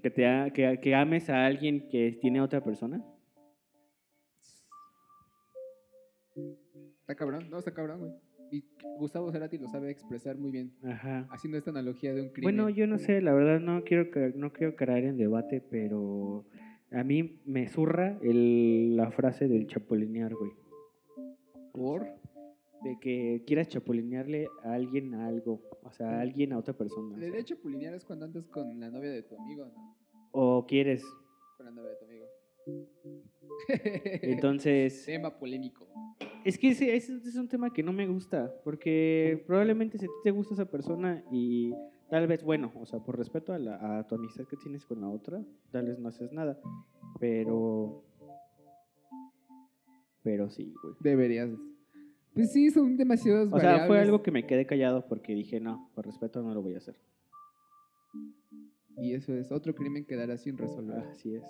que, 0.02 0.10
te 0.10 0.52
que, 0.52 0.78
que 0.80 0.94
ames 0.94 1.30
a 1.30 1.44
alguien 1.46 1.88
que 1.88 2.18
tiene 2.20 2.38
a 2.38 2.44
otra 2.44 2.62
persona. 2.62 3.02
Está 7.00 7.14
cabrón, 7.14 7.48
no, 7.50 7.58
está 7.58 7.72
cabrón, 7.72 8.00
güey. 8.00 8.12
Y 8.50 8.64
Gustavo 8.98 9.32
Cerati 9.32 9.58
lo 9.58 9.68
sabe 9.68 9.90
expresar 9.90 10.36
muy 10.36 10.50
bien, 10.52 10.72
Ajá. 10.84 11.26
haciendo 11.30 11.58
esta 11.58 11.70
analogía 11.70 12.14
de 12.14 12.22
un 12.22 12.28
crimen. 12.28 12.54
Bueno, 12.56 12.70
yo 12.70 12.86
no 12.86 12.98
sé, 12.98 13.20
la 13.20 13.32
verdad 13.32 13.58
no 13.60 13.82
quiero 13.84 14.06
no 14.36 14.52
quiero 14.52 14.76
caer 14.76 15.04
en 15.04 15.16
debate, 15.16 15.60
pero 15.70 16.44
a 16.92 17.02
mí 17.02 17.40
me 17.46 17.66
zurra 17.68 18.18
el- 18.22 18.96
la 18.96 19.10
frase 19.10 19.48
del 19.48 19.66
chapulinear, 19.66 20.34
güey. 20.34 20.52
¿Por? 21.72 22.06
De 22.84 22.98
que 23.00 23.42
quieras 23.46 23.68
chapulinearle 23.68 24.48
a 24.62 24.74
alguien 24.74 25.14
a 25.14 25.26
algo, 25.26 25.62
o 25.82 25.90
sea, 25.90 26.18
a 26.18 26.20
alguien 26.20 26.52
a 26.52 26.58
otra 26.58 26.74
persona. 26.74 27.08
o 27.08 27.12
La 27.12 27.18
sea, 27.18 27.28
idea 27.28 27.38
de 27.38 27.44
chapulinear 27.44 27.94
es 27.94 28.04
cuando 28.04 28.26
andas 28.26 28.46
con 28.48 28.78
la 28.78 28.90
novia 28.90 29.10
de 29.10 29.22
tu 29.22 29.36
amigo, 29.36 29.64
¿no? 29.74 29.96
O 30.32 30.66
quieres. 30.66 31.02
Con 31.56 31.66
la 31.66 31.72
novia 31.72 31.90
de 31.90 31.96
tu 31.96 32.04
amigo. 32.04 32.26
Entonces, 34.22 35.04
Tema 35.06 35.30
polémico. 35.38 35.86
es 36.44 36.58
que 36.58 36.68
ese, 36.68 36.94
ese 36.94 37.14
es 37.16 37.36
un 37.36 37.48
tema 37.48 37.72
que 37.72 37.82
no 37.82 37.92
me 37.92 38.06
gusta, 38.06 38.52
porque 38.64 39.42
probablemente 39.46 39.98
si 39.98 40.04
a 40.04 40.08
ti 40.08 40.14
te 40.24 40.30
gusta 40.30 40.54
esa 40.54 40.70
persona 40.70 41.24
y 41.32 41.72
tal 42.10 42.26
vez, 42.26 42.42
bueno, 42.44 42.72
o 42.80 42.86
sea, 42.86 43.00
por 43.00 43.16
respeto 43.16 43.52
a, 43.52 43.58
la- 43.58 43.98
a 43.98 44.06
tu 44.06 44.14
amistad 44.16 44.44
que 44.46 44.56
tienes 44.56 44.84
con 44.84 45.00
la 45.00 45.08
otra, 45.08 45.42
tal 45.70 45.86
vez 45.86 45.98
no 45.98 46.08
haces 46.08 46.32
nada, 46.32 46.58
pero... 47.18 48.02
Pero 50.22 50.48
sí, 50.48 50.72
güey. 50.82 50.94
Deberías. 51.00 51.50
Pues 52.34 52.52
sí, 52.52 52.70
son 52.70 52.96
demasiados 52.96 53.52
O 53.52 53.60
sea, 53.60 53.86
fue 53.86 54.00
algo 54.00 54.22
que 54.22 54.30
me 54.32 54.46
quedé 54.46 54.66
callado 54.66 55.06
porque 55.06 55.34
dije, 55.34 55.60
no, 55.60 55.88
por 55.94 56.06
respeto 56.06 56.42
no 56.42 56.52
lo 56.52 56.62
voy 56.62 56.74
a 56.74 56.78
hacer. 56.78 56.96
Y 58.96 59.14
eso 59.14 59.34
es 59.34 59.50
otro 59.52 59.74
crimen 59.74 60.04
que 60.04 60.16
dará 60.16 60.36
sin 60.36 60.56
resolver. 60.56 60.98
Así 60.98 61.34
es. 61.34 61.44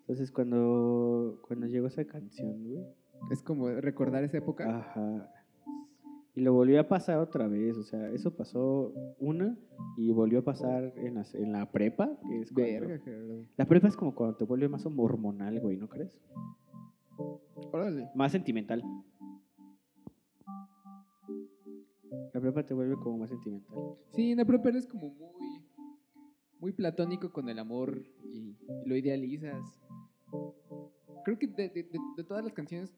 Entonces 0.00 0.30
cuando, 0.30 1.40
cuando 1.46 1.66
llegó 1.66 1.86
esa 1.88 2.04
canción, 2.04 2.64
güey, 2.64 2.84
Es 3.30 3.42
como 3.42 3.68
recordar 3.68 4.22
esa 4.24 4.38
época. 4.38 4.78
Ajá. 4.78 5.32
Y 6.36 6.40
lo 6.40 6.52
volvió 6.52 6.80
a 6.80 6.86
pasar 6.86 7.18
otra 7.18 7.48
vez, 7.48 7.76
o 7.76 7.82
sea, 7.82 8.10
eso 8.10 8.32
pasó 8.36 8.92
una 9.18 9.58
y 9.96 10.12
volvió 10.12 10.38
a 10.38 10.42
pasar 10.44 10.92
en 10.96 11.16
la, 11.16 11.26
en 11.34 11.50
la 11.52 11.70
prepa, 11.72 12.16
que 12.28 12.40
es 12.42 12.52
cuando- 12.52 12.70
Verga, 12.86 12.98
Gerardo. 13.04 13.44
La 13.56 13.64
prepa 13.64 13.88
es 13.88 13.96
como 13.96 14.14
cuando 14.14 14.36
te 14.36 14.44
vuelve 14.44 14.68
más 14.68 14.86
hormonal, 14.86 15.58
güey, 15.58 15.76
¿no 15.76 15.88
crees? 15.88 16.12
Órale. 17.72 18.08
Más 18.14 18.32
sentimental. 18.32 18.82
La 22.32 22.40
prepa 22.40 22.64
te 22.64 22.74
vuelve 22.74 22.96
como 22.96 23.18
más 23.18 23.30
sentimental. 23.30 23.76
Sí, 24.10 24.30
en 24.32 24.38
la 24.38 24.44
prepa 24.44 24.68
eres 24.68 24.86
como 24.86 25.10
muy, 25.10 25.64
muy 26.60 26.72
platónico 26.72 27.32
con 27.32 27.48
el 27.48 27.58
amor 27.58 28.02
y, 28.32 28.56
y 28.84 28.88
lo 28.88 28.96
idealizas. 28.96 29.80
Creo 31.24 31.38
que 31.38 31.46
de, 31.48 31.68
de- 31.68 31.82
de- 31.84 31.98
de 32.16 32.24
todas 32.24 32.44
las 32.44 32.52
canciones, 32.52 32.94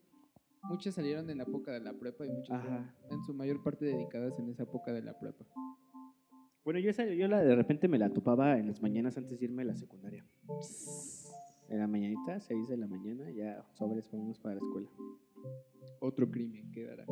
muchas 0.64 0.94
salieron 0.94 1.28
en 1.30 1.38
la 1.38 1.44
época 1.44 1.72
de 1.72 1.80
la 1.80 1.92
prepa 1.94 2.26
y 2.26 2.30
muchas 2.30 2.58
Ajá. 2.64 2.94
en 3.10 3.22
su 3.22 3.34
mayor 3.34 3.62
parte 3.62 3.84
dedicadas 3.86 4.38
en 4.38 4.48
esa 4.50 4.64
época 4.64 4.92
de 4.92 5.02
la 5.02 5.18
prepa. 5.18 5.44
Bueno, 6.64 6.78
yo, 6.78 6.90
esa, 6.90 7.04
yo 7.06 7.26
la 7.26 7.40
de 7.42 7.56
repente 7.56 7.88
me 7.88 7.98
la 7.98 8.10
topaba 8.10 8.58
en 8.58 8.66
las 8.66 8.82
mañanas 8.82 9.16
antes 9.16 9.38
de 9.40 9.46
irme 9.46 9.62
a 9.62 9.66
la 9.66 9.76
secundaria. 9.76 10.24
En 11.70 11.78
la 11.78 11.86
mañanita, 11.86 12.40
6 12.40 12.68
de 12.68 12.76
la 12.76 12.88
mañana, 12.88 13.30
ya 13.30 13.64
sobres, 13.74 14.10
vamos 14.10 14.40
para 14.40 14.56
la 14.56 14.60
escuela. 14.60 14.88
Otro 16.00 16.28
crimen 16.28 16.70
que 16.72 16.84
dará. 16.84 17.06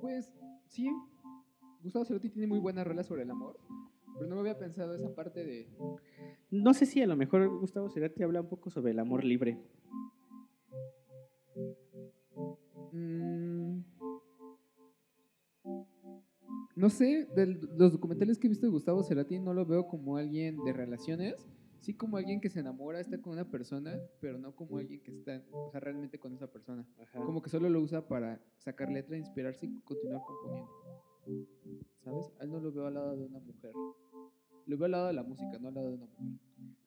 Pues 0.00 0.32
sí, 0.68 0.90
Gustavo 1.82 2.06
Cerati 2.06 2.30
tiene 2.30 2.46
muy 2.46 2.58
buenas 2.58 2.86
rolas 2.86 3.06
sobre 3.06 3.24
el 3.24 3.30
amor, 3.30 3.60
pero 4.14 4.26
no 4.26 4.36
me 4.36 4.40
había 4.40 4.58
pensado 4.58 4.94
esa 4.94 5.14
parte 5.14 5.44
de... 5.44 5.68
No 6.50 6.72
sé 6.72 6.86
si 6.86 7.02
a 7.02 7.06
lo 7.06 7.14
mejor 7.14 7.46
Gustavo 7.60 7.90
Cerati 7.90 8.22
habla 8.22 8.40
un 8.40 8.48
poco 8.48 8.70
sobre 8.70 8.92
el 8.92 8.98
amor 8.98 9.22
libre. 9.22 9.58
mm, 12.92 13.80
no 16.76 16.88
sé, 16.88 17.28
de 17.36 17.46
los 17.76 17.92
documentales 17.92 18.38
que 18.38 18.46
he 18.46 18.50
visto 18.50 18.64
de 18.64 18.72
Gustavo 18.72 19.02
Cerati 19.02 19.38
no 19.38 19.52
lo 19.52 19.66
veo 19.66 19.86
como 19.86 20.16
alguien 20.16 20.56
de 20.64 20.72
relaciones, 20.72 21.46
sí 21.84 21.94
como 21.94 22.16
alguien 22.16 22.40
que 22.40 22.48
se 22.48 22.60
enamora, 22.60 22.98
está 22.98 23.20
con 23.20 23.34
una 23.34 23.48
persona, 23.50 24.00
pero 24.20 24.38
no 24.38 24.54
como 24.54 24.78
alguien 24.78 25.02
que 25.02 25.10
está, 25.10 25.44
o 25.52 25.70
sea, 25.70 25.80
realmente 25.80 26.18
con 26.18 26.32
esa 26.32 26.50
persona. 26.50 26.86
Como 27.12 27.42
que 27.42 27.50
solo 27.50 27.68
lo 27.68 27.80
usa 27.80 28.08
para 28.08 28.40
sacar 28.56 28.90
letra, 28.90 29.18
inspirarse 29.18 29.66
y 29.66 29.80
continuar 29.82 30.22
componiendo. 30.26 30.70
¿Sabes? 32.02 32.32
A 32.40 32.44
él 32.44 32.50
no 32.50 32.60
lo 32.60 32.72
veo 32.72 32.86
al 32.86 32.94
lado 32.94 33.16
de 33.16 33.24
una 33.26 33.38
mujer. 33.38 33.72
Lo 34.66 34.78
veo 34.78 34.86
al 34.86 34.92
lado 34.92 35.06
de 35.08 35.12
la 35.12 35.22
música, 35.22 35.58
no 35.60 35.68
al 35.68 35.74
lado 35.74 35.88
de 35.88 35.94
una 35.94 36.06
mujer. 36.06 36.38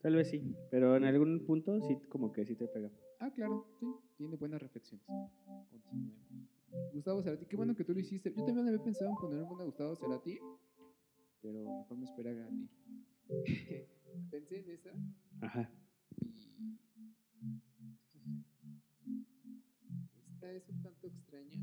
Tal 0.02 0.16
vez 0.16 0.30
sí, 0.30 0.56
pero 0.72 0.96
en 0.96 1.04
algún 1.04 1.46
punto 1.46 1.80
sí, 1.82 1.98
como 2.10 2.32
que 2.32 2.46
sí 2.46 2.56
te 2.56 2.68
pega. 2.68 2.92
Ah, 3.20 3.32
claro, 3.32 3.68
sí, 3.80 3.86
tiene 4.18 4.36
buenas 4.36 4.62
reflexiones. 4.62 5.06
Continuemos. 5.70 6.14
Gustavo 6.94 7.22
Cerati, 7.22 7.46
qué 7.46 7.56
bueno 7.56 7.76
que 7.76 7.84
tú 7.84 7.94
lo 7.94 8.00
hiciste. 8.00 8.34
Yo 8.36 8.44
también 8.44 8.68
había 8.68 8.84
pensado 8.84 9.12
en 9.12 9.16
poner 9.18 9.44
una 9.44 9.64
Gustavo 9.64 9.96
Cerati, 9.96 10.40
pero 11.42 11.64
mejor 11.64 11.98
me 11.98 12.06
espera 12.06 12.32
a 12.32 12.48
ti. 12.48 12.70
Pensé 14.30 14.60
en 14.60 14.70
esa 14.72 14.92
Ajá. 15.42 15.70
y. 16.22 16.28
Esta 20.34 20.52
es 20.54 20.68
un 20.70 20.82
tanto 20.82 21.08
extraña. 21.08 21.60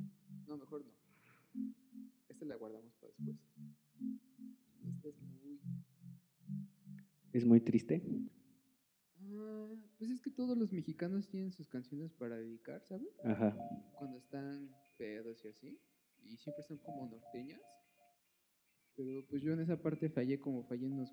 No, 0.47 0.57
mejor 0.57 0.85
no. 0.85 0.93
Esta 2.29 2.45
la 2.45 2.57
guardamos 2.57 2.93
para 2.95 3.13
después. 3.13 3.37
Esta 4.87 5.09
es 5.09 5.21
muy... 5.23 5.61
Es 7.33 7.45
muy 7.45 7.61
triste. 7.61 8.03
Ah, 9.21 9.75
pues 9.99 10.11
es 10.11 10.21
que 10.21 10.31
todos 10.31 10.57
los 10.57 10.73
mexicanos 10.73 11.29
tienen 11.29 11.53
sus 11.53 11.69
canciones 11.69 12.13
para 12.13 12.37
dedicar, 12.37 12.83
¿sabes? 12.85 13.09
Ajá. 13.25 13.57
Cuando 13.99 14.19
están 14.19 14.71
pedos 14.97 15.45
y 15.45 15.49
así. 15.49 15.81
Y 16.25 16.37
siempre 16.37 16.63
son 16.65 16.79
como 16.79 17.07
norteñas. 17.07 17.61
Pero 18.97 19.27
pues 19.27 19.43
yo 19.43 19.53
en 19.53 19.61
esa 19.61 19.81
parte 19.81 20.09
fallé 20.09 20.39
como 20.39 20.63
fallé 20.65 20.87
en 20.87 20.99
los 20.99 21.13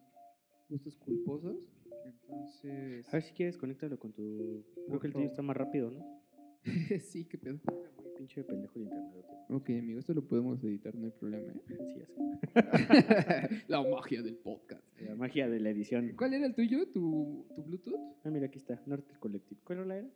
gustos 0.72 0.98
culposos. 0.98 1.70
Entonces... 2.06 3.08
A 3.10 3.18
ver 3.18 3.24
si 3.24 3.34
quieres, 3.34 3.58
conéctalo 3.58 4.00
con 4.00 4.12
tu. 4.14 4.66
Creo 4.88 5.00
que 5.00 5.08
el 5.08 5.14
tuyo 5.14 5.26
está 5.26 5.42
más 5.42 5.56
rápido, 5.56 5.92
¿no? 5.92 6.22
sí, 7.02 7.26
qué 7.26 7.38
pedo. 7.38 7.60
Muy 8.02 8.12
pinche 8.18 8.44
pendejo 8.44 8.80
el 8.80 8.84
internet. 8.84 9.26
Ok, 9.50 9.70
amigo, 9.72 10.00
esto 10.00 10.14
lo 10.14 10.28
podemos 10.28 10.64
editar, 10.64 10.96
no 10.96 11.06
hay 11.06 11.12
problema. 11.12 11.52
¿eh? 11.52 11.62
Sí, 11.68 11.76
ya 12.00 12.06
sé. 12.06 13.64
La 13.68 13.84
magia 13.84 14.22
del 14.22 14.38
podcast. 14.38 14.84
La 15.02 15.16
magia 15.16 15.50
de 15.50 15.60
la 15.60 15.70
edición. 15.72 16.14
¿Cuál 16.16 16.34
era 16.34 16.46
el 16.46 16.56
tuyo? 16.56 16.88
¿Tu, 16.88 17.46
tu 17.56 17.64
Bluetooth? 17.64 18.00
Ah, 18.24 18.30
mira, 18.30 18.46
aquí 18.46 18.60
está. 18.60 18.82
Norte 18.86 19.14
Collective. 19.20 19.60
¿Cuál 19.64 19.80
rola 19.80 19.98
era? 19.98 20.10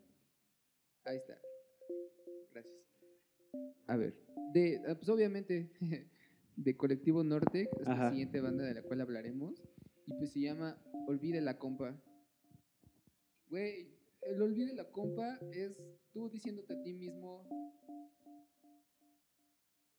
Ahí 1.05 1.17
está. 1.17 1.37
Gracias. 2.51 2.75
A 3.87 3.97
ver, 3.97 4.15
de, 4.53 4.81
ah, 4.87 4.95
pues 4.95 5.09
obviamente 5.09 5.69
de 6.55 6.77
Colectivo 6.77 7.23
Norte, 7.23 7.69
es 7.79 7.87
la 7.87 8.09
siguiente 8.09 8.39
banda 8.39 8.63
de 8.63 8.73
la 8.73 8.81
cual 8.81 9.01
hablaremos, 9.01 9.61
y 10.07 10.13
pues 10.13 10.31
se 10.31 10.41
llama 10.41 10.77
Olvide 11.07 11.41
la 11.41 11.57
compa. 11.57 11.95
Güey, 13.49 13.87
el 14.21 14.41
Olvide 14.41 14.73
la 14.73 14.89
compa 14.91 15.39
es 15.51 15.77
tú 16.11 16.29
diciéndote 16.29 16.73
a 16.73 16.81
ti 16.81 16.93
mismo, 16.93 17.47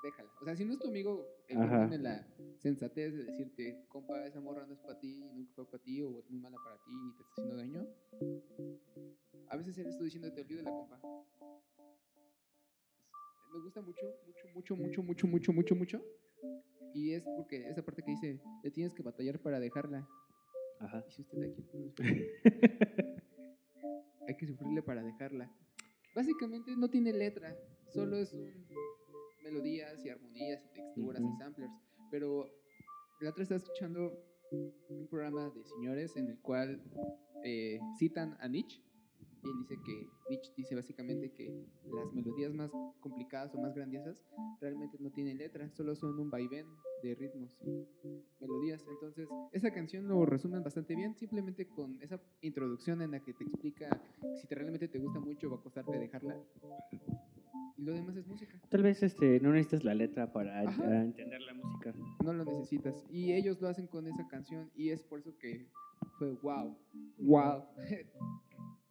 déjala. 0.03 0.31
O 0.41 0.45
sea, 0.45 0.57
si 0.57 0.65
no 0.65 0.73
es 0.73 0.79
tu 0.79 0.89
amigo 0.89 1.27
el 1.49 1.59
que 1.59 1.67
tiene 1.67 1.99
la 1.99 2.27
sensatez 2.59 3.15
de 3.15 3.25
decirte, 3.25 3.85
compa, 3.89 4.25
esa 4.27 4.41
morra 4.41 4.67
no 4.67 4.75
es 4.75 4.81
para 4.81 4.99
ti, 4.99 5.21
nunca 5.35 5.53
fue 5.55 5.67
para 5.71 5.83
ti, 5.83 6.03
o 6.03 6.21
es 6.21 6.31
muy 6.31 6.41
mala 6.41 6.57
para 6.65 6.77
ti 6.85 6.93
y 6.93 7.17
te 7.17 7.23
está 7.23 7.33
haciendo 7.33 7.57
daño, 7.57 7.87
a 9.49 9.57
veces 9.57 9.79
eres 9.79 9.97
tú 9.97 10.05
diciéndote, 10.05 10.41
olvide 10.41 10.63
la 10.63 10.71
compa. 10.71 11.01
Me 13.53 13.63
gusta 13.63 13.81
mucho, 13.81 14.07
mucho, 14.27 14.49
mucho, 14.55 14.77
mucho, 14.77 15.03
mucho, 15.03 15.27
mucho, 15.27 15.53
mucho, 15.53 15.75
mucho. 15.75 16.03
Y 16.95 17.13
es 17.13 17.25
porque 17.37 17.69
esa 17.69 17.83
parte 17.85 18.03
que 18.03 18.13
dice, 18.13 18.41
le 18.63 18.71
tienes 18.71 18.95
que 18.95 19.03
batallar 19.03 19.41
para 19.41 19.61
dejarla. 19.61 20.09
Ajá. 20.81 21.05
Y 21.09 21.13
si 21.13 21.23
usted 21.23 21.39
la 21.39 21.47
quiere, 21.55 21.71
no 21.75 21.91
sufrir. 21.91 22.31
hay 24.29 24.37
que 24.37 24.47
sufrirle 24.47 24.83
para 24.83 25.03
dejarla. 25.03 25.51
Básicamente 26.15 26.75
no 26.77 26.89
tiene 26.89 27.13
letra, 27.13 27.55
solo 27.93 28.17
es 28.17 28.33
un 28.33 28.51
melodías 29.47 30.05
y 30.05 30.09
armonías 30.09 30.65
y 30.65 30.69
texturas 30.75 31.23
Ujú. 31.23 31.35
y 31.35 31.37
samplers. 31.39 31.73
Pero 32.11 32.47
la 33.21 33.31
otra 33.31 33.43
estaba 33.43 33.59
escuchando 33.59 34.13
un 34.51 35.09
programa 35.09 35.51
de 35.51 35.65
señores 35.65 36.17
en 36.17 36.29
el 36.29 36.39
cual 36.41 36.83
eh, 37.45 37.79
citan 37.99 38.37
a 38.41 38.49
Nietzsche. 38.49 38.83
Y 39.43 39.49
él 39.49 39.55
dice 39.59 39.77
que 39.85 40.09
Nietzsche 40.29 40.53
dice 40.57 40.75
básicamente 40.75 41.31
que 41.33 41.53
las 41.85 42.13
melodías 42.13 42.53
más 42.53 42.71
complicadas 43.01 43.55
o 43.55 43.59
más 43.59 43.75
grandiosas 43.75 44.23
realmente 44.61 44.97
no 45.01 45.11
tienen 45.11 45.39
letra, 45.39 45.71
solo 45.71 45.95
son 45.95 46.19
un 46.19 46.31
vaivén 46.31 46.67
de 47.03 47.15
ritmos 47.15 47.57
y 47.65 47.87
melodías. 48.41 48.85
Entonces, 48.89 49.29
esa 49.53 49.73
canción 49.73 50.09
lo 50.09 50.25
resumen 50.27 50.63
bastante 50.63 50.95
bien, 50.95 51.15
simplemente 51.15 51.69
con 51.69 52.01
esa 52.03 52.21
introducción 52.41 53.03
en 53.03 53.13
la 53.13 53.21
que 53.21 53.35
te 53.35 53.45
explica 53.45 53.89
si 54.41 54.47
te 54.47 54.55
realmente 54.55 54.89
te 54.89 54.99
gusta 54.99 55.21
mucho 55.21 55.51
va 55.51 55.57
a 55.57 55.61
costarte 55.61 55.99
dejarla. 55.99 56.37
Y 57.79 57.83
lo 57.83 57.93
demás 57.93 58.17
es 58.17 58.27
música. 58.27 58.59
Tal 58.71 58.83
vez 58.83 59.03
este, 59.03 59.39
no 59.41 59.53
necesitas 59.53 59.85
la 59.85 59.95
letra 59.95 60.33
para 60.33 60.61
ah, 60.61 61.03
entender 61.03 61.43
la 61.43 61.53
música. 61.53 61.95
no 62.25 62.33
lo 62.33 62.45
necesitas. 62.45 63.05
Y 63.11 63.33
ellos 63.35 63.61
lo 63.61 63.69
hacen 63.69 63.87
con 63.87 64.07
esa 64.07 64.27
canción 64.29 64.71
y 64.75 64.91
es 64.91 65.03
por 65.03 65.21
eso 65.21 65.37
que 65.39 65.67
fue 66.19 66.33
wow, 66.43 66.77
wow. 67.19 67.65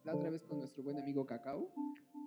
La 0.06 0.16
otra 0.16 0.30
vez 0.30 0.44
con 0.44 0.60
nuestro 0.60 0.84
buen 0.84 0.98
amigo 0.98 1.26
Cacao 1.26 1.74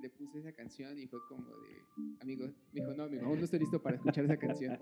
le 0.02 0.10
puse 0.10 0.38
esa 0.40 0.52
canción 0.52 0.98
y 0.98 1.06
fue 1.06 1.20
como 1.28 1.46
de, 1.48 2.16
amigo, 2.20 2.46
me 2.46 2.80
dijo, 2.80 2.92
no, 2.94 3.04
amigo, 3.04 3.26
aún 3.26 3.38
no 3.38 3.44
estoy 3.44 3.60
listo 3.60 3.80
para 3.82 3.96
escuchar 3.96 4.24
esa 4.24 4.36
canción. 4.36 4.76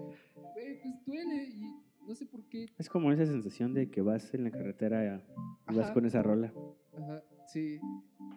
Güey, 0.55 0.81
pues 0.83 1.05
duele 1.07 1.45
y 1.45 1.75
no 2.07 2.15
sé 2.15 2.27
por 2.27 2.43
qué. 2.49 2.67
Es 2.79 2.89
como 2.89 3.13
esa 3.13 3.27
sensación 3.27 3.75
de 3.75 3.91
que 3.91 4.01
vas 4.01 4.33
en 4.35 4.45
la 4.45 4.51
carretera 4.51 5.23
y 5.71 5.75
vas 5.75 5.87
Ajá. 5.87 5.95
con 5.95 6.07
esa 6.07 6.23
rola. 6.23 6.53
Ajá, 6.97 7.23
sí. 7.49 7.79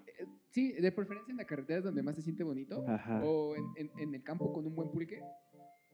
Eh, 0.08 0.26
Sí, 0.52 0.74
de 0.74 0.92
preferencia 0.92 1.30
en 1.32 1.38
la 1.38 1.46
carretera 1.46 1.78
es 1.78 1.86
donde 1.86 2.02
más 2.02 2.16
se 2.16 2.24
siente 2.24 2.44
bonito. 2.44 2.84
Ajá. 2.88 3.24
o 3.24 3.56
en, 3.56 3.64
en- 3.76 3.92
en 4.00 4.16
el 4.16 4.24
campo 4.24 4.52
con 4.52 4.66
un 4.66 4.74
buen 4.76 4.90
pulque. 4.90 5.22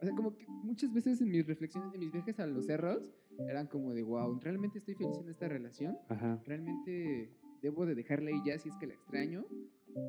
O 0.01 0.05
sea, 0.05 0.15
como 0.15 0.33
que 0.35 0.45
muchas 0.47 0.93
veces 0.93 1.19
en 1.21 1.29
mis 1.29 1.45
reflexiones, 1.45 1.93
en 1.93 1.99
mis 1.99 2.11
viajes 2.11 2.39
a 2.39 2.47
los 2.47 2.65
cerros, 2.65 3.11
eran 3.49 3.67
como 3.67 3.93
de, 3.93 4.01
wow, 4.03 4.39
¿realmente 4.39 4.77
estoy 4.79 4.95
feliz 4.95 5.17
en 5.21 5.29
esta 5.29 5.49
relación? 5.49 5.97
Ajá. 6.07 6.41
¿Realmente 6.45 7.35
debo 7.65 7.87
de 7.87 7.95
dejarla 7.95 8.29
ahí 8.29 8.39
ya 8.45 8.59
si 8.59 8.69
es 8.69 8.75
que 8.75 8.85
la 8.85 8.93
extraño? 8.93 9.43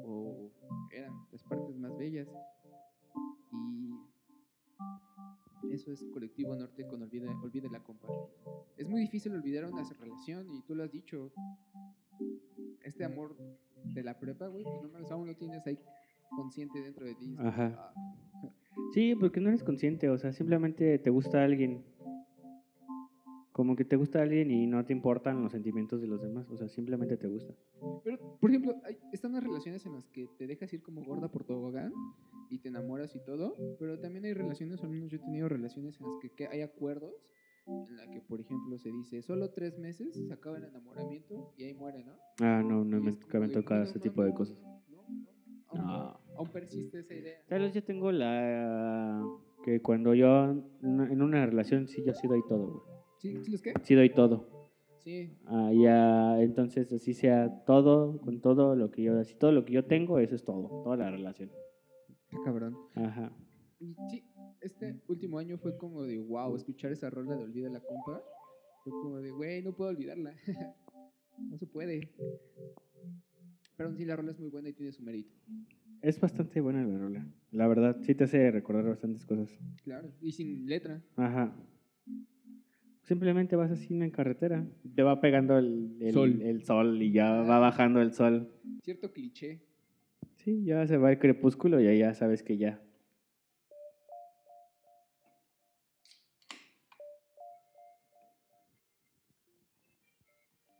¿O 0.05 0.51
eran 0.93 1.13
las 1.33 1.43
partes 1.45 1.75
más 1.79 1.97
bellas? 1.97 2.29
Y 3.53 3.95
eso 5.73 5.91
es 5.91 6.05
Colectivo 6.13 6.55
Norte 6.55 6.87
con 6.87 7.03
Olvide, 7.03 7.29
Olvide 7.43 7.71
la 7.71 7.83
Compa. 7.83 8.09
Es 8.77 8.87
muy 8.87 9.01
difícil 9.01 9.33
olvidar 9.33 9.65
una 9.65 9.83
relación 9.99 10.53
y 10.53 10.61
tú 10.63 10.75
lo 10.75 10.85
has 10.85 10.93
dicho. 10.93 11.33
Este 12.85 13.05
amor 13.05 13.37
de 13.85 14.03
la 14.03 14.19
prepa, 14.19 14.49
güey, 14.49 14.65
pues 14.65 14.83
no 14.83 14.89
mames, 14.91 15.11
aún 15.11 15.27
lo 15.27 15.35
tienes 15.35 15.67
ahí 15.67 15.79
consciente 16.37 16.81
dentro 16.81 17.07
de 17.07 17.15
ti. 17.15 17.35
Ajá. 17.39 17.75
ah, 17.79 17.95
Sí, 18.93 19.15
porque 19.15 19.41
no 19.41 19.49
eres 19.49 19.65
consciente, 19.65 20.11
o 20.11 20.19
sea, 20.19 20.33
simplemente 20.33 20.99
te 20.99 21.11
gusta 21.11 21.43
alguien. 21.43 21.83
Como 23.57 23.75
que 23.75 23.87
te 23.87 23.97
gusta 23.97 24.21
alguien 24.21 24.51
y 24.51 24.67
no 24.67 24.85
te 24.85 24.93
importan 24.93 25.43
los 25.43 25.51
sentimientos 25.51 25.99
de 26.03 26.07
los 26.07 26.21
demás, 26.21 26.47
o 26.51 26.59
sea, 26.59 26.69
simplemente 26.69 27.17
te 27.17 27.27
gusta. 27.27 27.55
Pero, 28.05 28.19
por 28.39 28.51
ejemplo, 28.51 28.75
hay, 28.85 28.99
están 29.15 29.33
las 29.33 29.43
relaciones 29.43 29.87
en 29.87 29.95
las 29.95 30.07
que 30.11 30.29
te 30.37 30.47
dejas 30.47 30.71
ir 30.75 30.83
como 30.83 31.03
gorda 31.03 31.29
por 31.29 31.43
tobogán 31.45 31.91
y 32.51 32.59
te 32.59 32.69
enamoras 32.69 33.17
y 33.17 33.21
todo, 33.25 33.57
pero 33.79 33.99
también 33.99 34.27
hay 34.27 34.35
relaciones, 34.35 34.83
o 34.83 34.85
al 34.85 34.91
menos 34.91 35.09
yo 35.11 35.17
he 35.17 35.21
tenido 35.21 35.49
relaciones 35.49 35.99
en 35.99 36.05
las 36.07 36.13
que, 36.21 36.29
que 36.37 36.49
hay 36.49 36.61
acuerdos, 36.61 37.15
en 37.67 37.97
la 37.97 38.11
que, 38.11 38.21
por 38.21 38.43
ejemplo, 38.43 38.77
se 38.77 38.91
dice, 38.93 39.23
solo 39.23 39.49
tres 39.49 39.79
meses 39.79 40.15
se 40.15 40.33
acaba 40.35 40.59
el 40.59 40.65
enamoramiento 40.65 41.55
y 41.57 41.65
ahí 41.65 41.73
muere, 41.73 42.05
¿no? 42.05 42.13
Ah, 42.43 42.63
no, 42.63 42.85
no 42.85 43.01
me, 43.01 43.13
nunca 43.13 43.39
me 43.41 43.49
de, 43.49 43.55
han 43.55 43.63
tocado 43.63 43.81
"Güey, 43.81 43.85
no 43.87 43.91
ese 43.91 44.01
tipo 44.01 44.23
de 44.23 44.35
cosas. 44.35 44.59
No, 44.61 44.83
no, 44.91 45.01
aún, 45.69 45.81
No. 45.81 46.21
aún 46.37 46.49
persiste 46.53 46.99
esa 47.01 47.15
idea. 47.15 47.39
Tal 47.49 47.63
vez 47.63 47.73
yo 47.73 47.83
tengo 47.83 48.13
la... 48.13 49.25
que 49.65 49.81
cuando 49.81 50.13
yo 50.13 50.45
en 50.51 50.63
una- 50.83 51.11
en 51.11 51.23
una 51.23 51.47
relación 51.47 51.89
sí 51.89 52.03
yo 52.05 52.13
sí 52.13 52.29
doy 52.29 52.43
todo, 52.47 52.67
güey. 52.67 52.96
¿Sí, 53.19 53.37
¿Sí 53.45 53.51
los 53.51 53.63
qué? 53.63 53.73
Sí 53.83 53.95
doy 53.95 54.11
todo. 54.11 54.71
Sí, 54.99 55.31
Ah, 55.47 55.71
ya, 55.73 56.43
entonces 56.43 56.93
así 56.93 57.15
sea 57.15 57.65
todo, 57.65 58.21
con 58.21 58.41
todo 58.41 58.75
lo 58.75 58.91
que 58.91 59.05
yo, 59.05 59.19
así 59.21 59.37
todo 59.37 59.53
lo 59.53 59.65
que 59.65 59.73
yo 59.73 59.85
tengo, 59.85 60.19
eso 60.19 60.35
es 60.35 60.45
todo, 60.45 60.83
toda 60.83 60.97
la 60.97 61.11
relación. 61.11 61.51
qué 62.29 62.37
cabrón. 62.45 62.77
Ajá. 62.95 63.33
Sí, 64.11 64.25
este 64.61 65.01
último 65.07 65.39
año 65.39 65.59
fue 65.59 65.77
como 65.77 66.03
de 66.03 66.19
wow, 66.19 66.57
escuchar 66.57 66.91
esa 66.91 67.09
rola 67.09 67.37
de 67.37 67.45
Olvida 67.45 67.69
la 67.69 67.81
compa. 67.81 68.21
Fue 68.83 68.93
como 68.93 69.19
de, 69.19 69.31
güey, 69.31 69.63
no 69.63 69.73
puedo 69.77 69.91
olvidarla. 69.91 70.35
no 71.39 71.57
se 71.57 71.67
puede. 71.67 72.13
Pero 73.77 73.95
sí, 73.95 74.05
la 74.05 74.17
rola 74.17 74.33
es 74.33 74.41
muy 74.41 74.49
buena 74.49 74.71
y 74.71 74.73
tiene 74.73 74.91
su 74.93 75.03
mérito. 75.03 75.35
Es 76.03 76.19
bastante 76.21 76.61
buena 76.61 76.85
la 76.85 76.99
rola. 76.99 77.27
La 77.53 77.69
verdad, 77.69 77.97
sí 78.01 78.15
te 78.15 78.25
hace 78.25 78.51
recordar 78.51 78.85
bastantes 78.87 79.25
cosas. 79.25 79.57
Claro. 79.85 80.11
Y 80.21 80.33
sin 80.33 80.67
letra. 80.67 81.03
Ajá. 81.17 81.55
Simplemente 83.07 83.55
vas 83.55 83.71
así 83.71 83.95
en 83.95 84.11
carretera, 84.11 84.67
te 84.95 85.03
va 85.03 85.21
pegando 85.21 85.57
el, 85.59 85.97
el- 86.01 86.13
Sol. 86.13 86.43
el 86.43 86.65
sol 86.65 87.01
y 87.01 87.13
ya 87.13 87.31
va 87.43 87.59
bajando 87.61 88.01
el 88.03 88.13
sol. 88.13 88.51
Cierto 88.83 89.13
cliché. 89.13 89.61
Sí, 90.35 90.65
ya 90.65 90.85
se 90.89 90.97
va 90.97 91.13
el 91.13 91.19
crepúsculo 91.19 91.81
y 91.81 91.87
ahí 91.87 91.99
ya 92.01 92.15
sabes 92.15 92.43
que 92.43 92.57
ya. 92.59 92.81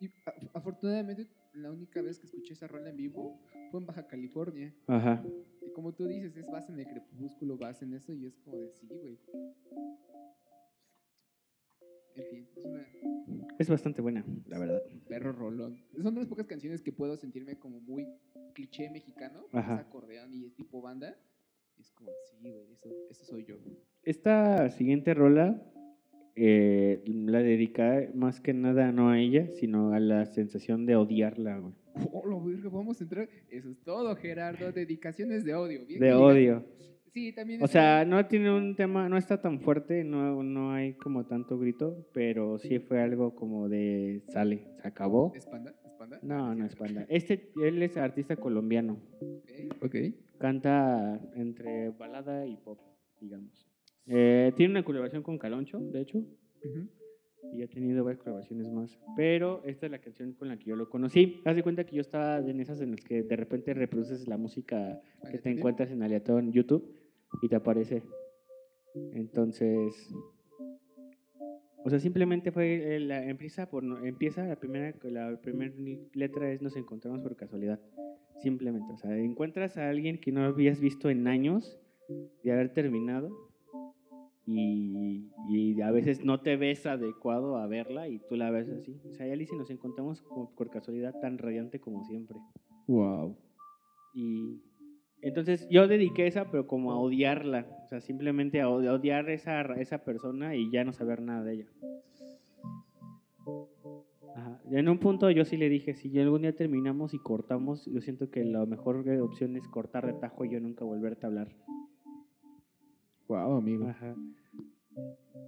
Y 0.01 0.11
afortunadamente, 0.53 1.27
la 1.55 1.71
única 1.73 2.03
vez 2.03 2.19
que 2.19 2.27
escuché 2.27 2.53
esa 2.53 2.67
rola 2.67 2.91
en 2.91 2.97
vivo 2.97 3.41
fue 3.71 3.81
en 3.81 3.87
Baja 3.87 4.07
California. 4.07 4.75
Ajá. 4.87 5.25
Y 5.67 5.71
como 5.73 5.95
tú 5.95 6.07
dices, 6.07 6.37
es 6.37 6.47
vas 6.51 6.69
en 6.69 6.79
el 6.79 6.87
crepúsculo, 6.87 7.57
vas 7.57 7.81
en 7.83 7.95
eso 7.95 8.13
y 8.13 8.27
es 8.27 8.37
como 8.41 8.59
de 8.59 8.71
sí, 8.73 8.87
güey. 8.89 9.19
En 12.17 12.25
fin, 12.31 12.47
es 12.57 12.65
una 12.65 12.87
Es 13.59 13.69
bastante 13.69 14.01
buena, 14.01 14.25
la 14.47 14.59
verdad. 14.59 14.83
perro 15.09 15.33
rolón. 15.33 15.77
Son 16.03 16.15
de 16.15 16.21
las 16.21 16.29
pocas 16.29 16.47
canciones 16.47 16.83
que 16.83 16.93
puedo 16.93 17.17
sentirme 17.17 17.59
como 17.59 17.81
muy 17.81 18.07
cliché 18.55 18.91
mexicano. 18.91 19.47
Ajá. 19.53 19.75
Es 19.75 19.81
acordeón 19.81 20.33
y 20.33 20.47
es 20.47 20.55
tipo 20.55 20.81
banda. 20.81 21.17
Es 21.79 21.91
como, 21.91 22.11
sí, 22.31 22.39
güey, 22.41 22.73
eso, 22.73 22.89
eso 23.11 23.25
soy 23.25 23.45
yo. 23.45 23.57
Esta 24.03 24.71
siguiente 24.71 25.13
rola 25.13 25.63
eh, 26.39 27.03
la 27.07 27.43
dedica 27.43 28.09
más 28.15 28.41
que 28.41 28.53
nada 28.53 28.93
no 28.93 29.11
a 29.11 29.19
ella, 29.19 29.51
sino 29.55 29.93
a 29.93 30.01
la 30.01 30.27
sensación 30.27 30.85
de 30.87 30.97
odiarla, 30.97 31.59
güey. 31.59 31.75
Oh, 32.13 32.27
lo 32.27 32.43
verga, 32.43 32.69
vamos 32.69 33.01
a 33.01 33.05
entrar. 33.05 33.29
Eso 33.49 33.71
es 33.71 33.81
todo, 33.83 34.15
Gerardo. 34.17 34.71
Dedicaciones 34.71 35.45
de 35.45 35.55
odio. 35.55 35.87
Bien 35.87 36.01
De 36.01 36.35
digas. 36.39 36.63
Odio. 37.17 37.27
Sí, 37.29 37.33
también. 37.33 37.63
O 37.63 37.67
sea, 37.67 38.05
no 38.05 38.25
tiene 38.27 38.51
un 38.51 38.77
tema, 38.77 39.09
no 39.09 39.17
está 39.17 39.41
tan 39.41 39.61
fuerte, 39.61 40.05
no, 40.05 40.43
no 40.43 40.73
hay 40.73 40.95
como 40.95 41.25
tanto 41.25 41.59
grito, 41.59 42.07
pero 42.13 42.59
sí 42.59 42.79
fue 42.79 43.01
algo 43.01 43.35
como 43.35 43.69
de 43.69 44.23
sale, 44.29 44.69
se 44.81 44.89
acabó. 44.89 45.33
¿Es 45.35 45.47
panda? 45.47 45.75
¿Es 45.85 45.93
panda? 45.93 46.19
No, 46.23 46.55
no 46.55 46.67
es 46.67 46.77
panda. 46.77 47.07
Este, 47.09 47.51
él 47.63 47.83
es 47.83 47.97
artista 47.97 48.37
colombiano. 48.37 49.01
Ok. 49.83 49.97
Canta 50.39 51.21
entre 51.35 51.91
balada 51.91 52.47
y 52.47 52.57
pop, 52.57 52.79
digamos. 53.21 53.67
Eh, 54.07 54.53
tiene 54.57 54.73
una 54.73 54.85
colaboración 54.85 55.23
con 55.23 55.39
Caloncho, 55.39 55.81
de 55.81 56.01
hecho, 56.01 56.23
y 57.55 57.63
ha 57.63 57.69
tenido 57.69 58.05
varias 58.05 58.23
colaboraciones 58.23 58.71
más. 58.71 58.99
Pero 59.17 59.63
esta 59.65 59.87
es 59.87 59.93
la 59.93 59.99
canción 59.99 60.35
con 60.35 60.49
la 60.49 60.59
que 60.59 60.67
yo 60.67 60.77
lo 60.77 60.91
conocí. 60.91 61.41
Haz 61.45 61.57
de 61.57 61.63
cuenta 61.63 61.85
que 61.85 61.97
yo 61.97 62.03
estaba 62.03 62.39
en 62.39 62.61
esas 62.61 62.81
en 62.81 62.93
las 62.93 63.01
que 63.01 63.23
de 63.23 63.37
repente 63.37 63.73
reproduces 63.75 64.29
la 64.29 64.37
música 64.37 65.01
que 65.31 65.39
te 65.39 65.51
encuentras 65.51 65.91
en 65.91 66.03
aleatorio 66.03 66.41
en 66.41 66.53
YouTube 66.53 66.95
y 67.43 67.49
te 67.49 67.57
aparece. 67.57 68.03
Entonces, 69.13 70.15
o 71.87 71.91
sea, 71.91 72.01
simplemente 72.01 72.51
fue, 72.51 72.97
eh, 72.97 72.99
la, 73.01 73.25
empieza 73.25 73.69
por, 73.71 73.85
empieza 74.05 74.45
la 74.45 74.57
primera, 74.57 74.93
la 75.05 75.41
primera 75.41 75.73
letra 76.15 76.51
es 76.51 76.61
nos 76.61 76.77
encontramos 76.77 77.21
por 77.21 77.37
casualidad. 77.37 77.81
Simplemente, 78.41 78.93
o 78.93 78.97
sea, 78.97 79.17
encuentras 79.17 79.77
a 79.77 79.89
alguien 79.89 80.19
que 80.19 80.33
no 80.33 80.45
habías 80.45 80.81
visto 80.81 81.11
en 81.11 81.29
años 81.29 81.79
de 82.43 82.53
haber 82.53 82.73
terminado 82.73 83.31
y, 84.47 85.31
y 85.49 85.81
a 85.81 85.91
veces 85.91 86.25
no 86.25 86.41
te 86.41 86.57
ves 86.57 86.87
adecuado 86.87 87.57
a 87.57 87.67
verla 87.67 88.09
y 88.09 88.19
tú 88.19 88.37
la 88.37 88.51
ves 88.51 88.69
así. 88.69 89.01
O 89.09 89.15
sea, 89.15 89.33
Alice 89.33 89.55
nos 89.55 89.71
encontramos 89.71 90.25
por 90.57 90.71
casualidad 90.71 91.15
tan 91.21 91.39
radiante 91.39 91.81
como 91.81 92.05
siempre. 92.05 92.37
Wow. 92.89 93.37
Y 94.13 94.61
entonces 95.29 95.67
yo 95.71 95.89
dediqué 95.89 96.27
esa, 96.27 96.51
pero 96.51 96.67
como 96.67 96.93
a 96.93 96.99
odiarla. 96.99 97.67
O 97.85 97.89
sea, 97.89 98.01
simplemente 98.01 98.61
a 98.61 98.69
od- 98.69 98.87
a 98.87 98.95
odiar 98.95 99.29
esa, 99.31 99.61
esa 99.81 99.99
persona 100.05 100.55
y 100.57 100.71
ya 100.71 100.85
no 100.85 100.93
saber 100.93 101.21
nada 101.23 101.43
de 101.45 101.53
ella. 101.55 101.67
Ajá. 104.35 104.61
Y 104.71 104.77
En 104.77 104.89
un 104.89 104.99
punto 104.99 105.31
yo 105.31 105.45
sí 105.45 105.57
le 105.57 105.69
dije, 105.69 105.95
si 105.95 106.19
algún 106.19 106.43
día 106.43 106.55
terminamos 106.55 107.15
y 107.15 107.19
cortamos, 107.19 107.87
yo 107.87 108.01
siento 108.01 108.31
que 108.31 108.45
la 108.45 108.67
mejor 108.67 109.09
opción 109.21 109.57
es 109.57 109.67
cortar 109.69 110.07
de 110.07 110.13
tajo 110.15 110.45
y 110.45 110.51
yo 110.51 110.61
nunca 110.61 110.85
volverte 110.85 111.27
a 111.27 111.29
hablar. 111.29 111.49
Wow, 113.29 113.57
amigo. 113.57 113.87
Ajá. 113.89 114.15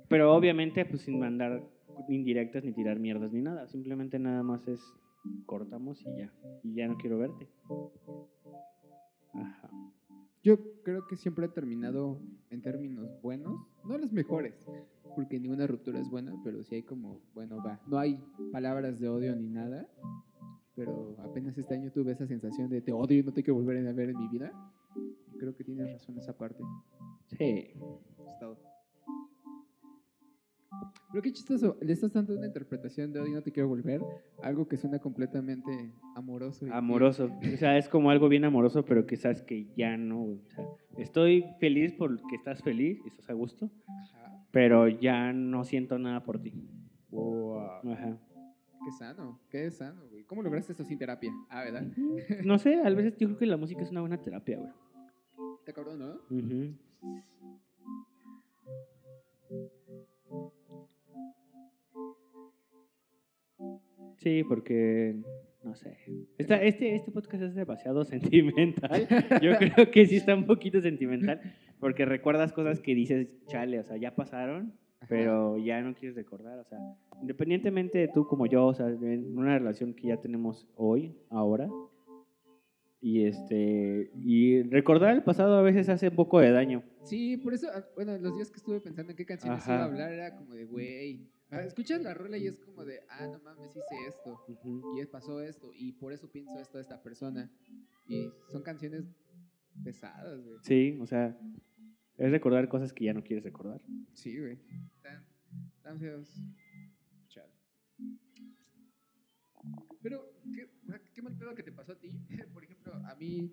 Pero 0.09 0.35
obviamente, 0.35 0.85
pues 0.85 1.03
sin 1.03 1.19
mandar 1.19 1.63
indirectas 2.09 2.65
ni 2.65 2.73
tirar 2.73 2.99
mierdas 2.99 3.33
ni 3.33 3.43
nada. 3.43 3.67
Simplemente 3.69 4.19
nada 4.19 4.43
más 4.43 4.67
es 4.69 4.81
cortamos 5.47 6.01
y 6.07 6.17
ya. 6.21 6.33
Y 6.65 6.75
ya 6.75 6.89
no 6.89 6.97
quiero 6.97 7.19
verte. 7.19 7.49
Ajá. 9.35 9.71
Yo 10.43 10.57
creo 10.83 11.07
que 11.07 11.17
siempre 11.17 11.47
he 11.47 11.49
terminado 11.49 12.21
en 12.51 12.63
términos 12.63 13.21
buenos, 13.23 13.61
no 13.85 13.99
los 13.99 14.13
mejores, 14.13 14.55
porque 15.17 15.41
ninguna 15.41 15.67
ruptura 15.67 15.99
es 15.99 16.09
buena, 16.09 16.33
pero 16.45 16.63
sí 16.63 16.77
hay 16.77 16.83
como, 16.83 17.21
bueno, 17.35 17.57
va. 17.63 17.81
No 17.87 17.99
hay 17.99 18.23
palabras 18.53 19.01
de 19.01 19.09
odio 19.09 19.35
ni 19.35 19.49
nada, 19.49 19.89
pero 20.75 21.17
apenas 21.19 21.59
este 21.59 21.75
año 21.75 21.91
tuve 21.91 22.13
esa 22.13 22.27
sensación 22.27 22.71
de 22.71 22.81
te 22.81 22.93
odio 22.93 23.19
y 23.19 23.23
no 23.25 23.33
te 23.33 23.43
quiero 23.43 23.57
volver 23.57 23.87
a 23.87 23.93
ver 23.93 24.11
en 24.11 24.19
mi 24.19 24.29
vida. 24.29 24.53
Creo 25.39 25.55
que 25.55 25.65
tienes 25.65 25.93
razón 25.93 26.19
esa 26.19 26.37
parte. 26.37 26.63
Sí. 27.37 27.73
Es 27.75 28.39
todo. 28.41 28.78
Pero 31.11 31.23
qué 31.23 31.33
chistoso, 31.33 31.77
le 31.81 31.93
estás 31.93 32.13
dando 32.13 32.35
una 32.37 32.47
interpretación 32.47 33.13
de 33.13 33.21
odio 33.21 33.31
y 33.31 33.35
no 33.35 33.43
te 33.43 33.51
quiero 33.51 33.69
volver, 33.69 34.01
algo 34.43 34.69
que 34.69 34.77
suena 34.77 34.99
completamente 34.99 35.93
amoroso. 36.15 36.67
y- 36.67 36.71
Amoroso. 36.71 37.31
O 37.55 37.57
sea, 37.57 37.79
es 37.79 37.89
como 37.89 38.11
algo 38.11 38.29
bien 38.29 38.45
amoroso, 38.45 38.85
pero 38.85 39.07
que 39.07 39.17
sabes 39.17 39.43
que 39.43 39.67
ya 39.77 39.97
no. 39.97 40.23
O 40.23 40.39
sea, 40.55 40.65
estoy 40.99 41.45
feliz 41.61 41.95
porque 41.97 42.37
estás 42.37 42.63
feliz 42.63 43.01
y 43.05 43.09
estás 43.09 43.31
a 43.31 43.33
gusto, 43.33 43.71
Ajá. 43.87 44.45
pero 44.51 44.87
ya 44.89 45.33
no 45.33 45.65
siento 45.65 45.99
nada 45.99 46.23
por 46.25 46.41
ti. 46.43 46.53
Wow. 47.11 47.59
Ajá. 47.91 48.19
Qué 48.85 48.93
sano, 48.93 49.41
qué 49.51 49.71
sano, 49.71 50.07
güey. 50.09 50.25
¿Cómo 50.25 50.43
lograste 50.43 50.73
esto 50.73 50.85
sin 50.85 50.99
terapia? 50.99 51.33
Ah, 51.51 51.65
¿verdad? 51.65 51.83
No 52.45 52.59
sé, 52.59 52.81
a 52.83 52.89
veces 52.91 53.17
yo 53.19 53.27
creo 53.29 53.39
que 53.39 53.47
la 53.47 53.57
música 53.57 53.83
es 53.83 53.91
una 53.91 54.01
buena 54.01 54.19
terapia, 54.21 54.59
güey. 54.59 54.71
Está 55.61 55.73
cabrón, 55.73 55.99
¿no? 55.99 56.15
Ujú. 56.31 56.75
Sí, 64.19 64.43
porque 64.45 65.17
no 65.65 65.75
sé. 65.75 65.97
Esta- 66.39 66.63
este, 66.63 66.95
este 66.95 67.11
podcast 67.11 67.43
es 67.43 67.55
demasiado 67.55 68.05
sentimental. 68.05 69.07
Yo 69.43 69.57
creo 69.59 69.91
que 69.91 70.07
sí 70.07 70.17
está 70.17 70.35
un 70.35 70.47
poquito 70.47 70.81
sentimental 70.81 71.41
porque 71.81 72.05
recuerdas 72.05 72.53
cosas 72.53 72.81
que 72.81 72.95
dices, 72.95 73.29
chale, 73.47 73.79
o 73.81 73.85
sea, 73.85 73.97
ya 73.97 74.15
pasaron, 74.15 74.73
pero 75.09 75.57
ya 75.59 75.81
no 75.81 75.95
quieres 75.95 76.17
recordar. 76.17 76.59
O 76.59 76.65
sea, 76.65 76.79
independientemente 77.21 77.99
de 77.99 78.09
tú 78.09 78.27
como 78.27 78.47
yo, 78.47 78.67
o 78.67 78.75
sea, 78.75 78.89
en 78.89 79.37
una 79.39 79.59
relación 79.59 79.95
que 79.95 80.09
ya 80.09 80.17
tenemos 80.21 80.67
hoy, 80.77 81.15
ahora, 81.31 81.69
y 83.01 83.25
este 83.27 84.11
y 84.21 84.63
recordar 84.65 85.15
el 85.15 85.23
pasado 85.23 85.57
a 85.57 85.63
veces 85.63 85.89
hace 85.89 86.09
un 86.09 86.17
poco 86.17 86.41
de 86.41 86.51
daño. 86.51 86.83
Sí, 87.05 87.37
por 87.37 87.55
eso, 87.55 87.69
ah, 87.73 87.85
bueno, 87.95 88.19
los 88.19 88.35
días 88.35 88.51
que 88.51 88.57
estuve 88.57 88.81
pensando 88.81 89.13
en 89.13 89.17
qué 89.17 89.25
canciones 89.25 89.63
Ajá. 89.63 89.75
iba 89.75 89.83
a 89.83 89.87
hablar 89.87 90.13
era 90.13 90.37
como 90.37 90.55
de, 90.55 90.65
güey, 90.65 91.21
escuchas 91.51 92.03
la 92.03 92.15
rola 92.15 92.37
y 92.39 92.47
es 92.47 92.59
como 92.61 92.85
de, 92.85 93.01
ah, 93.09 93.27
no 93.27 93.39
mames, 93.41 93.71
hice 93.71 94.07
esto, 94.09 94.45
Ujú. 94.49 94.97
y 94.97 95.01
es- 95.01 95.09
pasó 95.09 95.41
esto, 95.41 95.71
y 95.75 95.93
por 95.93 96.13
eso 96.13 96.31
pienso 96.31 96.59
esto 96.59 96.79
de 96.79 96.83
esta 96.83 97.03
persona. 97.03 97.51
Y 98.07 98.31
son 98.51 98.63
canciones 98.63 99.05
pesadas, 99.85 100.41
güey. 100.43 100.59
Sí, 100.63 100.99
o 101.01 101.07
sea, 101.07 101.39
es 102.17 102.31
recordar 102.31 102.69
cosas 102.69 102.93
que 102.93 103.05
ya 103.05 103.15
no 103.15 103.23
quieres 103.23 103.45
recordar. 103.45 103.81
Sí, 104.15 104.39
güey. 104.39 104.59
Tan, 105.03 105.27
tan 105.83 105.99
feos. 105.99 106.41
Chale. 107.29 107.53
Pero, 110.03 110.33
¿qué, 110.55 110.71
qué 111.15 111.23
mal 111.23 111.37
pedo 111.37 111.55
que 111.55 111.63
te 111.63 111.73
pasó 111.73 111.93
a 111.93 111.99
ti. 111.99 112.11
Por 112.53 112.65
ejemplo, 112.65 112.95
a 112.95 113.15
mí 113.17 113.51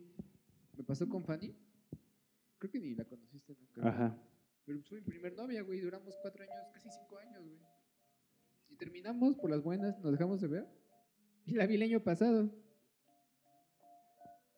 me 0.78 0.84
pasó 0.84 1.08
con 1.10 1.24
Fanny. 1.24 1.56
Creo 2.58 2.72
que 2.72 2.80
ni 2.80 2.96
la 2.96 3.06
conociste 3.06 3.56
nunca. 3.56 3.88
Ajá. 3.88 4.18
Pero 4.66 4.82
fue 4.84 5.00
mi 5.00 5.06
primer 5.06 5.34
novia, 5.36 5.62
güey. 5.62 5.80
Duramos 5.82 6.16
cuatro 6.22 6.44
años, 6.44 6.68
casi 6.74 6.90
cinco 6.90 7.18
años, 7.18 7.44
güey. 7.46 7.60
Y 8.76 8.78
terminamos 8.78 9.38
por 9.38 9.50
las 9.50 9.64
buenas, 9.64 9.98
nos 10.02 10.12
dejamos 10.12 10.42
de 10.42 10.50
ver. 10.50 10.68
Y 11.46 11.54
la 11.54 11.66
vi 11.66 11.76
el 11.76 11.84
año 11.84 12.04
pasado. 12.04 12.54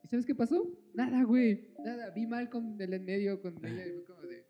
¿Y 0.04 0.08
sabes 0.08 0.26
qué 0.26 0.34
pasó? 0.34 0.68
Nada, 0.96 1.24
güey. 1.24 1.68
Nada. 1.86 2.10
Vi 2.10 2.26
mal 2.26 2.50
con 2.50 2.82
el 2.82 2.94
en 2.96 3.06
medio, 3.06 3.40
con 3.40 3.64
ella. 3.64 3.86
Y 3.86 3.92
fue 3.92 4.06
como 4.06 4.22
de. 4.24 4.44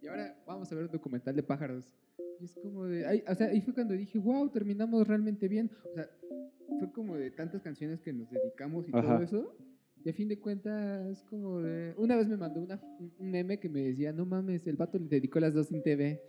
Y 0.00 0.08
ahora 0.08 0.36
vamos 0.44 0.72
a 0.72 0.74
ver 0.74 0.86
un 0.86 0.90
documental 0.90 1.36
de 1.36 1.42
pájaros. 1.44 1.94
Y 2.40 2.46
es 2.46 2.56
como 2.56 2.86
de. 2.86 3.06
ay, 3.06 3.22
o 3.28 3.34
sea, 3.36 3.46
ahí 3.46 3.60
fue 3.60 3.72
cuando 3.74 3.94
dije, 3.94 4.18
wow, 4.18 4.48
terminamos 4.48 5.06
realmente 5.06 5.46
bien. 5.46 5.70
O 5.88 5.94
sea, 5.94 6.10
fue 6.80 6.90
como 6.90 7.16
de 7.16 7.30
tantas 7.30 7.62
canciones 7.62 8.00
que 8.00 8.12
nos 8.12 8.28
dedicamos 8.28 8.88
y 8.88 8.90
Ajá. 8.92 9.02
todo 9.02 9.22
eso. 9.22 9.56
Y 10.04 10.10
a 10.10 10.12
fin 10.12 10.28
de 10.28 10.38
cuentas, 10.38 11.22
como 11.24 11.60
de. 11.60 11.94
Una 11.96 12.16
vez 12.16 12.26
me 12.28 12.36
mandó 12.36 12.60
una, 12.60 12.80
un 13.18 13.30
meme 13.30 13.60
que 13.60 13.68
me 13.68 13.82
decía, 13.82 14.12
no 14.12 14.26
mames, 14.26 14.66
el 14.66 14.76
vato 14.76 14.98
le 14.98 15.06
dedicó 15.06 15.38
las 15.38 15.54
dos 15.54 15.68
sin 15.68 15.82
TV. 15.82 16.20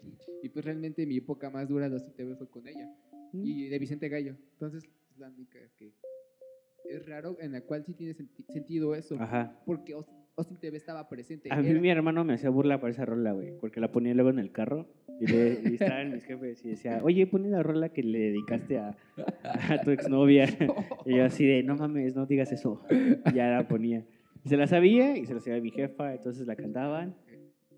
Y 0.43 0.49
pues 0.49 0.63
realmente 0.63 1.05
mi 1.05 1.17
época 1.17 1.49
más 1.49 1.67
dura 1.67 1.85
de 1.85 1.91
dos 1.91 2.03
sin 2.03 2.13
TV 2.13 2.35
fue 2.35 2.49
con 2.49 2.67
ella. 2.67 2.89
Y 3.33 3.67
de 3.69 3.79
Vicente 3.79 4.09
Gallo. 4.09 4.35
Entonces, 4.53 4.83
es 4.83 5.17
la 5.17 5.29
única 5.29 5.57
que. 5.77 5.91
Es 6.85 7.05
raro, 7.07 7.37
en 7.39 7.51
la 7.53 7.61
cual 7.61 7.83
sí 7.85 7.93
tiene 7.93 8.13
senti- 8.13 8.43
sentido 8.51 8.93
eso. 8.95 9.15
Ajá. 9.19 9.59
Porque 9.65 9.93
Aus- 9.93 10.09
Austin 10.35 10.57
TV 10.57 10.77
estaba 10.77 11.07
presente. 11.09 11.49
A 11.51 11.61
mí 11.61 11.69
Era- 11.69 11.79
mi 11.79 11.89
hermano 11.89 12.23
me 12.25 12.33
hacía 12.33 12.49
burla 12.49 12.79
por 12.79 12.89
esa 12.89 13.05
rola, 13.05 13.31
güey, 13.33 13.51
porque 13.59 13.79
la 13.79 13.91
ponía 13.91 14.13
luego 14.13 14.29
en 14.31 14.39
el 14.39 14.51
carro 14.51 14.87
y, 15.19 15.27
le, 15.27 15.59
y 15.63 15.73
estaban 15.75 16.11
mis 16.11 16.23
jefes 16.25 16.63
y 16.65 16.69
decía, 16.69 16.99
oye, 17.03 17.27
pone 17.27 17.49
la 17.49 17.61
rola 17.63 17.89
que 17.89 18.03
le 18.03 18.19
dedicaste 18.19 18.77
a, 18.79 18.95
a 19.69 19.81
tu 19.83 19.91
exnovia. 19.91 20.45
Y 21.05 21.17
yo 21.17 21.25
así 21.25 21.45
de, 21.45 21.63
no 21.63 21.75
mames, 21.75 22.15
no 22.15 22.25
digas 22.25 22.51
eso. 22.51 22.81
Y 22.89 23.33
ya 23.33 23.49
la 23.51 23.67
ponía. 23.67 24.05
Y 24.43 24.49
se 24.49 24.57
la 24.57 24.67
sabía 24.67 25.15
y 25.17 25.25
se 25.25 25.33
la 25.33 25.39
sabía 25.39 25.61
mi 25.61 25.71
jefa, 25.71 26.13
entonces 26.13 26.45
la 26.47 26.55
cantaban. 26.55 27.15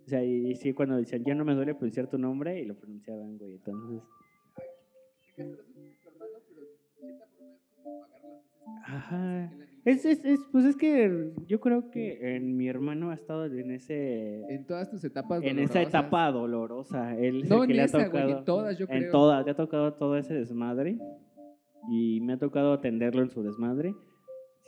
O 0.05 0.07
sea, 0.07 0.23
y, 0.23 0.51
y 0.51 0.55
sí, 0.55 0.73
cuando 0.73 0.95
decían, 0.97 1.23
ya 1.25 1.33
no 1.35 1.43
me 1.45 1.55
duele 1.55 1.73
pronunciar 1.73 2.07
tu 2.07 2.17
nombre, 2.19 2.59
y 2.61 2.65
lo 2.65 2.75
pronunciaban, 2.75 3.37
güey, 3.37 3.53
entonces... 3.55 4.01
Ajá. 8.85 9.51
Es, 9.83 10.03
es, 10.03 10.25
es, 10.25 10.39
pues 10.51 10.65
es 10.65 10.75
que 10.75 11.31
yo 11.47 11.59
creo 11.59 11.91
que 11.91 12.35
en 12.35 12.57
mi 12.57 12.67
hermano 12.67 13.11
ha 13.11 13.13
estado 13.13 13.45
en 13.45 13.69
ese... 13.71 14.41
En 14.49 14.65
todas 14.65 14.89
tus 14.89 15.03
etapas. 15.03 15.43
En 15.43 15.59
esa 15.59 15.73
dolorosas. 15.73 15.87
etapa 15.87 16.31
dolorosa. 16.31 17.17
Él 17.17 17.47
No 17.47 17.61
el 17.63 17.67
que 17.67 17.73
en 17.73 17.77
le 17.77 17.81
ha 17.83 17.85
esa, 17.85 17.97
güey, 17.97 18.09
tocado. 18.09 18.29
en 18.29 18.45
todas, 18.45 18.77
yo 18.79 18.87
creo. 18.87 19.03
En 19.03 19.11
todas, 19.11 19.45
le 19.45 19.51
ha 19.51 19.55
tocado 19.55 19.93
todo 19.93 20.17
ese 20.17 20.33
desmadre. 20.33 20.97
Y 21.91 22.19
me 22.21 22.33
ha 22.33 22.37
tocado 22.37 22.73
atenderlo 22.73 23.21
en 23.21 23.29
su 23.29 23.43
desmadre. 23.43 23.93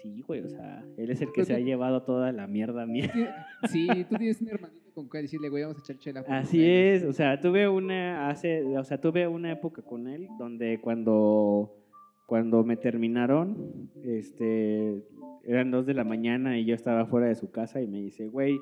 Sí, 0.03 0.21
güey, 0.21 0.41
o 0.41 0.49
sea, 0.49 0.85
él 0.97 1.09
es 1.09 1.19
el 1.21 1.31
que 1.31 1.43
se 1.43 1.55
ha 1.55 1.59
llevado 1.59 2.03
toda 2.03 2.31
la 2.31 2.45
mierda 2.45 2.85
mía. 2.85 3.47
Sí, 3.69 3.87
tú 4.07 4.15
tienes 4.17 4.39
un 4.41 4.49
hermanito 4.49 4.93
con 4.93 5.09
que 5.09 5.23
decirle, 5.23 5.49
güey, 5.49 5.63
vamos 5.63 5.77
a 5.77 5.81
echar 5.81 5.97
chela. 5.97 6.23
Así 6.27 6.63
es, 6.63 7.03
o 7.03 7.13
sea, 7.13 7.39
tuve 7.39 7.67
una 7.67 8.29
hace, 8.29 8.63
o 8.77 8.83
sea, 8.83 9.01
tuve 9.01 9.27
una 9.27 9.51
época 9.51 9.81
con 9.81 10.07
él 10.07 10.27
donde 10.37 10.79
cuando 10.79 11.73
cuando 12.27 12.63
me 12.65 12.75
terminaron, 12.75 13.89
este, 14.03 15.01
eran 15.45 15.71
dos 15.71 15.85
de 15.85 15.93
la 15.93 16.03
mañana 16.03 16.59
y 16.59 16.65
yo 16.65 16.75
estaba 16.75 17.05
fuera 17.05 17.27
de 17.27 17.35
su 17.35 17.49
casa 17.51 17.81
y 17.81 17.87
me 17.87 18.01
dice, 18.01 18.27
güey, 18.27 18.59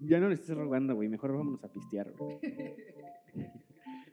ya 0.00 0.20
no 0.20 0.28
le 0.28 0.34
estés 0.34 0.56
rogando, 0.56 0.94
güey, 0.94 1.08
mejor 1.08 1.32
vámonos 1.32 1.64
a 1.64 1.68
pistear, 1.68 2.12
güey. 2.12 2.38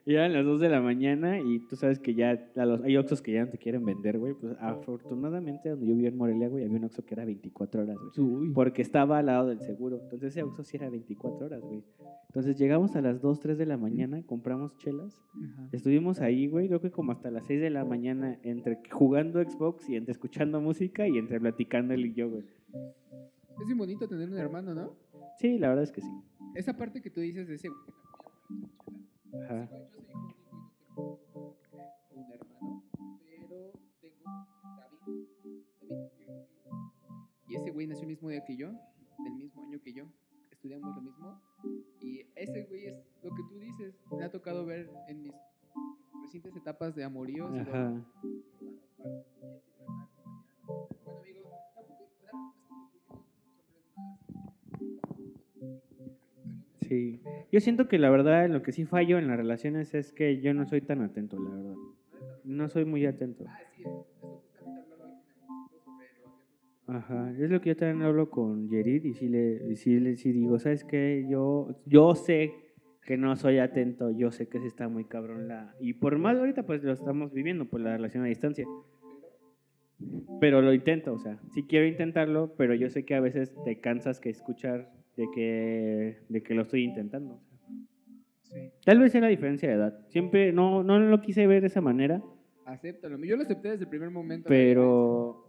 Y 0.08 0.14
eran 0.14 0.32
las 0.32 0.44
2 0.44 0.60
de 0.60 0.68
la 0.68 0.80
mañana 0.80 1.40
y 1.40 1.58
tú 1.58 1.74
sabes 1.74 1.98
que 1.98 2.14
ya 2.14 2.40
a 2.54 2.64
los, 2.64 2.80
hay 2.82 2.96
Oxxos 2.96 3.20
que 3.22 3.32
ya 3.32 3.44
no 3.44 3.50
te 3.50 3.58
quieren 3.58 3.84
vender, 3.84 4.20
güey. 4.20 4.34
Pues 4.34 4.56
afortunadamente 4.60 5.68
donde 5.68 5.84
yo 5.84 5.94
vivía 5.94 6.10
en 6.10 6.16
Morelia, 6.16 6.48
güey, 6.48 6.64
había 6.64 6.78
un 6.78 6.84
Oxxo 6.84 7.04
que 7.04 7.14
era 7.14 7.24
24 7.24 7.82
horas, 7.82 7.98
güey. 8.14 8.52
Porque 8.52 8.82
estaba 8.82 9.18
al 9.18 9.26
lado 9.26 9.48
del 9.48 9.60
seguro. 9.62 9.98
Entonces 10.00 10.28
ese 10.32 10.44
Oxxo 10.44 10.62
sí 10.62 10.76
era 10.76 10.88
24 10.90 11.46
horas, 11.46 11.60
güey. 11.60 11.82
Entonces 12.28 12.56
llegamos 12.56 12.94
a 12.94 13.00
las 13.00 13.20
2, 13.20 13.40
3 13.40 13.58
de 13.58 13.66
la 13.66 13.78
mañana, 13.78 14.22
compramos 14.22 14.76
chelas. 14.76 15.24
Ajá. 15.34 15.70
Estuvimos 15.72 16.20
ahí, 16.20 16.46
güey, 16.46 16.68
creo 16.68 16.80
que 16.80 16.92
como 16.92 17.10
hasta 17.10 17.32
las 17.32 17.44
6 17.46 17.60
de 17.60 17.70
la 17.70 17.84
mañana, 17.84 18.38
entre 18.44 18.78
jugando 18.88 19.42
Xbox 19.42 19.88
y 19.88 19.96
entre 19.96 20.12
escuchando 20.12 20.60
música 20.60 21.08
y 21.08 21.18
entre 21.18 21.40
platicando 21.40 21.94
él 21.94 22.06
y 22.06 22.14
yo, 22.14 22.30
güey. 22.30 22.44
Es 23.60 23.66
bien 23.66 23.76
bonito 23.76 24.06
tener 24.06 24.28
un 24.28 24.38
hermano, 24.38 24.72
¿no? 24.72 24.94
Sí, 25.40 25.58
la 25.58 25.70
verdad 25.70 25.82
es 25.82 25.90
que 25.90 26.02
sí. 26.02 26.22
Esa 26.54 26.76
parte 26.76 27.02
que 27.02 27.10
tú 27.10 27.20
dices 27.20 27.48
de 27.48 27.56
ese 27.56 27.70
Ajá. 29.42 29.68
Güey 37.86 37.94
nació 37.94 38.02
el 38.02 38.08
mismo 38.08 38.28
día 38.28 38.44
que 38.44 38.56
yo, 38.56 38.72
del 39.18 39.34
mismo 39.34 39.62
año 39.62 39.80
que 39.80 39.92
yo. 39.92 40.04
Estudiamos 40.50 40.94
lo 40.96 41.02
mismo. 41.02 41.40
Y 42.00 42.26
ese 42.34 42.64
güey 42.64 42.86
es 42.86 42.96
lo 43.22 43.30
que 43.34 43.42
tú 43.48 43.58
dices. 43.58 43.94
Me 44.18 44.24
ha 44.24 44.30
tocado 44.30 44.66
ver 44.66 44.90
en 45.08 45.22
mis 45.22 45.32
recientes 46.22 46.56
etapas 46.56 46.94
de 46.96 47.04
amoríos. 47.04 47.50
Ajá. 47.60 48.04
Sí. 56.88 57.20
Yo 57.52 57.60
siento 57.60 57.88
que 57.88 57.98
la 57.98 58.10
verdad 58.10 58.48
lo 58.48 58.62
que 58.62 58.72
sí 58.72 58.84
fallo 58.84 59.18
en 59.18 59.28
las 59.28 59.36
relaciones 59.36 59.94
es 59.94 60.12
que 60.12 60.40
yo 60.40 60.54
no 60.54 60.66
soy 60.66 60.80
tan 60.80 61.02
atento, 61.02 61.38
la 61.38 61.50
verdad. 61.50 61.74
No 62.44 62.68
soy 62.68 62.84
muy 62.84 63.06
atento. 63.06 63.44
Ajá, 66.88 67.32
es 67.32 67.50
lo 67.50 67.60
que 67.60 67.70
yo 67.70 67.76
también 67.76 68.02
hablo 68.02 68.30
con 68.30 68.68
Yerid 68.68 69.04
y 69.04 69.14
sí 69.14 69.28
le, 69.28 69.60
y 69.70 69.76
sí 69.76 69.98
le 69.98 70.16
sí 70.16 70.30
digo, 70.30 70.58
¿sabes 70.60 70.84
qué? 70.84 71.26
Yo, 71.28 71.80
yo 71.84 72.14
sé 72.14 72.52
que 73.02 73.16
no 73.16 73.34
soy 73.36 73.58
atento, 73.58 74.10
yo 74.10 74.30
sé 74.30 74.48
que 74.48 74.60
sí 74.60 74.66
está 74.66 74.88
muy 74.88 75.04
cabrón 75.04 75.48
la... 75.48 75.74
Y 75.80 75.94
por 75.94 76.18
mal 76.18 76.38
ahorita 76.38 76.64
pues 76.64 76.84
lo 76.84 76.92
estamos 76.92 77.32
viviendo, 77.32 77.64
por 77.64 77.80
la 77.80 77.96
relación 77.96 78.22
a 78.24 78.26
distancia. 78.26 78.66
Pero 80.40 80.62
lo 80.62 80.72
intento, 80.72 81.12
o 81.12 81.18
sea, 81.18 81.40
sí 81.52 81.64
quiero 81.64 81.86
intentarlo, 81.86 82.54
pero 82.56 82.74
yo 82.74 82.88
sé 82.88 83.04
que 83.04 83.14
a 83.14 83.20
veces 83.20 83.52
te 83.64 83.80
cansas 83.80 84.20
que 84.20 84.30
escuchar 84.30 84.92
de 85.16 85.26
que, 85.34 86.18
de 86.28 86.42
que 86.42 86.54
lo 86.54 86.62
estoy 86.62 86.84
intentando. 86.84 87.40
Sí. 88.42 88.70
Tal 88.84 89.00
vez 89.00 89.10
sea 89.10 89.22
la 89.22 89.28
diferencia 89.28 89.68
de 89.68 89.74
edad. 89.74 90.06
Siempre 90.08 90.52
no, 90.52 90.84
no 90.84 91.00
lo 91.00 91.20
quise 91.20 91.46
ver 91.48 91.62
de 91.62 91.66
esa 91.68 91.80
manera, 91.80 92.22
Acéptalo. 92.66 93.16
Yo 93.24 93.36
lo 93.36 93.44
acepté 93.44 93.70
desde 93.70 93.84
el 93.84 93.88
primer 93.88 94.10
momento. 94.10 94.48
pero, 94.48 95.45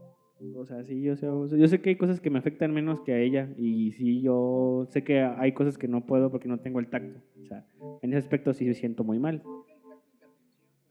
o 0.55 0.65
sea, 0.65 0.83
sí, 0.83 1.01
yo 1.01 1.15
sé, 1.15 1.25
yo 1.25 1.67
sé 1.67 1.81
que 1.81 1.89
hay 1.89 1.95
cosas 1.95 2.19
que 2.19 2.29
me 2.29 2.39
afectan 2.39 2.73
menos 2.73 3.01
que 3.01 3.13
a 3.13 3.19
ella 3.19 3.49
y 3.57 3.91
sí, 3.93 4.21
yo 4.21 4.87
sé 4.89 5.03
que 5.03 5.21
hay 5.21 5.53
cosas 5.53 5.77
que 5.77 5.87
no 5.87 6.05
puedo 6.05 6.31
porque 6.31 6.47
no 6.47 6.59
tengo 6.59 6.79
el 6.79 6.87
tacto. 6.87 7.19
O 7.41 7.45
sea, 7.45 7.65
en 8.01 8.11
ese 8.11 8.19
aspecto 8.19 8.53
sí 8.53 8.65
me 8.65 8.73
siento 8.73 9.03
muy 9.03 9.19
mal. 9.19 9.41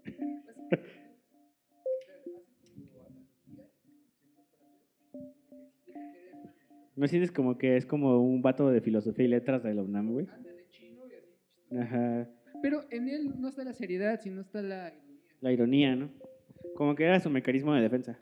¿No 6.97 7.09
sientes 7.09 7.33
como 7.33 7.59
que 7.59 7.77
es 7.77 7.87
como 7.87 8.23
un 8.23 8.43
vato 8.43 8.71
de 8.71 8.81
filosofía 8.81 9.25
y 9.25 9.29
letras 9.29 9.63
de 9.63 9.75
la 9.75 9.83
UNAM, 9.83 10.13
güey? 10.13 10.29
Ajá. 11.77 12.29
Pero 12.63 12.85
en 12.91 13.09
él 13.09 13.41
no 13.41 13.49
está 13.49 13.65
la 13.65 13.73
seriedad, 13.73 14.21
sino 14.21 14.43
está 14.43 14.63
la 14.63 14.93
ironía. 14.93 15.37
La 15.41 15.53
ironía, 15.53 15.97
¿no? 15.97 16.11
Como 16.77 16.95
que 16.95 17.05
era 17.05 17.19
su 17.19 17.31
mecanismo 17.31 17.75
de 17.75 17.83
defensa. 17.83 18.21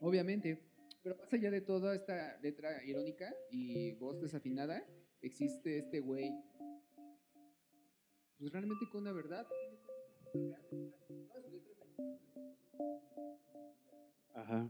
Obviamente. 0.00 0.58
Pero 1.02 1.16
más 1.16 1.32
allá 1.32 1.50
de 1.50 1.60
toda 1.60 1.94
esta 1.94 2.36
letra 2.42 2.84
irónica 2.84 3.32
y 3.50 3.92
voz 3.92 4.20
desafinada, 4.20 4.84
existe 5.22 5.78
este 5.78 6.00
güey. 6.00 6.32
Pues 8.38 8.52
realmente 8.52 8.86
con 8.90 9.02
una 9.02 9.12
verdad. 9.12 9.46
Ajá. 14.34 14.68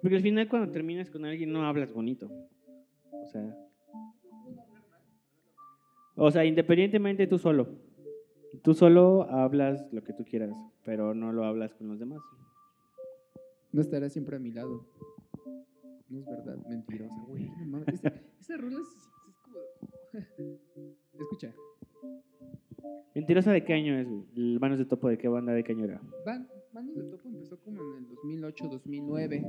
Porque 0.00 0.16
al 0.16 0.22
final 0.22 0.48
cuando 0.48 0.72
terminas 0.72 1.10
con 1.10 1.24
alguien 1.24 1.52
no 1.52 1.64
hablas 1.66 1.92
bonito. 1.92 2.28
O 3.12 3.26
sea, 3.26 3.56
o 6.16 6.30
sea, 6.30 6.44
independientemente 6.44 7.26
tú 7.26 7.38
solo. 7.38 7.68
Tú 8.62 8.74
solo 8.74 9.24
hablas 9.30 9.86
lo 9.92 10.02
que 10.02 10.12
tú 10.12 10.24
quieras, 10.24 10.56
pero 10.84 11.14
no 11.14 11.32
lo 11.32 11.44
hablas 11.44 11.74
con 11.74 11.88
los 11.88 11.98
demás. 11.98 12.20
No 13.70 13.80
estará 13.80 14.08
siempre 14.08 14.36
a 14.36 14.38
mi 14.38 14.50
lado. 14.50 14.86
No 16.12 16.18
es 16.18 16.26
verdad, 16.26 16.58
mentirosa, 16.68 17.20
güey. 17.26 17.48
No 17.48 17.66
mames. 17.66 17.88
Esa, 17.88 18.12
esa 18.38 18.56
rola 18.58 18.78
es, 18.80 18.88
es 19.30 19.38
como. 19.38 19.58
Escucha. 21.18 21.54
Mentirosa 23.14 23.52
de 23.52 23.64
qué 23.64 23.72
año 23.72 23.98
es, 23.98 24.06
güey? 24.06 24.58
Manos 24.58 24.78
de 24.78 24.84
Topo 24.84 25.08
de 25.08 25.16
qué 25.16 25.28
banda 25.28 25.54
de 25.54 25.64
qué 25.64 25.72
año 25.72 25.84
era. 25.84 26.02
Van, 26.26 26.46
Manos 26.74 26.94
de 26.94 27.04
Topo 27.04 27.28
empezó 27.30 27.58
como 27.60 27.80
en 27.80 28.04
el 28.04 28.08
2008, 28.08 28.68
2009. 28.68 29.42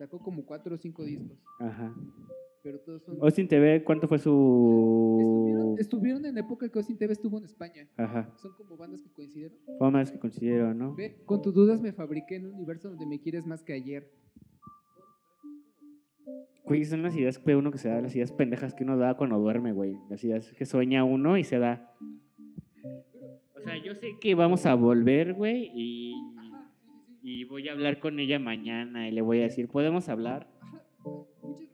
Sacó 0.00 0.18
como 0.18 0.44
4 0.44 0.74
o 0.74 0.78
5 0.78 1.04
discos. 1.04 1.38
Ajá. 1.60 1.94
Pero 2.64 2.80
todos 2.80 3.04
son. 3.04 3.18
Austin 3.22 3.46
TV, 3.46 3.84
¿cuánto 3.84 4.08
fue 4.08 4.18
su 4.18 5.76
estuvieron 5.80 6.24
en 6.26 6.34
la 6.34 6.40
época 6.40 6.68
que 6.68 6.78
Austin 6.78 6.96
TV 6.96 7.12
estuvo 7.12 7.38
en 7.38 7.44
España. 7.44 7.88
Ajá. 7.96 8.30
Son 8.36 8.52
como 8.54 8.76
bandas 8.76 9.02
que 9.02 9.10
coincidieron. 9.10 9.56
Fue 9.78 9.90
más 9.90 10.10
que 10.10 10.18
considero, 10.18 10.74
¿no? 10.74 10.94
Ve, 10.94 11.22
con 11.24 11.42
tus 11.42 11.54
dudas 11.54 11.80
me 11.80 11.92
fabriqué 11.92 12.36
en 12.36 12.46
un 12.46 12.54
universo 12.54 12.90
donde 12.90 13.06
me 13.06 13.20
quieres 13.20 13.46
más 13.46 13.62
que 13.62 13.72
ayer. 13.72 14.10
Güey, 16.70 16.84
son 16.84 17.02
las 17.02 17.16
ideas 17.16 17.36
que 17.36 17.56
uno 17.56 17.72
que 17.72 17.78
se 17.78 17.88
da, 17.88 18.00
las 18.00 18.14
ideas 18.14 18.30
pendejas 18.30 18.74
que 18.74 18.84
uno 18.84 18.96
da 18.96 19.16
cuando 19.16 19.36
duerme, 19.40 19.72
güey. 19.72 19.96
Las 20.08 20.22
ideas 20.22 20.52
que 20.52 20.64
sueña 20.64 21.02
uno 21.02 21.36
y 21.36 21.42
se 21.42 21.58
da. 21.58 21.92
O 23.56 23.60
sea, 23.60 23.76
yo 23.82 23.92
sé 23.96 24.10
que 24.20 24.36
vamos 24.36 24.66
a 24.66 24.74
volver, 24.74 25.34
güey, 25.34 25.68
y, 25.74 26.14
y 27.24 27.42
voy 27.42 27.68
a 27.68 27.72
hablar 27.72 27.98
con 27.98 28.20
ella 28.20 28.38
mañana 28.38 29.08
y 29.08 29.10
le 29.10 29.20
voy 29.20 29.40
a 29.40 29.42
decir, 29.42 29.66
¿podemos 29.66 30.08
hablar? 30.08 30.46
Muchas 31.42 31.69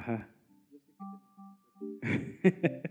Ajá. 0.00 0.26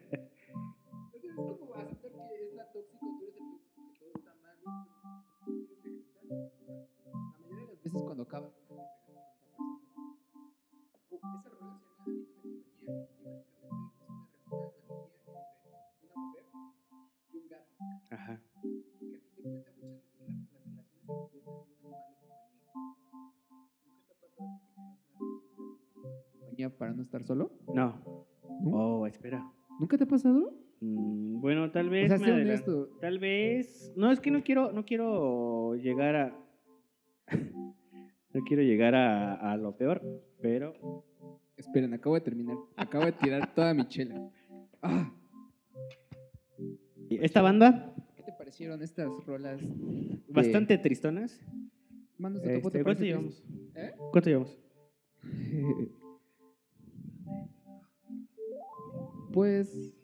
no 26.99 27.03
estar 27.05 27.23
solo? 27.23 27.51
No. 27.73 28.25
¿No? 28.61 28.71
Oh, 29.01 29.07
espera. 29.07 29.43
¿Nunca 29.79 29.97
te 29.97 30.03
ha 30.03 30.07
pasado? 30.07 30.53
Mm, 30.81 31.39
bueno, 31.41 31.71
tal 31.71 31.87
O 31.87 31.91
vez. 31.91 32.09
sea, 32.09 32.17
me 32.19 32.25
sé 32.25 32.31
adelan- 32.31 32.45
honesto. 32.47 32.89
Tal 32.99 33.19
vez. 33.19 33.93
No, 33.95 34.11
es 34.11 34.19
que 34.19 34.31
no 34.31 34.43
quiero, 34.43 34.71
no 34.71 34.85
quiero 34.85 35.75
llegar 35.75 36.15
a. 36.15 36.35
no 38.33 38.41
quiero 38.45 38.63
llegar 38.63 38.95
a, 38.95 39.33
a 39.51 39.57
lo 39.57 39.75
peor, 39.77 40.01
pero. 40.41 40.73
Esperen, 41.57 41.93
acabo 41.93 42.15
de 42.15 42.21
terminar. 42.21 42.55
Acabo 42.77 43.05
de 43.05 43.11
tirar 43.13 43.53
toda 43.53 43.73
mi 43.73 43.85
chela. 43.87 44.29
Ah, 44.81 45.11
Esta 47.09 47.41
banda, 47.41 47.93
¿Qué 48.15 48.23
te 48.23 48.31
parecieron 48.33 48.81
estas 48.81 49.09
rolas? 49.25 49.59
bastante 50.29 50.77
tristonas. 50.77 51.39
De 52.17 52.55
topo, 52.55 52.67
Este, 52.67 52.71
¿te 52.79 52.83
¿Cuánto 52.83 53.03
llevamos? 53.03 53.43
¿Eh? 53.75 53.91
¿Cuánto 54.11 54.29
llevamos? 54.29 54.57
Pues. 59.39 59.95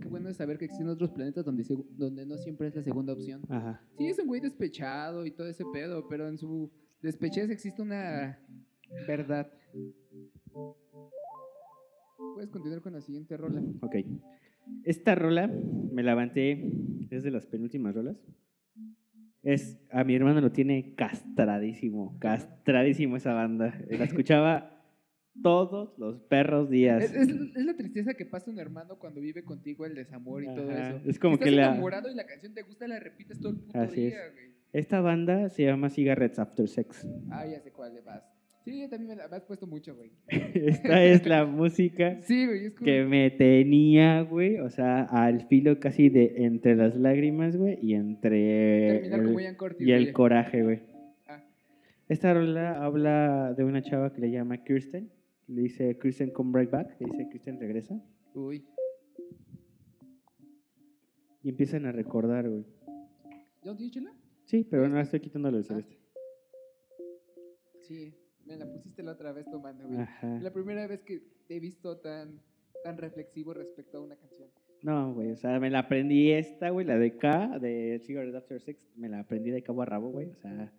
Qué 0.00 0.08
bueno 0.08 0.30
es 0.30 0.38
saber 0.38 0.56
que 0.56 0.64
existen 0.64 0.88
otros 0.88 1.10
planetas 1.10 1.44
donde, 1.44 1.64
donde 1.98 2.24
no 2.24 2.38
siempre 2.38 2.68
es 2.68 2.74
la 2.74 2.82
segunda 2.82 3.12
opción. 3.12 3.42
Ajá. 3.50 3.82
Sí, 3.98 4.06
es 4.06 4.18
un 4.18 4.28
güey 4.28 4.40
despechado 4.40 5.26
y 5.26 5.32
todo 5.32 5.48
ese 5.48 5.66
pedo, 5.70 6.08
pero 6.08 6.26
en 6.26 6.38
su 6.38 6.72
despechez 7.02 7.50
existe 7.50 7.82
una 7.82 8.38
verdad. 9.06 9.52
Puedes 12.32 12.48
continuar 12.48 12.80
con 12.80 12.94
la 12.94 13.02
siguiente 13.02 13.36
rola. 13.36 13.62
Ok. 13.82 13.96
Esta 14.84 15.14
rola 15.14 15.46
me 15.46 16.02
la 16.02 16.12
levanté, 16.12 16.72
es 17.10 17.22
de 17.22 17.32
las 17.32 17.44
penúltimas 17.44 17.94
rolas. 17.94 18.16
Es, 19.42 19.78
a 19.90 20.04
mi 20.04 20.14
hermano 20.14 20.40
lo 20.40 20.52
tiene 20.52 20.94
castradísimo, 20.94 22.18
castradísimo 22.18 23.18
esa 23.18 23.34
banda. 23.34 23.78
La 23.90 24.04
escuchaba 24.04 24.73
todos 25.44 25.96
los 25.98 26.18
perros 26.22 26.68
días. 26.70 27.04
Es, 27.04 27.14
es- 27.14 27.28
es 27.54 27.64
la 27.64 27.76
tristeza 27.76 28.14
que 28.14 28.26
pasa 28.26 28.50
un 28.50 28.58
hermano 28.58 28.98
cuando 28.98 29.20
vive 29.20 29.44
contigo 29.44 29.86
el 29.86 29.94
desamor 29.94 30.42
y 30.42 30.46
todo 30.46 30.70
eso. 30.72 31.00
es 31.06 31.18
como 31.20 31.36
Si 31.36 31.44
que 31.44 31.50
estás 31.50 31.66
la- 31.66 31.72
enamorado 31.72 32.10
y 32.10 32.14
la 32.16 32.26
canción 32.26 32.52
te 32.54 32.62
gusta, 32.62 32.88
la 32.88 32.98
repites 32.98 33.38
todo 33.38 33.52
el 33.52 33.58
puto 33.58 33.78
Así 33.78 34.00
día, 34.06 34.26
es. 34.26 34.32
güey. 34.32 34.46
Esta 34.72 35.00
banda 35.00 35.48
se 35.50 35.64
llama 35.64 35.88
Cigarettes 35.90 36.38
After 36.40 36.66
Sex. 36.66 37.06
Ah, 37.30 37.46
ya 37.46 37.60
sé 37.60 37.70
cuál 37.70 37.94
le 37.94 38.00
vas. 38.00 38.24
Sí, 38.64 38.80
yo 38.80 38.88
también 38.88 39.10
me 39.10 39.16
la 39.16 39.28
me 39.28 39.36
has 39.36 39.44
puesto 39.44 39.66
mucho, 39.66 39.94
güey. 39.94 40.10
Esta 40.28 41.04
es 41.04 41.26
la 41.26 41.44
música 41.44 42.18
Sí, 42.22 42.46
güey, 42.46 42.64
es 42.66 42.74
como... 42.74 42.86
que 42.86 43.04
me 43.04 43.30
tenía, 43.30 44.22
güey, 44.22 44.58
o 44.60 44.70
sea, 44.70 45.02
al 45.02 45.46
filo 45.48 45.78
casi 45.78 46.08
de 46.08 46.32
entre 46.46 46.74
las 46.74 46.96
lágrimas, 46.96 47.56
güey, 47.58 47.78
y 47.82 47.92
entre 47.94 48.88
Terminar 48.94 49.20
el- 49.20 49.26
como 49.26 49.40
Ian 49.40 49.54
Curtis, 49.56 49.86
y 49.86 49.92
el 49.92 50.02
güey. 50.04 50.12
coraje, 50.14 50.62
güey. 50.62 50.80
Ah. 51.28 51.44
Esta 52.08 52.32
rola 52.32 52.82
habla 52.82 53.52
de 53.54 53.64
una 53.64 53.82
chava 53.82 54.12
que 54.14 54.22
le 54.22 54.30
llama 54.30 54.64
Kirsten. 54.64 55.10
Le 55.46 55.62
dice 55.62 55.98
Kirsten 55.98 56.30
come 56.30 56.58
right 56.58 56.70
back. 56.70 56.98
Le 57.00 57.06
dice 57.06 57.28
Kirsten 57.30 57.58
regresa. 57.60 58.00
Uy. 58.34 58.64
Y 61.42 61.50
empiezan 61.50 61.84
a 61.86 61.92
recordar, 61.92 62.48
güey. 62.48 62.64
¿Ya 63.62 63.70
no 63.70 63.76
tienes 63.76 63.92
chela? 63.94 64.12
Sí, 64.44 64.64
pero 64.70 64.88
no 64.88 64.98
estoy 65.00 65.20
quitando 65.20 65.50
lo 65.50 65.58
del 65.58 65.64
Ah. 65.64 65.68
celeste. 65.68 65.98
Sí, 67.82 68.14
me 68.46 68.56
la 68.56 68.70
pusiste 68.70 69.02
la 69.02 69.12
otra 69.12 69.32
vez 69.32 69.44
tomando, 69.50 69.86
güey. 69.86 70.00
Ajá. 70.00 70.38
La 70.40 70.52
primera 70.52 70.86
vez 70.86 71.02
que 71.02 71.20
te 71.46 71.56
he 71.56 71.60
visto 71.60 71.98
tan, 71.98 72.40
tan 72.82 72.96
reflexivo 72.96 73.52
respecto 73.52 73.98
a 73.98 74.00
una 74.02 74.16
canción. 74.16 74.48
No, 74.82 75.14
güey, 75.14 75.30
o 75.30 75.36
sea, 75.36 75.58
me 75.60 75.70
la 75.70 75.80
aprendí 75.80 76.30
esta, 76.32 76.68
güey, 76.70 76.86
la 76.86 76.98
de 76.98 77.16
K, 77.16 77.58
de 77.58 77.98
Cigarette 78.00 78.34
After 78.36 78.60
Sex, 78.60 78.86
me 78.96 79.08
la 79.08 79.20
aprendí 79.20 79.50
de 79.50 79.62
cabo 79.62 79.80
a 79.82 79.86
rabo, 79.86 80.10
güey, 80.10 80.28
o 80.30 80.34
sea... 80.34 80.72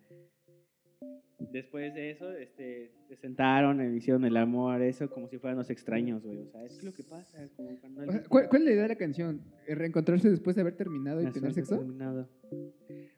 Después 1.52 1.94
de 1.94 2.10
eso, 2.10 2.30
este, 2.32 2.90
se 3.08 3.16
sentaron, 3.16 3.96
hicieron 3.96 4.24
el 4.24 4.36
amor, 4.36 4.82
eso, 4.82 5.08
como 5.10 5.28
si 5.28 5.38
fueran 5.38 5.58
los 5.58 5.70
extraños, 5.70 6.22
güey, 6.22 6.38
o 6.38 6.46
sea, 6.46 6.64
es 6.64 6.82
lo 6.82 6.92
que 6.92 7.02
pasa, 7.02 7.38
como 7.56 7.70
cuando 7.80 8.00
alguien- 8.02 8.22
¿Cuál, 8.28 8.48
cuál 8.48 8.62
es 8.62 8.66
la 8.66 8.72
idea 8.72 8.82
de 8.82 8.88
la 8.88 8.96
canción? 8.96 9.40
¿Eh, 9.66 9.74
¿Reencontrarse 9.74 10.28
después 10.30 10.54
de 10.56 10.62
haber 10.62 10.76
terminado 10.76 11.22
y 11.22 11.26
tener 11.30 11.52
sexo? 11.52 11.78
terminado. 11.78 12.28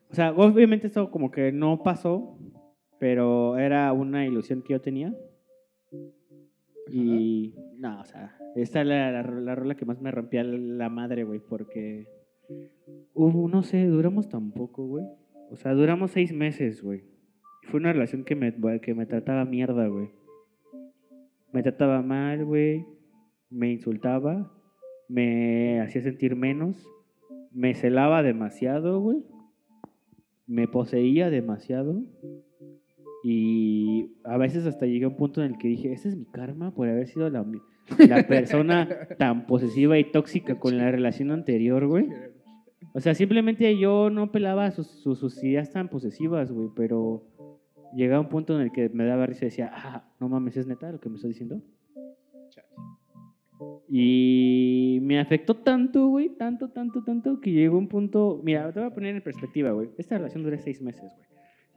O 0.09 0.15
sea, 0.15 0.31
obviamente 0.31 0.87
esto 0.87 1.11
como 1.11 1.31
que 1.31 1.51
no 1.51 1.83
pasó, 1.83 2.37
pero 2.99 3.57
era 3.57 3.91
una 3.93 4.25
ilusión 4.25 4.61
que 4.61 4.73
yo 4.73 4.81
tenía. 4.81 5.13
Y 6.91 7.53
no, 7.77 8.01
o 8.01 8.05
sea, 8.05 8.35
esta 8.55 8.81
es 8.81 8.87
la, 8.87 9.11
la, 9.11 9.21
la 9.23 9.55
rola 9.55 9.75
que 9.75 9.85
más 9.85 10.01
me 10.01 10.09
rompía 10.11 10.43
la 10.43 10.89
madre, 10.89 11.23
güey, 11.23 11.39
porque 11.39 12.07
hubo, 13.13 13.47
no 13.47 13.61
sé, 13.63 13.85
duramos 13.85 14.27
tan 14.29 14.51
poco, 14.51 14.85
güey. 14.87 15.05
O 15.51 15.55
sea, 15.55 15.73
duramos 15.73 16.11
seis 16.11 16.33
meses, 16.33 16.81
güey. 16.81 17.03
Fue 17.63 17.79
una 17.79 17.93
relación 17.93 18.23
que 18.23 18.35
me, 18.35 18.53
que 18.81 18.93
me 18.93 19.05
trataba 19.05 19.45
mierda, 19.45 19.87
güey. 19.87 20.09
Me 21.51 21.63
trataba 21.63 22.01
mal, 22.01 22.45
güey. 22.45 22.85
Me 23.49 23.71
insultaba. 23.71 24.51
Me 25.07 25.81
hacía 25.81 26.01
sentir 26.01 26.35
menos. 26.35 26.87
Me 27.51 27.73
celaba 27.73 28.23
demasiado, 28.23 28.99
güey. 28.99 29.23
Me 30.47 30.67
poseía 30.67 31.29
demasiado. 31.29 32.03
Y 33.23 34.11
a 34.23 34.37
veces 34.37 34.65
hasta 34.65 34.85
llegué 34.85 35.05
a 35.05 35.09
un 35.09 35.17
punto 35.17 35.43
en 35.43 35.53
el 35.53 35.57
que 35.57 35.67
dije, 35.67 35.91
ese 35.91 36.09
es 36.09 36.15
mi 36.15 36.25
karma 36.25 36.73
por 36.73 36.87
haber 36.87 37.07
sido 37.07 37.29
la, 37.29 37.45
la 37.97 38.27
persona 38.27 38.87
tan 39.17 39.45
posesiva 39.45 39.97
y 39.99 40.05
tóxica 40.05 40.57
con 40.57 40.77
la 40.77 40.89
relación 40.89 41.31
anterior, 41.31 41.85
güey. 41.87 42.07
O 42.93 42.99
sea, 42.99 43.13
simplemente 43.13 43.77
yo 43.77 44.09
no 44.09 44.31
pelaba 44.31 44.71
sus, 44.71 44.87
sus, 44.87 45.19
sus 45.19 45.43
ideas 45.43 45.71
tan 45.71 45.89
posesivas, 45.89 46.51
güey, 46.51 46.69
pero 46.75 47.23
llegaba 47.93 48.21
un 48.21 48.29
punto 48.29 48.55
en 48.55 48.61
el 48.61 48.71
que 48.71 48.89
me 48.89 49.05
daba 49.05 49.25
risa 49.25 49.45
y 49.45 49.49
decía, 49.49 49.71
ah, 49.73 50.11
no 50.19 50.29
mames, 50.29 50.57
¿es 50.57 50.67
neta 50.67 50.91
lo 50.91 50.99
que 50.99 51.09
me 51.09 51.15
estás 51.15 51.29
diciendo? 51.29 51.61
Y 53.87 54.99
me 55.01 55.19
afectó 55.19 55.55
tanto, 55.55 56.07
güey, 56.07 56.29
tanto, 56.29 56.69
tanto, 56.69 57.03
tanto, 57.03 57.41
que 57.41 57.51
llegó 57.51 57.77
un 57.77 57.87
punto, 57.87 58.39
mira, 58.43 58.71
te 58.71 58.79
voy 58.79 58.87
a 58.87 58.93
poner 58.93 59.15
en 59.15 59.23
perspectiva, 59.23 59.71
güey. 59.71 59.89
Esta 59.97 60.17
relación 60.17 60.43
duró 60.43 60.57
seis 60.59 60.81
meses, 60.81 61.11
güey. 61.15 61.27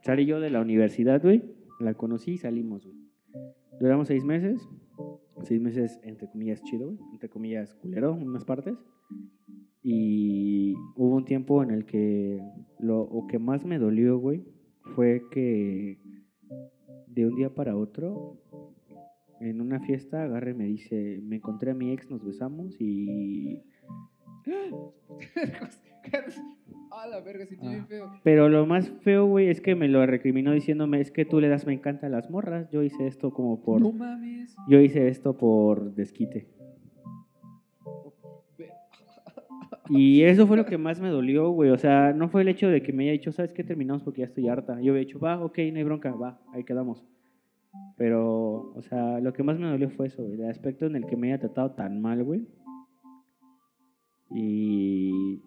Salí 0.01 0.25
yo 0.25 0.39
de 0.39 0.49
la 0.49 0.61
universidad, 0.61 1.21
güey, 1.21 1.43
la 1.79 1.95
conocí 1.95 2.33
y 2.33 2.37
salimos, 2.37 2.85
güey. 2.85 2.97
Duramos 3.79 4.07
seis 4.07 4.23
meses, 4.23 4.69
seis 5.41 5.59
meses, 5.59 5.99
entre 6.03 6.29
comillas, 6.29 6.61
chido, 6.63 6.87
güey, 6.87 6.99
entre 7.13 7.29
comillas, 7.29 7.73
culero, 7.75 8.15
en 8.15 8.27
unas 8.27 8.45
partes. 8.45 8.77
Y 9.81 10.75
hubo 10.95 11.15
un 11.15 11.25
tiempo 11.25 11.63
en 11.63 11.71
el 11.71 11.85
que 11.85 12.39
lo 12.79 13.01
o 13.01 13.25
que 13.27 13.39
más 13.39 13.65
me 13.65 13.79
dolió, 13.79 14.19
güey, 14.19 14.43
fue 14.95 15.23
que 15.31 15.97
de 17.13 17.27
un 17.27 17.35
día 17.35 17.49
para 17.53 17.75
otro, 17.75 18.37
en 19.39 19.61
una 19.61 19.79
fiesta, 19.81 20.23
agarre 20.23 20.51
y 20.51 20.55
me 20.55 20.65
dice, 20.65 21.19
me 21.23 21.37
encontré 21.37 21.71
a 21.71 21.73
mi 21.73 21.91
ex, 21.91 22.09
nos 22.09 22.23
besamos 22.23 22.75
y... 22.79 23.61
La 27.09 27.19
verga, 27.19 27.45
bien 27.49 27.81
Ah. 27.81 27.85
feo. 27.87 28.11
Pero 28.23 28.49
lo 28.49 28.65
más 28.65 28.89
feo, 29.01 29.25
güey, 29.25 29.49
es 29.49 29.59
que 29.61 29.75
me 29.75 29.87
lo 29.87 30.05
recriminó 30.05 30.53
diciéndome, 30.53 31.01
es 31.01 31.11
que 31.11 31.25
tú 31.25 31.41
le 31.41 31.49
das 31.49 31.65
me 31.65 31.73
encanta 31.73 32.07
a 32.07 32.09
las 32.09 32.29
morras, 32.29 32.69
yo 32.69 32.81
hice 32.83 33.07
esto 33.07 33.31
como 33.33 33.61
por... 33.61 33.81
No 33.81 33.91
mames. 33.91 34.55
Yo 34.69 34.79
hice 34.79 35.09
esto 35.09 35.35
por 35.35 35.95
desquite. 35.95 36.47
Y 39.89 40.23
eso 40.23 40.47
fue 40.47 40.57
lo 40.57 40.65
que 40.65 40.77
más 40.77 41.01
me 41.01 41.09
dolió, 41.09 41.49
güey. 41.49 41.69
O 41.69 41.77
sea, 41.77 42.13
no 42.13 42.29
fue 42.29 42.41
el 42.41 42.47
hecho 42.47 42.69
de 42.69 42.81
que 42.81 42.93
me 42.93 43.03
haya 43.03 43.11
dicho, 43.13 43.31
¿sabes 43.31 43.51
qué? 43.51 43.63
Terminamos 43.63 44.03
porque 44.03 44.21
ya 44.21 44.27
estoy 44.27 44.47
harta. 44.47 44.79
Yo 44.79 44.93
había 44.93 45.05
dicho, 45.05 45.19
va, 45.19 45.43
ok, 45.43 45.57
no 45.71 45.77
hay 45.77 45.83
bronca, 45.83 46.11
va, 46.13 46.39
ahí 46.53 46.63
quedamos. 46.63 47.03
Pero, 47.97 48.71
o 48.75 48.81
sea, 48.81 49.19
lo 49.19 49.33
que 49.33 49.43
más 49.43 49.59
me 49.59 49.67
dolió 49.67 49.89
fue 49.89 50.07
eso, 50.07 50.23
güey. 50.23 50.41
El 50.41 50.49
aspecto 50.49 50.85
en 50.85 50.95
el 50.95 51.05
que 51.05 51.17
me 51.17 51.27
haya 51.27 51.39
tratado 51.39 51.71
tan 51.71 52.01
mal, 52.01 52.23
güey. 52.23 52.47
Y. 54.31 55.41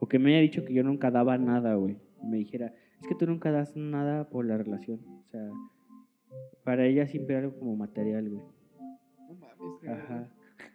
O 0.00 0.06
que 0.08 0.18
me 0.18 0.32
haya 0.32 0.42
dicho 0.42 0.64
que 0.64 0.74
yo 0.74 0.82
nunca 0.82 1.10
daba 1.10 1.38
nada, 1.38 1.74
güey. 1.74 1.98
Me 2.22 2.38
dijera, 2.38 2.74
es 3.00 3.06
que 3.06 3.14
tú 3.14 3.26
nunca 3.26 3.52
das 3.52 3.76
nada 3.76 4.28
por 4.28 4.44
la 4.44 4.58
relación. 4.58 5.00
O 5.06 5.24
sea, 5.30 5.50
para 6.64 6.86
ella 6.86 7.06
siempre 7.06 7.36
era 7.36 7.46
algo 7.46 7.58
como 7.58 7.76
material, 7.76 8.28
güey. 8.28 8.42
No 9.28 9.34
mames, 9.34 9.88
Ajá. 9.88 10.28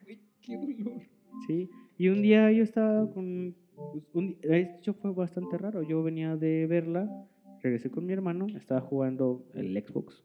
Güey, 0.03 0.19
qué 0.41 0.57
dolor. 0.57 1.01
Sí, 1.45 1.69
y 1.98 2.10
un 2.10 2.22
día 2.22 2.52
yo 2.52 2.64
estaba 2.64 3.10
con... 3.10 3.56
pues, 3.93 4.04
un 4.14 4.38
de 4.41 4.60
hecho 4.60 4.93
fue 4.93 5.12
bastante 5.14 5.58
raro, 5.58 5.82
yo 5.84 6.04
venía 6.04 6.36
de 6.36 6.68
verla, 6.68 7.10
regresé 7.62 7.89
con 7.89 8.06
mi 8.06 8.14
hermano, 8.14 8.48
estaba 8.56 8.82
jugando 8.82 9.45
el 9.56 9.76
Xbox 9.84 10.24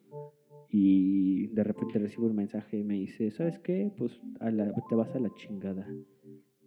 y 0.69 1.49
de 1.49 1.65
repente 1.65 1.99
recibo 1.99 2.27
un 2.27 2.37
mensaje 2.37 2.79
y 2.79 2.85
me 2.85 2.95
dice, 2.95 3.31
¿sabes 3.31 3.59
qué? 3.59 3.91
Pues 3.97 4.21
a 4.41 4.51
la- 4.51 4.73
te 4.89 4.95
vas 4.95 5.15
a 5.15 5.19
la 5.21 5.31
chingada. 5.35 5.87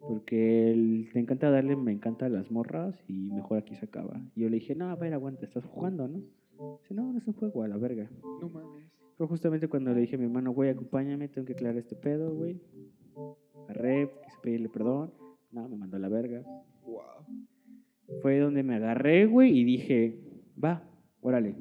Porque 0.07 0.71
él- 0.71 1.09
te 1.11 1.19
encanta 1.19 1.49
darle, 1.49 1.75
me 1.75 1.91
encanta 1.91 2.29
las 2.29 2.51
morras 2.51 2.95
y 3.07 3.31
mejor 3.31 3.57
aquí 3.57 3.75
se 3.75 3.85
acaba. 3.85 4.21
Y 4.35 4.41
yo 4.41 4.49
le 4.49 4.55
dije, 4.57 4.75
no, 4.75 4.89
a 4.89 4.95
ver, 4.95 5.13
aguanta, 5.13 5.45
estás 5.45 5.65
jugando, 5.65 6.07
¿no? 6.07 6.19
Dice, 6.81 6.93
no, 6.93 7.11
no 7.11 7.17
es 7.17 7.25
un 7.27 7.33
juego, 7.33 7.63
a 7.63 7.67
la 7.67 7.77
verga. 7.77 8.07
No 8.39 8.49
mames. 8.49 8.85
Fue 9.17 9.25
justamente 9.27 9.67
cuando 9.67 9.93
le 9.93 10.01
dije 10.01 10.15
a 10.15 10.19
mi 10.19 10.25
hermano, 10.25 10.51
güey, 10.51 10.69
acompáñame, 10.69 11.27
tengo 11.27 11.47
que 11.47 11.53
aclarar 11.53 11.77
este 11.77 11.95
pedo, 11.95 12.35
güey. 12.35 12.61
Agarré, 13.75 14.09
quise 14.23 14.37
pedirle 14.41 14.69
perdón. 14.69 15.13
No, 15.51 15.67
me 15.67 15.75
mandó 15.75 15.97
a 15.97 15.99
la 15.99 16.09
verga. 16.09 16.41
Wow. 16.85 18.21
Fue 18.21 18.39
donde 18.39 18.63
me 18.63 18.75
agarré, 18.75 19.25
güey, 19.25 19.57
y 19.57 19.63
dije, 19.63 20.19
va, 20.61 20.87
órale. 21.21 21.55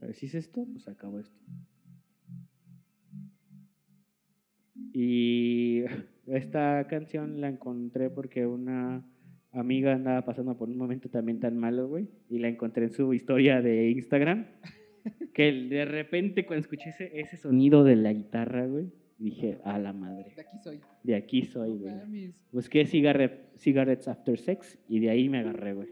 A 0.00 0.06
ver, 0.06 0.14
si 0.14 0.26
es 0.26 0.34
esto, 0.34 0.64
pues 0.70 0.86
acabo 0.88 1.18
esto. 1.18 1.40
Y 4.92 5.84
esta 6.26 6.86
canción 6.88 7.40
la 7.40 7.48
encontré 7.48 8.10
porque 8.10 8.46
una 8.46 9.04
amiga 9.50 9.94
andaba 9.94 10.24
pasando 10.24 10.56
por 10.56 10.68
un 10.68 10.76
momento 10.76 11.08
también 11.08 11.40
tan 11.40 11.58
malo, 11.58 11.88
güey. 11.88 12.08
Y 12.28 12.38
la 12.38 12.48
encontré 12.48 12.84
en 12.84 12.92
su 12.92 13.12
historia 13.12 13.60
de 13.60 13.90
Instagram. 13.90 14.46
Que 15.34 15.52
de 15.52 15.84
repente 15.84 16.46
cuando 16.46 16.60
escuché 16.60 16.90
ese, 16.90 17.20
ese 17.20 17.36
sonido 17.36 17.82
de 17.82 17.96
la 17.96 18.12
guitarra, 18.12 18.66
güey, 18.66 18.92
dije, 19.18 19.58
a 19.64 19.78
la 19.78 19.92
madre. 19.92 20.32
De 20.36 20.42
aquí 20.42 20.58
soy. 20.62 20.80
De 21.02 21.14
aquí 21.14 21.42
soy, 21.42 21.76
güey. 21.78 22.34
Busqué 22.52 22.86
cigarre- 22.86 23.50
Cigarettes 23.56 24.08
After 24.08 24.38
Sex 24.38 24.78
y 24.88 25.00
de 25.00 25.10
ahí 25.10 25.28
me 25.28 25.38
agarré, 25.38 25.74
güey. 25.74 25.88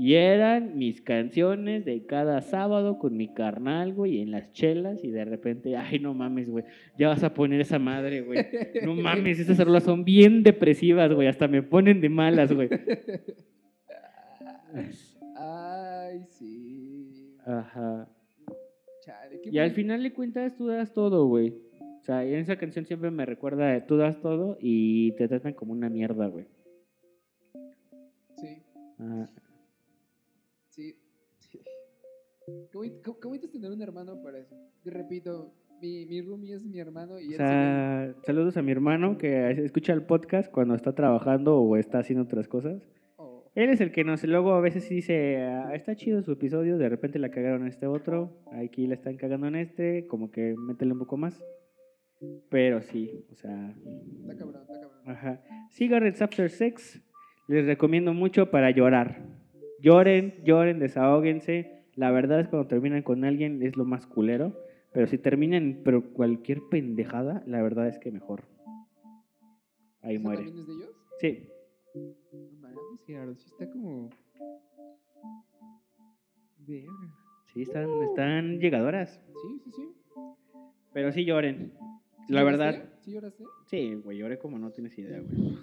Y 0.00 0.14
eran 0.14 0.78
mis 0.78 1.00
canciones 1.02 1.84
de 1.84 2.06
cada 2.06 2.40
sábado 2.40 2.98
con 3.00 3.16
mi 3.16 3.34
carnal, 3.34 3.92
güey, 3.94 4.20
en 4.20 4.30
las 4.30 4.52
chelas 4.52 5.02
y 5.02 5.10
de 5.10 5.24
repente, 5.24 5.76
ay, 5.76 5.98
no 5.98 6.14
mames, 6.14 6.48
güey, 6.48 6.64
ya 6.96 7.08
vas 7.08 7.24
a 7.24 7.34
poner 7.34 7.60
esa 7.60 7.80
madre, 7.80 8.20
güey. 8.22 8.46
No 8.84 8.94
mames, 8.94 9.40
esas 9.40 9.58
rolas 9.58 9.82
son 9.82 10.04
bien 10.04 10.44
depresivas, 10.44 11.12
güey, 11.12 11.26
hasta 11.26 11.48
me 11.48 11.64
ponen 11.64 12.00
de 12.00 12.08
malas, 12.10 12.52
güey. 12.52 12.68
Ay, 15.36 16.24
sí. 16.30 17.34
Ajá. 17.44 18.08
Chale, 19.04 19.40
Y 19.50 19.58
al 19.58 19.70
final 19.72 20.02
de 20.02 20.12
cuentas 20.12 20.54
tú 20.56 20.66
das 20.68 20.92
todo, 20.92 21.26
güey. 21.26 21.54
O 22.00 22.04
sea, 22.04 22.24
en 22.24 22.36
esa 22.36 22.56
canción 22.56 22.86
siempre 22.86 23.10
me 23.10 23.26
recuerda 23.26 23.66
de 23.68 23.80
tú 23.82 23.96
das 23.96 24.20
todo 24.20 24.56
y 24.60 25.12
te 25.12 25.28
tratan 25.28 25.52
como 25.54 25.72
una 25.72 25.88
mierda, 25.90 26.26
güey. 26.26 26.46
Sí, 28.36 28.62
Ajá. 28.98 29.28
sí. 30.68 30.96
sí. 31.38 31.60
Qué 32.70 32.76
bonito, 32.78 33.44
es 33.46 33.50
tener 33.52 33.70
un 33.70 33.82
hermano 33.82 34.22
para 34.22 34.38
eso. 34.38 34.56
Te 34.82 34.90
repito, 34.90 35.52
mi, 35.82 36.06
mi 36.06 36.20
roomie 36.22 36.54
es 36.54 36.62
mi 36.64 36.78
hermano 36.78 37.18
y 37.20 37.28
O 37.28 37.30
él 37.32 37.36
sea, 37.36 38.14
saludos 38.24 38.56
a 38.56 38.62
mi 38.62 38.72
hermano 38.72 39.18
que 39.18 39.50
escucha 39.50 39.92
el 39.92 40.02
podcast 40.02 40.50
cuando 40.50 40.74
está 40.74 40.94
trabajando 40.94 41.58
o 41.60 41.76
está 41.76 41.98
haciendo 41.98 42.24
otras 42.24 42.48
cosas. 42.48 42.82
oh, 43.16 43.44
Él 43.54 43.70
es 43.70 43.80
el 43.80 43.92
que 43.92 44.04
nos 44.04 44.24
luego 44.24 44.52
a 44.54 44.60
veces 44.60 44.88
dice, 44.88 45.42
"Ah, 45.42 45.74
está 45.74 45.94
chido 45.94 46.22
su 46.22 46.32
episodio, 46.32 46.78
de 46.78 46.88
repente 46.88 47.18
la 47.18 47.30
cagaron 47.30 47.62
en 47.62 47.68
este 47.68 47.86
otro, 47.86 48.30
aquí 48.52 48.86
la 48.86 48.94
están 48.94 49.16
cagando 49.16 49.46
en 49.48 49.56
este, 49.56 50.06
como 50.06 50.30
que 50.30 50.54
métele 50.56 50.92
un 50.92 51.00
poco 51.00 51.16
más. 51.16 51.44
Pero 52.50 52.80
sí, 52.82 53.24
o 53.30 53.34
sea, 53.36 53.74
está 54.20 54.36
cabrón, 54.36 54.62
está 54.62 54.80
cabrón. 54.80 55.02
ajá. 55.06 55.40
Cigarettes 55.70 56.22
After 56.22 56.50
Sex, 56.50 57.00
les 57.46 57.66
recomiendo 57.66 58.12
mucho 58.14 58.50
para 58.50 58.70
llorar. 58.70 59.22
Lloren, 59.80 60.34
lloren, 60.44 60.78
desahóguense. 60.80 61.84
La 61.94 62.10
verdad 62.10 62.40
es 62.40 62.48
cuando 62.48 62.66
terminan 62.68 63.02
con 63.02 63.24
alguien 63.24 63.62
es 63.62 63.76
lo 63.76 63.84
más 63.84 64.06
culero. 64.06 64.56
Pero 64.92 65.06
si 65.06 65.18
terminan 65.18 65.82
pero 65.84 66.12
cualquier 66.12 66.60
pendejada, 66.70 67.42
la 67.46 67.62
verdad 67.62 67.86
es 67.88 67.98
que 67.98 68.10
mejor. 68.10 68.44
Ahí 70.02 70.14
¿Eso 70.16 70.22
muere. 70.24 70.44
también 70.44 70.60
es 70.60 70.66
de 70.66 70.72
ellos? 70.74 70.90
Sí. 71.20 71.48
No 71.94 72.50
mames, 72.60 73.04
Gerardo, 73.06 73.34
sí 73.36 73.46
está 73.50 73.70
como... 73.70 74.10
Verga. 76.66 76.90
Sí, 77.52 77.62
están, 77.62 77.88
están 78.02 78.58
llegadoras. 78.60 79.20
Sí, 79.26 79.60
sí, 79.64 79.70
sí. 79.76 79.88
Pero 80.92 81.12
sí 81.12 81.24
lloren. 81.24 81.72
¿Sí 82.28 82.34
La 82.34 82.44
verdad. 82.44 82.84
¿Sí 83.00 83.12
lloraste? 83.12 83.42
Sí, 83.66 83.94
güey, 83.94 84.18
lloré 84.18 84.38
como 84.38 84.58
no 84.58 84.70
tienes 84.70 84.96
idea, 84.98 85.18
güey. 85.20 85.56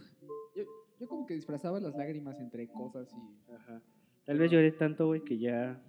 Yo, 0.56 0.64
yo 1.00 1.08
como 1.08 1.26
que 1.28 1.36
disfrazaba 1.36 1.80
las 1.80 1.96
lágrimas 1.96 2.40
entre 2.40 2.68
cosas 2.68 3.08
y... 3.14 3.54
Ajá. 3.54 3.82
Tal 4.26 4.40
vez 4.40 4.52
lloré 4.52 4.72
tanto, 4.72 5.06
güey, 5.06 5.22
que 5.24 5.38
ya. 5.38 5.80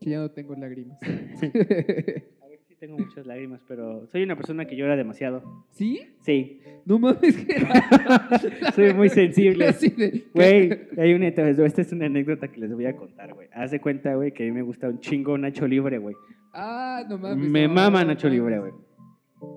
Que 0.00 0.10
ya 0.10 0.18
no 0.18 0.30
tengo 0.32 0.54
lágrimas. 0.56 0.98
A 1.02 2.48
ver 2.48 2.60
si 2.66 2.74
tengo 2.74 2.98
muchas 2.98 3.24
lágrimas, 3.26 3.60
pero 3.68 4.06
soy 4.08 4.24
una 4.24 4.34
persona 4.36 4.64
que 4.66 4.76
llora 4.76 4.96
demasiado. 4.96 5.64
¿Sí? 5.70 6.00
Sí, 6.22 6.60
No 6.84 6.98
mames, 6.98 7.36
Gerardo. 7.36 8.50
soy 8.74 8.92
muy 8.94 9.08
sensible. 9.08 9.68
Así 9.68 9.90
de- 9.90 10.24
Güey, 10.34 10.88
hay 10.98 11.14
una, 11.14 11.28
esta 11.28 11.82
es 11.82 11.92
una 11.92 12.06
anécdota 12.06 12.48
que 12.48 12.60
les 12.60 12.72
voy 12.74 12.86
a 12.86 12.96
contar, 12.96 13.32
güey. 13.34 13.48
Haz 13.52 13.70
de 13.70 13.80
cuenta, 13.80 14.14
güey, 14.16 14.32
que 14.32 14.42
a 14.42 14.46
mí 14.46 14.52
me 14.52 14.62
gusta 14.62 14.88
un 14.88 14.98
chingo 15.00 15.38
Nacho 15.38 15.66
Libre, 15.68 15.98
güey. 15.98 16.16
Ah, 16.58 17.04
no 17.08 17.18
mames. 17.18 17.48
Me 17.50 17.68
no, 17.68 17.74
mama 17.74 18.02
no 18.02 18.08
Nacho. 18.08 18.28
Libre, 18.28 18.58
güey. 18.58 18.72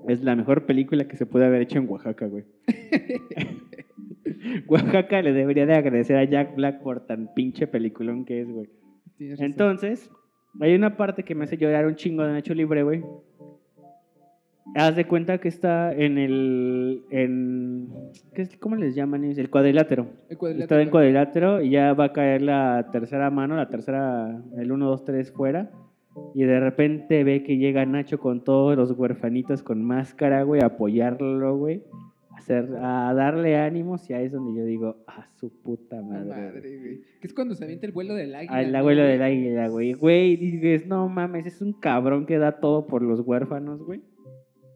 Es 0.08 0.22
la 0.22 0.36
mejor 0.36 0.66
película 0.66 1.08
que 1.08 1.16
se 1.16 1.26
puede 1.26 1.46
haber 1.46 1.62
hecho 1.62 1.78
en 1.78 1.88
Oaxaca, 1.88 2.26
güey. 2.26 2.44
Oaxaca 4.68 5.22
le 5.22 5.32
debería 5.32 5.66
de 5.66 5.74
agradecer 5.74 6.16
a 6.16 6.24
Jack 6.24 6.54
Black 6.56 6.82
por 6.82 7.06
tan 7.06 7.32
pinche 7.34 7.66
peliculón 7.66 8.24
que 8.24 8.40
es, 8.42 8.50
güey. 8.50 8.68
Entonces, 9.18 10.10
hay 10.60 10.74
una 10.74 10.96
parte 10.96 11.24
que 11.24 11.34
me 11.34 11.44
hace 11.44 11.56
llorar 11.56 11.86
un 11.86 11.94
chingo 11.94 12.22
de 12.22 12.32
Nacho 12.32 12.54
Libre, 12.54 12.82
güey. 12.82 13.02
Haz 14.76 14.94
de 14.94 15.06
cuenta 15.06 15.38
que 15.38 15.48
está 15.48 15.92
en 15.92 16.16
el. 16.16 17.02
En, 17.10 17.88
¿qué 18.34 18.42
es- 18.42 18.56
¿Cómo 18.58 18.76
les 18.76 18.94
llaman? 18.94 19.24
El 19.24 19.50
cuadrilátero. 19.50 20.06
El 20.28 20.38
cuadrilátero. 20.38 20.76
Está 20.76 20.82
en 20.82 20.90
cuadrilátero 20.90 21.60
y 21.62 21.70
ya 21.70 21.92
va 21.92 22.04
a 22.04 22.12
caer 22.12 22.42
la 22.42 22.88
tercera 22.92 23.30
mano, 23.30 23.56
la 23.56 23.68
tercera, 23.68 24.40
el 24.56 24.70
1, 24.70 24.86
2, 24.86 25.04
3 25.04 25.32
fuera. 25.32 25.70
Y 26.34 26.42
de 26.44 26.60
repente 26.60 27.24
ve 27.24 27.42
que 27.42 27.56
llega 27.56 27.86
Nacho 27.86 28.18
con 28.18 28.42
todos 28.42 28.76
los 28.76 28.90
huerfanitos 28.92 29.62
con 29.62 29.84
máscara, 29.84 30.42
güey, 30.42 30.60
a 30.62 30.66
apoyarlo, 30.66 31.56
güey. 31.56 31.84
A, 32.30 32.36
hacer, 32.36 32.68
a 32.80 33.12
darle 33.14 33.56
ánimos 33.56 34.08
y 34.10 34.14
ahí 34.14 34.26
es 34.26 34.32
donde 34.32 34.58
yo 34.58 34.64
digo, 34.64 34.96
a 35.06 35.28
su 35.36 35.52
puta 35.62 36.00
madre. 36.02 36.24
güey". 36.26 36.40
madre, 36.40 36.78
güey. 36.78 37.00
Que 37.20 37.26
es 37.26 37.34
cuando 37.34 37.54
se 37.54 37.64
avienta 37.64 37.86
el 37.86 37.92
vuelo 37.92 38.14
del 38.14 38.34
águila. 38.34 38.56
Al 38.56 38.72
¿no, 38.72 38.78
abuelo 38.78 39.02
güey? 39.02 39.12
del 39.12 39.22
águila, 39.22 39.68
güey. 39.68 39.92
Güey, 39.92 40.36
dices, 40.36 40.86
no 40.86 41.08
mames, 41.08 41.46
es 41.46 41.62
un 41.62 41.72
cabrón 41.74 42.26
que 42.26 42.38
da 42.38 42.60
todo 42.60 42.86
por 42.86 43.02
los 43.02 43.20
huérfanos, 43.20 43.82
güey. 43.82 44.02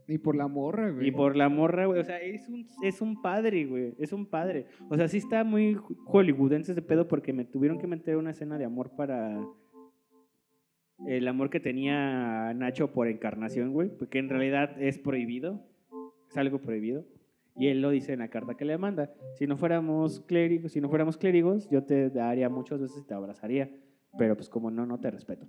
Y 0.06 0.18
por 0.18 0.36
la 0.36 0.48
morra, 0.48 0.90
güey. 0.90 1.08
Y 1.08 1.10
por 1.12 1.34
la 1.34 1.48
morra, 1.48 1.86
güey. 1.86 1.98
O 1.98 2.04
sea, 2.04 2.20
es 2.20 2.46
un, 2.48 2.66
es 2.82 3.00
un 3.00 3.22
padre, 3.22 3.64
güey. 3.64 3.94
Es 3.98 4.12
un 4.12 4.26
padre. 4.26 4.66
O 4.90 4.96
sea, 4.96 5.08
sí 5.08 5.16
está 5.16 5.44
muy 5.44 5.78
hollywoodense 6.04 6.72
ese 6.72 6.82
pedo 6.82 7.08
porque 7.08 7.32
me 7.32 7.44
tuvieron 7.46 7.78
que 7.78 7.86
meter 7.86 8.16
una 8.16 8.32
escena 8.32 8.58
de 8.58 8.66
amor 8.66 8.90
para 8.96 9.40
el 11.06 11.26
amor 11.28 11.50
que 11.50 11.60
tenía 11.60 12.52
Nacho 12.54 12.92
por 12.92 13.08
encarnación, 13.08 13.72
güey. 13.72 13.88
Porque 13.88 14.18
en 14.18 14.28
realidad 14.28 14.80
es 14.80 14.98
prohibido. 14.98 15.60
Es 16.30 16.36
algo 16.36 16.60
prohibido. 16.60 17.04
Y 17.56 17.68
él 17.68 17.80
lo 17.82 17.90
dice 17.90 18.12
en 18.12 18.18
la 18.18 18.28
carta 18.28 18.56
que 18.56 18.64
le 18.64 18.76
manda. 18.78 19.12
Si 19.38 19.46
no 19.46 19.56
fuéramos 19.56 20.20
clérigos, 20.20 20.72
si 20.72 20.80
no 20.80 20.88
fuéramos 20.88 21.16
clérigos, 21.16 21.68
yo 21.70 21.84
te 21.84 22.10
daría 22.10 22.48
muchas 22.48 22.80
veces 22.80 22.98
y 22.98 23.06
te 23.06 23.14
abrazaría. 23.14 23.70
Pero 24.18 24.36
pues 24.36 24.48
como 24.48 24.70
no, 24.70 24.86
no 24.86 24.98
te 24.98 25.10
respeto. 25.10 25.46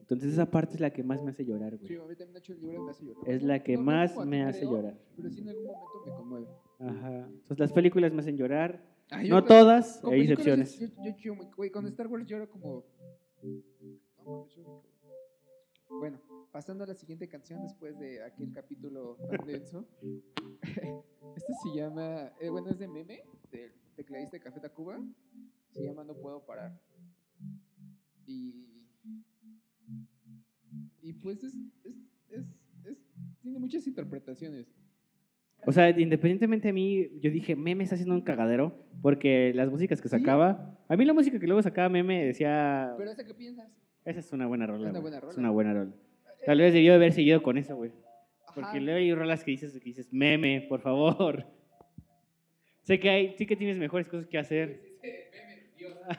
Entonces 0.00 0.32
esa 0.32 0.50
parte 0.50 0.74
es 0.74 0.80
la 0.80 0.90
que 0.90 1.02
más 1.04 1.22
me 1.22 1.30
hace 1.30 1.44
llorar, 1.44 1.78
Sí, 1.78 1.94
güey. 1.94 1.98
a 2.06 2.08
mí 2.10 2.16
también 2.16 2.34
Nacho 2.34 2.52
Libre 2.54 2.78
me 2.80 2.90
hace 2.90 3.04
llorar. 3.04 3.22
Es 3.30 3.42
la 3.42 3.62
que 3.62 3.76
No, 3.76 3.82
más 3.82 4.16
me 4.26 4.42
hace 4.42 4.60
creo, 4.60 4.72
llorar. 4.72 4.98
Pero 5.16 5.30
sí 5.30 5.40
en 5.40 5.48
algún 5.48 5.64
momento 5.64 6.02
me 6.04 6.12
conmueve. 6.12 6.46
Ajá. 6.80 7.16
Entonces 7.28 7.58
las 7.60 7.72
películas 7.72 8.12
me 8.12 8.20
hacen 8.20 8.36
llorar. 8.36 8.82
Ay, 9.10 9.28
No 9.28 9.44
todas, 9.44 10.04
hay 10.04 10.22
excepciones. 10.22 10.78
Yo, 10.78 10.88
yo, 11.04 11.16
yo, 11.18 11.34
güey, 11.56 11.70
con 11.70 11.86
Star 11.86 12.08
Wars 12.08 12.26
lloro 12.26 12.48
como. 12.50 12.84
No 14.24 14.38
mames, 14.38 14.54
yo 14.54 14.62
lloro. 14.62 14.82
Bueno, 16.00 16.18
pasando 16.50 16.84
a 16.84 16.86
la 16.86 16.94
siguiente 16.94 17.28
canción 17.28 17.62
después 17.62 17.98
de 17.98 18.22
aquel 18.22 18.52
capítulo 18.52 19.16
tan 19.30 19.46
denso. 19.46 19.86
Esta 21.36 21.52
se 21.62 21.74
llama. 21.76 22.32
eh, 22.40 22.48
bueno, 22.48 22.70
es 22.70 22.78
de 22.78 22.88
meme, 22.88 23.22
del 23.50 23.72
tecladista 23.96 24.36
de 24.36 24.40
Café 24.42 24.60
Tacuba. 24.60 24.98
Se 25.70 25.82
llama 25.84 26.04
No 26.04 26.14
Puedo 26.14 26.44
Parar. 26.44 26.78
Y. 28.26 28.68
Y 31.02 31.12
pues 31.14 31.42
es. 31.44 31.54
es, 31.84 31.96
es, 32.30 32.46
es- 32.84 32.98
tiene 33.42 33.58
muchas 33.58 33.86
interpretaciones. 33.86 34.66
O 35.66 35.72
sea, 35.72 35.90
independientemente 35.90 36.68
a 36.70 36.72
mí, 36.72 37.08
yo 37.20 37.30
dije, 37.30 37.54
Meme 37.54 37.84
está 37.84 37.94
haciendo 37.94 38.14
un 38.16 38.22
cagadero, 38.22 38.84
porque 39.00 39.52
las 39.54 39.70
músicas 39.70 40.00
que 40.00 40.08
Sí. 40.08 40.18
sacaba, 40.18 40.76
a 40.88 40.96
mí 40.96 41.04
la 41.04 41.12
música 41.12 41.38
que 41.38 41.46
luego 41.46 41.62
sacaba 41.62 41.88
Meme 41.88 42.24
decía, 42.24 42.94
Pero 42.98 43.10
esa, 43.12 43.24
¿qué 43.24 43.34
piensas? 43.34 43.70
Esa 44.04 44.20
es 44.20 44.32
una 44.32 44.46
buena 44.46 44.66
rola. 44.66 44.90
Una 44.90 45.18
Es 45.28 45.36
una 45.36 45.50
buena 45.50 45.74
rola. 45.74 45.92
Tal 46.44 46.58
vez 46.58 46.72
debió 46.72 46.94
haber 46.94 47.12
seguido 47.12 47.42
con 47.42 47.56
eso, 47.56 47.76
güey. 47.76 47.92
Porque 48.54 48.80
luego 48.80 48.98
hay 48.98 49.14
rolas 49.14 49.44
que 49.44 49.52
dices, 49.52 49.72
que 49.72 49.80
dices, 49.80 50.12
Meme, 50.12 50.66
por 50.68 50.80
favor. 50.80 51.46
sé 52.82 52.98
que 52.98 53.08
hay, 53.08 53.34
sí 53.36 53.46
que 53.46 53.56
tienes 53.56 53.78
mejores 53.78 54.08
cosas 54.08 54.26
que 54.26 54.38
hacer. 54.38 54.80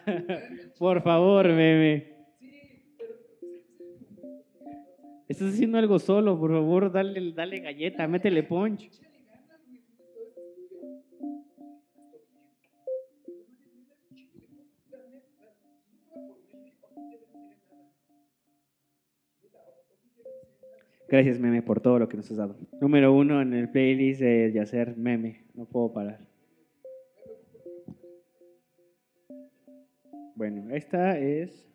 por 0.80 1.02
favor, 1.02 1.48
Meme. 1.50 2.14
Estás 5.28 5.54
haciendo 5.54 5.78
algo 5.78 6.00
solo, 6.00 6.40
por 6.40 6.52
favor, 6.52 6.92
dale, 6.92 7.32
dale 7.34 7.60
galleta, 7.60 8.08
métele 8.08 8.44
punch. 8.44 8.90
Gracias, 21.14 21.40
Meme, 21.40 21.62
por 21.62 21.80
todo 21.80 22.00
lo 22.00 22.10
que 22.10 22.18
nos 22.18 22.32
has 22.32 22.38
dado. 22.38 22.56
Número 22.82 23.14
uno 23.14 23.40
en 23.40 23.54
el 23.54 23.70
playlist 23.70 24.20
de 24.20 24.52
Yacer, 24.52 24.98
Meme. 24.98 25.44
No 25.54 25.66
puedo 25.66 25.94
parar. 25.94 26.22
Bueno, 30.34 30.72
esta 30.72 31.20
es 31.20 31.72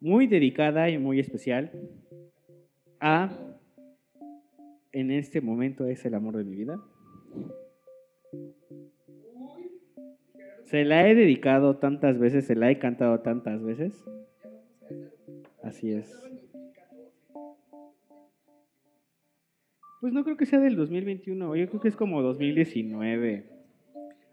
muy 0.00 0.26
dedicada 0.28 0.88
y 0.88 0.96
muy 0.96 1.20
especial 1.20 1.72
a, 3.00 3.36
en 4.92 5.10
este 5.10 5.42
momento 5.42 5.86
es 5.86 6.02
el 6.06 6.14
amor 6.14 6.38
de 6.38 6.44
mi 6.44 6.56
vida. 6.56 6.80
Se 10.62 10.86
la 10.86 11.06
he 11.06 11.14
dedicado 11.14 11.76
tantas 11.76 12.18
veces, 12.18 12.46
se 12.46 12.54
la 12.54 12.70
he 12.70 12.78
cantado 12.78 13.20
tantas 13.20 13.62
veces. 13.62 14.02
Así 15.62 15.92
es. 15.92 16.24
Pues 20.04 20.12
no 20.12 20.22
creo 20.22 20.36
que 20.36 20.44
sea 20.44 20.60
del 20.60 20.76
2021, 20.76 21.56
yo 21.56 21.66
creo 21.66 21.80
que 21.80 21.88
es 21.88 21.96
como 21.96 22.20
2019. 22.20 23.48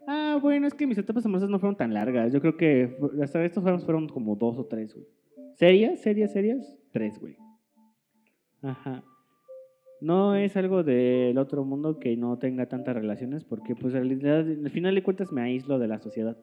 Ah, 0.06 0.38
bueno, 0.38 0.66
es 0.66 0.74
que 0.74 0.86
mis 0.86 0.98
etapas 0.98 1.24
amorosas 1.24 1.48
no 1.48 1.58
fueron 1.58 1.78
tan 1.78 1.94
largas. 1.94 2.30
Yo 2.30 2.42
creo 2.42 2.58
que 2.58 2.94
hasta 3.22 3.42
estos 3.42 3.64
fueron, 3.82 4.06
como 4.10 4.36
dos 4.36 4.58
o 4.58 4.66
tres, 4.66 4.92
güey. 4.92 5.06
¿Serias? 5.54 5.98
¿Serias? 6.00 6.34
¿Serias? 6.34 6.78
Tres, 6.90 7.18
güey. 7.18 7.38
Ajá. 8.60 9.02
No 10.02 10.34
es 10.34 10.58
algo 10.58 10.82
del 10.82 11.38
otro 11.38 11.64
mundo 11.64 11.98
que 11.98 12.18
no 12.18 12.38
tenga 12.38 12.66
tantas 12.66 12.94
relaciones, 12.94 13.42
porque 13.42 13.74
pues 13.74 13.94
realidad, 13.94 14.40
al 14.40 14.70
final 14.70 14.94
de 14.94 15.02
cuentas 15.02 15.32
me 15.32 15.40
aíslo 15.40 15.78
de 15.78 15.88
la 15.88 16.00
sociedad. 16.00 16.36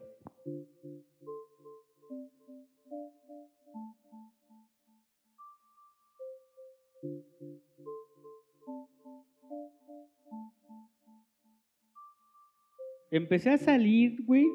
Empecé 13.11 13.49
a 13.51 13.57
salir, 13.57 14.23
güey, 14.25 14.45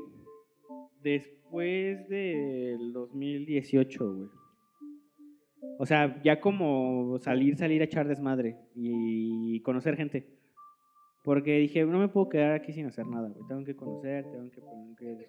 después 1.02 2.08
del 2.08 2.92
2018, 2.92 4.14
güey. 4.14 4.28
O 5.78 5.86
sea, 5.86 6.22
ya 6.22 6.40
como 6.40 7.18
salir, 7.18 7.56
salir 7.56 7.80
a 7.80 7.84
echar 7.84 8.06
desmadre 8.06 8.56
y 8.74 9.60
conocer 9.62 9.96
gente. 9.96 10.28
Porque 11.24 11.58
dije, 11.58 11.84
no 11.84 11.98
me 11.98 12.08
puedo 12.08 12.28
quedar 12.28 12.52
aquí 12.52 12.72
sin 12.72 12.86
hacer 12.86 13.06
nada, 13.06 13.28
güey. 13.28 13.46
Tengo 13.48 13.64
que 13.64 13.74
conocer, 13.74 14.24
tengo 14.30 14.50
que... 14.96 15.28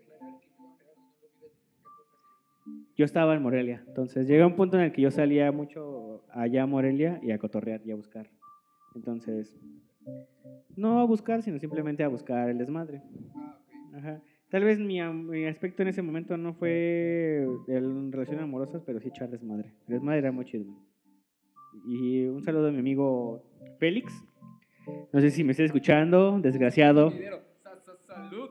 Yo 2.95 3.05
estaba 3.05 3.35
en 3.35 3.43
Morelia, 3.43 3.83
entonces 3.87 4.27
llegué 4.27 4.41
a 4.41 4.47
un 4.47 4.55
punto 4.55 4.77
en 4.77 4.83
el 4.85 4.91
que 4.91 5.01
yo 5.01 5.11
salía 5.11 5.51
mucho 5.51 6.23
allá 6.31 6.63
a 6.63 6.65
Morelia 6.65 7.19
y 7.21 7.31
a 7.31 7.37
cotorrear 7.37 7.81
y 7.85 7.91
a 7.91 7.95
buscar. 7.95 8.29
Entonces, 8.95 9.55
no 10.77 10.99
a 10.99 11.05
buscar, 11.05 11.41
sino 11.41 11.59
simplemente 11.59 12.03
a 12.03 12.07
buscar 12.07 12.49
el 12.49 12.57
desmadre. 12.57 13.01
Ajá. 13.93 14.21
Tal 14.49 14.63
vez 14.63 14.79
mi, 14.79 15.01
aspecto 15.47 15.81
en 15.81 15.89
ese 15.89 16.01
momento 16.01 16.37
no 16.37 16.53
fue 16.53 17.45
en 17.67 18.11
relaciones 18.11 18.43
amorosas, 18.43 18.83
pero 18.85 18.99
sí 18.99 19.09
echar 19.09 19.29
desmadre. 19.29 19.73
El 19.87 19.95
desmadre 19.95 20.19
era 20.19 20.31
muy 20.31 20.45
chido. 20.45 20.65
Y 21.87 22.25
un 22.25 22.41
saludo 22.43 22.69
a 22.69 22.71
mi 22.71 22.79
amigo 22.79 23.43
Félix. 23.79 24.13
No 25.11 25.19
sé 25.19 25.31
si 25.31 25.43
me 25.43 25.51
está 25.51 25.63
escuchando, 25.63 26.39
desgraciado. 26.39 27.11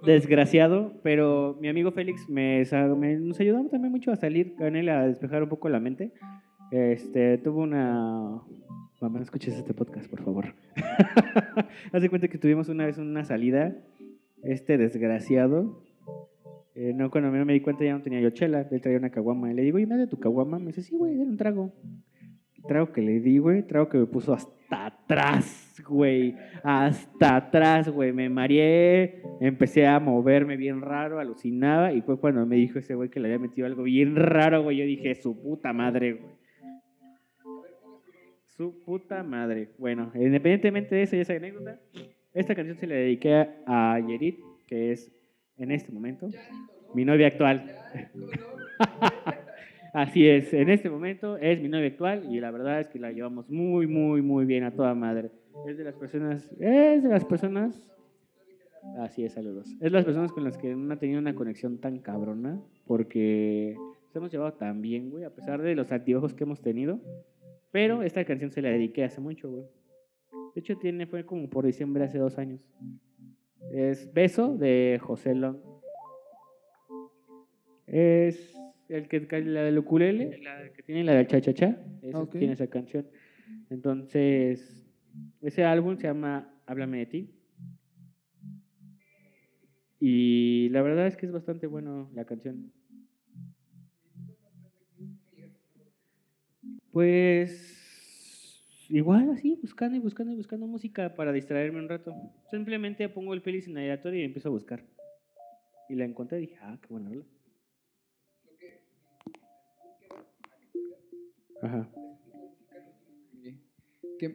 Desgraciado, 0.05 0.93
pero 1.03 1.57
mi 1.61 1.69
amigo 1.69 1.91
Félix 1.93 2.29
me, 2.29 2.65
nos 3.21 3.41
ayudó 3.41 3.65
también 3.71 3.91
mucho 3.91 4.13
a 4.13 4.17
salir 4.17 4.57
con 4.57 4.77
él, 4.77 4.89
a 4.91 5.07
despejar 5.07 5.43
un 5.43 5.49
poco 5.49 5.69
la 5.69 5.81
mente. 5.81 6.13
Este, 6.71 7.39
tuvo 7.39 7.63
una... 7.63 8.43
Mamá, 9.01 9.19
no 9.19 9.25
escuches 9.25 9.55
este 9.55 9.75
podcast, 9.75 10.09
por 10.09 10.23
favor. 10.23 10.55
Hace 11.93 12.09
cuenta 12.09 12.29
que 12.29 12.39
tuvimos 12.39 12.69
una 12.69 12.87
vez 12.87 12.97
una 12.97 13.25
salida, 13.25 13.77
este 14.43 14.79
desgraciado. 14.79 15.83
Eh, 16.75 16.93
no, 16.95 17.11
cuando 17.11 17.31
me 17.31 17.53
di 17.53 17.61
cuenta 17.61 17.85
ya 17.85 17.93
no 17.93 18.03
tenía 18.03 18.21
yo 18.21 18.31
chela, 18.31 18.67
él 18.71 18.81
traía 18.81 18.99
una 18.99 19.11
caguama. 19.11 19.51
Y 19.51 19.55
le 19.55 19.63
digo, 19.63 19.79
¿y 19.79 19.87
me 19.87 19.97
de 19.97 20.07
tu 20.07 20.19
caguama? 20.19 20.59
Me 20.59 20.67
dice, 20.67 20.83
sí, 20.83 20.97
güey, 20.97 21.17
dale 21.17 21.31
un 21.31 21.37
trago. 21.37 21.73
Trago 22.67 22.93
que 22.93 23.03
le 23.03 23.21
di, 23.21 23.39
güey, 23.39 23.63
trago 23.63 23.89
que 23.89 23.99
me 23.99 24.07
puso 24.07 24.33
hasta 24.33 24.87
atrás, 24.87 25.75
güey. 25.87 26.35
Hasta 26.63 27.37
atrás, 27.37 27.91
güey. 27.91 28.13
Me 28.13 28.31
mareé, 28.31 29.23
empecé 29.41 29.87
a 29.87 30.01
moverme 30.01 30.57
bien 30.57 30.81
raro, 30.81 31.21
alucinaba. 31.21 31.93
Y 31.93 32.01
fue 32.01 32.19
cuando 32.19 32.47
me 32.47 32.57
dijo 32.57 32.79
ese 32.79 32.95
güey 32.95 33.11
que 33.11 33.21
le 33.21 33.29
había 33.29 33.39
metido 33.39 33.67
algo 33.67 33.83
bien 33.83 34.17
raro, 34.17 34.63
güey. 34.63 34.79
Yo 34.79 34.85
dije, 34.85 35.15
su 35.15 35.41
puta 35.41 35.73
madre, 35.75 36.15
güey. 36.15 36.44
Su 38.57 38.81
puta 38.85 39.23
madre. 39.25 39.71
Bueno, 39.79 40.13
independientemente 40.15 40.95
de 40.95 41.03
eso 41.03 41.17
y 41.17 41.21
esa 41.21 41.33
anécdota, 41.33 41.81
esta 42.33 42.55
canción 42.55 42.77
se 42.79 42.87
la 42.87 42.95
dediqué 42.95 43.49
a 43.67 43.99
Yerit, 43.99 44.39
que 44.67 44.93
es 44.93 45.11
en 45.59 45.73
este 45.73 45.91
momento 45.91 46.29
mi 46.95 47.05
novia 47.05 47.27
actual. 47.29 47.65
Así 49.93 50.27
es, 50.29 50.53
en 50.53 50.71
este 50.71 50.91
momento 50.91 51.37
es 51.37 51.61
mi 51.61 51.69
novia 51.69 51.87
actual 51.89 52.33
y 52.33 52.41
la 52.41 52.51
verdad 52.51 52.81
es 52.81 52.89
que 52.89 52.99
la 52.99 53.13
llevamos 53.13 53.49
muy, 53.49 53.87
muy, 53.87 54.23
muy 54.23 54.45
bien 54.45 54.65
a 54.65 54.73
toda 54.73 54.95
madre. 54.95 55.31
Es 55.69 55.79
de 55.79 55.85
las 55.85 55.95
personas, 55.95 56.51
es 56.59 57.03
de 57.03 57.09
las 57.09 57.25
personas, 57.25 57.89
así 58.99 59.25
es, 59.25 59.35
saludos. 59.35 59.69
Es 59.75 59.79
de 59.79 59.91
las 59.91 60.05
personas 60.05 60.33
con 60.33 60.43
las 60.43 60.59
que 60.59 60.75
no 60.75 60.93
ha 60.93 60.99
tenido 60.99 61.21
una 61.21 61.37
conexión 61.37 61.79
tan 61.79 62.01
cabrona 62.01 62.61
porque 62.87 63.77
nos 63.79 64.17
hemos 64.17 64.33
llevado 64.33 64.53
tan 64.55 64.83
bien, 64.83 65.11
güey, 65.11 65.25
a 65.25 65.31
pesar 65.31 65.63
de 65.63 65.77
los 65.77 65.93
altibajos 65.93 66.35
que 66.35 66.43
hemos 66.43 66.61
tenido. 66.61 67.01
Pero 67.75 68.05
esta 68.05 68.25
canción 68.25 68.53
se 68.53 68.63
la 68.63 68.69
dediqué 68.69 69.03
hace 69.03 69.21
mucho, 69.21 69.51
güey. 69.51 69.65
De 70.55 70.61
hecho, 70.61 70.77
tiene, 70.77 71.09
fue 71.09 71.27
como 71.27 71.51
por 71.51 71.67
diciembre 71.67 72.05
hace 72.05 72.19
dos 72.19 72.39
años. 72.39 72.61
Es 73.73 74.15
Beso 74.15 74.57
de 74.57 75.01
José 75.03 75.35
Long. 75.35 75.57
Es 77.89 78.57
el 78.89 79.09
que 79.09 79.19
la 79.43 79.63
del 79.63 79.77
ukulele, 79.77 80.39
la 80.39 80.71
que 80.73 80.85
tiene 80.85 81.03
la 81.03 81.15
del 81.15 81.27
cha-cha-cha. 81.27 81.77
tiene 82.31 82.53
esa 82.53 82.69
canción. 82.69 83.09
Entonces, 83.71 84.89
ese 85.43 85.65
álbum 85.65 85.97
se 85.97 86.07
llama 86.07 86.55
Háblame 86.67 86.99
de 86.99 87.07
ti. 87.07 87.35
Y 89.99 90.69
la 90.69 90.81
verdad 90.81 91.09
es 91.09 91.17
que 91.17 91.27
es 91.27 91.33
bastante 91.33 91.67
bueno 91.67 92.09
la 92.15 92.25
canción. 92.25 92.71
Pues 96.95 98.87
igual 98.89 99.29
así, 99.31 99.59
buscando 99.61 99.97
y 99.97 99.99
buscando 99.99 100.33
y 100.33 100.37
buscando 100.37 100.69
música 100.69 101.13
para 101.17 101.33
distraerme 101.33 101.81
un 101.81 101.89
rato. 101.89 102.15
Simplemente 102.53 103.09
pongo 103.09 103.35
el 103.35 103.43
pelis 103.43 103.67
en 103.67 103.77
aleatorio 103.77 104.21
y 104.21 104.25
empiezo 104.25 104.49
a 104.49 104.53
buscar. 104.53 104.81
Y 105.89 105.97
la 105.97 106.05
encontré 106.05 106.39
y 106.39 106.43
dije, 106.43 106.57
ah, 106.61 106.79
qué 106.81 106.87
buena 106.89 107.09
rola. 107.09 107.25
Ajá. 111.63 111.91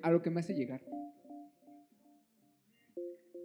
a 0.04 0.12
lo 0.12 0.22
que 0.22 0.30
me 0.30 0.42
hace 0.42 0.54
llegar. 0.54 0.82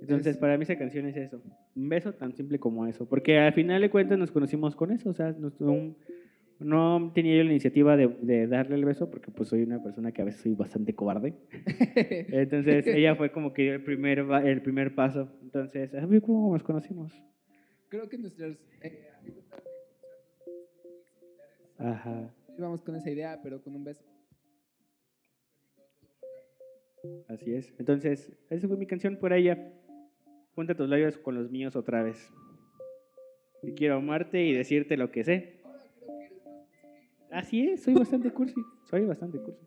Entonces, 0.01 0.37
para 0.39 0.59
mí 0.59 0.65
esa 0.65 0.77
canción 0.77 1.07
es 1.07 1.17
eso. 1.17 1.41
Un 1.77 1.89
beso 1.89 2.13
tan 2.15 2.35
simple 2.35 2.59
como 2.59 2.85
eso. 2.89 3.09
Porque 3.09 3.39
al 3.39 3.53
final 3.53 3.81
de 3.81 3.91
cuentas 3.91 4.19
nos 4.19 4.33
conocimos 4.33 4.75
con 4.75 4.91
eso. 4.91 5.11
O 5.11 5.15
sea, 5.15 5.37
un, 5.61 5.97
no 6.61 7.13
tenía 7.15 7.37
yo 7.37 7.45
la 7.45 7.51
iniciativa 7.51 7.97
de, 7.97 8.47
darle 8.47 8.77
el 8.77 8.85
beso 8.85 9.11
porque 9.11 9.31
pues 9.31 9.49
soy 9.49 9.63
una 9.63 9.83
persona 9.83 10.13
que 10.13 10.23
a 10.23 10.25
veces 10.25 10.43
soy 10.43 10.55
bastante 10.55 10.95
cobarde. 10.95 11.35
Entonces 11.97 12.87
ella 12.87 13.17
fue 13.17 13.33
como 13.33 13.53
que 13.53 13.75
el 13.75 13.83
primer, 13.83 14.19
el 14.19 14.63
primer 14.63 14.95
paso. 14.95 15.29
Entonces, 15.43 15.93
ver 15.93 16.23
cómo 16.23 16.53
nos 16.53 16.63
conocimos. 16.63 17.13
Creo 17.89 18.09
que 18.09 18.19
nuestras 18.19 18.57
eh, 18.83 19.09
Ajá. 21.79 22.35
Íbamos 22.57 22.83
con 22.83 22.97
esa 22.97 23.11
idea, 23.11 23.41
pero 23.43 23.61
con 23.63 23.75
un 23.75 23.85
beso. 23.85 24.05
Así 27.29 27.55
es. 27.55 27.75
Entonces, 27.79 28.33
esa 28.49 28.69
fue 28.69 28.77
mi 28.77 28.87
canción 28.87 29.17
por 29.17 29.33
ella. 29.33 29.73
Junta 30.55 30.75
tus 30.75 30.89
labios 30.89 31.19
con 31.19 31.35
los 31.35 31.51
míos 31.51 31.75
otra 31.75 32.03
vez. 32.03 32.31
Y 33.63 33.73
quiero 33.73 33.97
amarte 33.97 34.45
y 34.45 34.53
decirte 34.53 34.97
lo 34.97 35.11
que 35.11 35.25
sé. 35.25 35.64
Así 37.35 37.69
es, 37.69 37.83
soy 37.83 37.95
bastante 37.95 38.31
cursi. 38.31 38.61
Soy 38.89 39.05
bastante 39.07 39.41
cursi. 39.41 39.67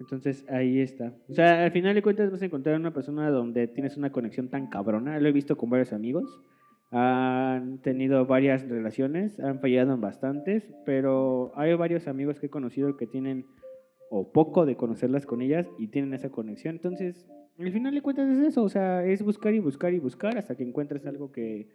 Entonces 0.00 0.44
ahí 0.48 0.80
está. 0.80 1.14
O 1.28 1.34
sea, 1.34 1.64
al 1.64 1.70
final 1.70 1.94
de 1.94 2.02
cuentas 2.02 2.30
vas 2.32 2.42
a 2.42 2.46
encontrar 2.46 2.74
una 2.74 2.92
persona 2.92 3.30
donde 3.30 3.68
tienes 3.68 3.96
una 3.96 4.10
conexión 4.10 4.48
tan 4.48 4.66
cabrona. 4.66 5.20
Lo 5.20 5.28
he 5.28 5.32
visto 5.32 5.56
con 5.56 5.70
varios 5.70 5.92
amigos. 5.92 6.42
Han 6.90 7.78
tenido 7.78 8.26
varias 8.26 8.68
relaciones, 8.68 9.38
han 9.38 9.60
fallado 9.60 9.94
en 9.94 10.00
bastantes, 10.00 10.68
pero 10.84 11.52
hay 11.54 11.74
varios 11.74 12.08
amigos 12.08 12.40
que 12.40 12.46
he 12.46 12.50
conocido 12.50 12.96
que 12.96 13.06
tienen 13.06 13.46
o 14.10 14.32
poco 14.32 14.66
de 14.66 14.76
conocerlas 14.76 15.24
con 15.24 15.40
ellas 15.40 15.68
y 15.78 15.88
tienen 15.88 16.14
esa 16.14 16.30
conexión. 16.30 16.76
Entonces, 16.76 17.28
al 17.58 17.72
final 17.72 17.94
de 17.94 18.02
cuentas 18.02 18.28
es 18.28 18.38
eso, 18.38 18.62
o 18.62 18.68
sea, 18.68 19.04
es 19.04 19.22
buscar 19.22 19.54
y 19.54 19.60
buscar 19.60 19.94
y 19.94 19.98
buscar 19.98 20.36
hasta 20.36 20.56
que 20.56 20.62
encuentres 20.62 21.06
algo 21.06 21.32
que 21.32 21.68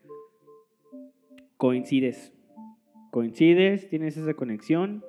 coincides. 1.57 2.33
Coincides, 3.11 3.89
tienes 3.89 4.15
esa 4.15 4.33
conexión, 4.33 5.03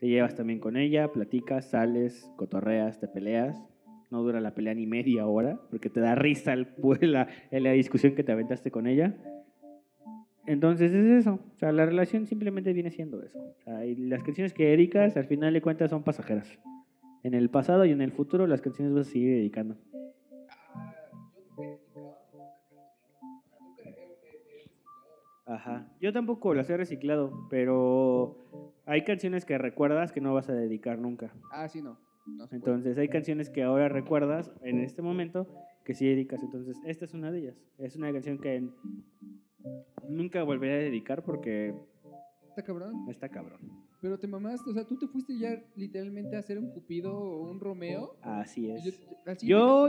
te 0.00 0.08
llevas 0.08 0.34
también 0.34 0.58
con 0.58 0.76
ella, 0.76 1.12
platicas, 1.12 1.70
sales, 1.70 2.30
cotorreas, 2.36 2.98
te 2.98 3.08
peleas. 3.08 3.62
No 4.10 4.22
dura 4.22 4.40
la 4.40 4.54
pelea 4.54 4.74
ni 4.74 4.86
media 4.86 5.26
hora, 5.26 5.60
porque 5.70 5.90
te 5.90 6.00
da 6.00 6.14
risa 6.14 6.52
el, 6.52 6.68
la, 7.00 7.28
la 7.50 7.72
discusión 7.72 8.14
que 8.14 8.22
te 8.22 8.32
aventaste 8.32 8.70
con 8.70 8.86
ella. 8.86 9.16
Entonces 10.46 10.92
es 10.92 11.06
eso. 11.06 11.40
O 11.54 11.58
sea, 11.58 11.72
la 11.72 11.86
relación 11.86 12.26
simplemente 12.26 12.72
viene 12.72 12.90
siendo 12.90 13.22
eso. 13.22 13.38
O 13.38 13.62
sea, 13.64 13.84
y 13.84 13.96
las 13.96 14.22
canciones 14.22 14.52
que 14.52 14.66
dedicas, 14.66 15.16
al 15.16 15.26
final 15.26 15.52
de 15.52 15.60
cuentas, 15.60 15.90
son 15.90 16.04
pasajeras. 16.04 16.58
En 17.22 17.34
el 17.34 17.50
pasado 17.50 17.84
y 17.84 17.90
en 17.90 18.00
el 18.00 18.12
futuro, 18.12 18.46
las 18.46 18.60
canciones 18.60 18.94
vas 18.94 19.08
a 19.08 19.10
seguir 19.10 19.30
dedicando. 19.30 19.76
Ajá. 25.46 25.86
Yo 26.00 26.12
tampoco 26.12 26.52
las 26.54 26.68
he 26.70 26.76
reciclado, 26.76 27.46
pero 27.48 28.72
hay 28.84 29.04
canciones 29.04 29.44
que 29.44 29.56
recuerdas 29.58 30.12
que 30.12 30.20
no 30.20 30.34
vas 30.34 30.48
a 30.48 30.54
dedicar 30.54 30.98
nunca. 30.98 31.32
Ah, 31.52 31.68
sí, 31.68 31.80
no. 31.82 31.98
Entonces 32.50 32.98
hay 32.98 33.08
canciones 33.08 33.48
que 33.50 33.62
ahora 33.62 33.88
recuerdas 33.88 34.52
en 34.62 34.80
este 34.80 35.00
momento 35.00 35.46
que 35.84 35.94
sí 35.94 36.06
dedicas. 36.06 36.42
Entonces 36.42 36.76
esta 36.84 37.04
es 37.04 37.14
una 37.14 37.30
de 37.30 37.38
ellas. 37.38 37.62
Es 37.78 37.94
una 37.94 38.12
canción 38.12 38.38
que 38.38 38.68
nunca 40.08 40.42
volveré 40.42 40.74
a 40.74 40.78
dedicar 40.78 41.22
porque 41.22 41.72
Está 42.48 42.62
cabrón. 42.62 43.06
está 43.08 43.28
cabrón. 43.28 43.60
Pero 44.00 44.18
te 44.18 44.26
mamaste, 44.28 44.70
o 44.70 44.72
sea, 44.74 44.84
tú 44.86 44.96
te 44.98 45.06
fuiste 45.08 45.38
ya 45.38 45.60
literalmente 45.74 46.36
a 46.36 46.40
hacer 46.40 46.58
un 46.58 46.70
Cupido 46.70 47.16
o 47.18 47.50
un 47.50 47.58
Romeo. 47.58 48.16
Así 48.20 48.70
es. 48.70 48.84
yo- 48.84 48.90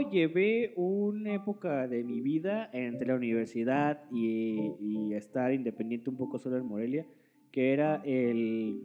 llevé 0.10 0.72
una 0.76 1.34
época 1.34 1.86
de 1.86 2.02
mi 2.02 2.20
vida 2.20 2.70
entre 2.72 3.06
la 3.08 3.14
universidad 3.14 4.02
y, 4.10 4.72
y 4.80 5.14
estar 5.14 5.52
independiente 5.52 6.08
un 6.10 6.16
poco 6.16 6.38
solo 6.38 6.56
en 6.56 6.66
Morelia, 6.66 7.06
que 7.52 7.72
era 7.74 7.96
el 8.04 8.82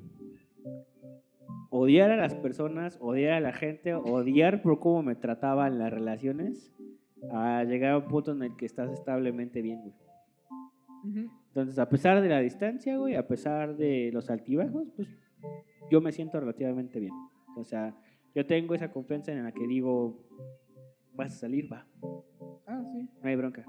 odiar 1.69 2.11
a 2.11 2.17
las 2.17 2.35
personas, 2.35 2.97
odiar 3.01 3.33
a 3.33 3.39
la 3.39 3.53
gente, 3.53 3.93
odiar 3.95 4.61
por 4.61 4.79
cómo 4.79 5.03
me 5.03 5.15
trataban 5.15 5.79
las 5.79 5.91
relaciones, 5.91 6.71
a 7.31 7.63
llegar 7.63 7.91
a 7.93 7.97
un 7.99 8.07
punto 8.07 8.33
en 8.33 8.43
el 8.43 8.55
que 8.57 8.65
estás 8.65 8.91
establemente 8.91 9.61
bien, 9.61 9.79
güey. 9.81 9.93
Ujú. 11.05 11.31
Entonces, 11.53 11.77
a 11.77 11.87
pesar 11.87 12.19
de 12.21 12.29
la 12.29 12.39
distancia, 12.39 12.97
güey, 12.97 13.15
a 13.15 13.27
pesar 13.27 13.77
de 13.77 14.09
los 14.11 14.29
altibajos, 14.31 14.87
pues 14.95 15.07
yo 15.91 16.01
me 16.01 16.11
siento 16.11 16.39
relativamente 16.39 16.99
bien. 16.99 17.13
O 17.55 17.63
sea, 17.63 17.95
yo 18.33 18.43
tengo 18.47 18.73
esa 18.73 18.91
confianza 18.91 19.31
en 19.31 19.43
la 19.43 19.51
que 19.51 19.67
digo, 19.67 20.19
vas 21.13 21.33
a 21.35 21.37
salir, 21.41 21.71
va, 21.71 21.85
Ah, 22.65 22.81
sí. 22.91 23.07
no 23.21 23.29
hay 23.29 23.35
bronca. 23.35 23.63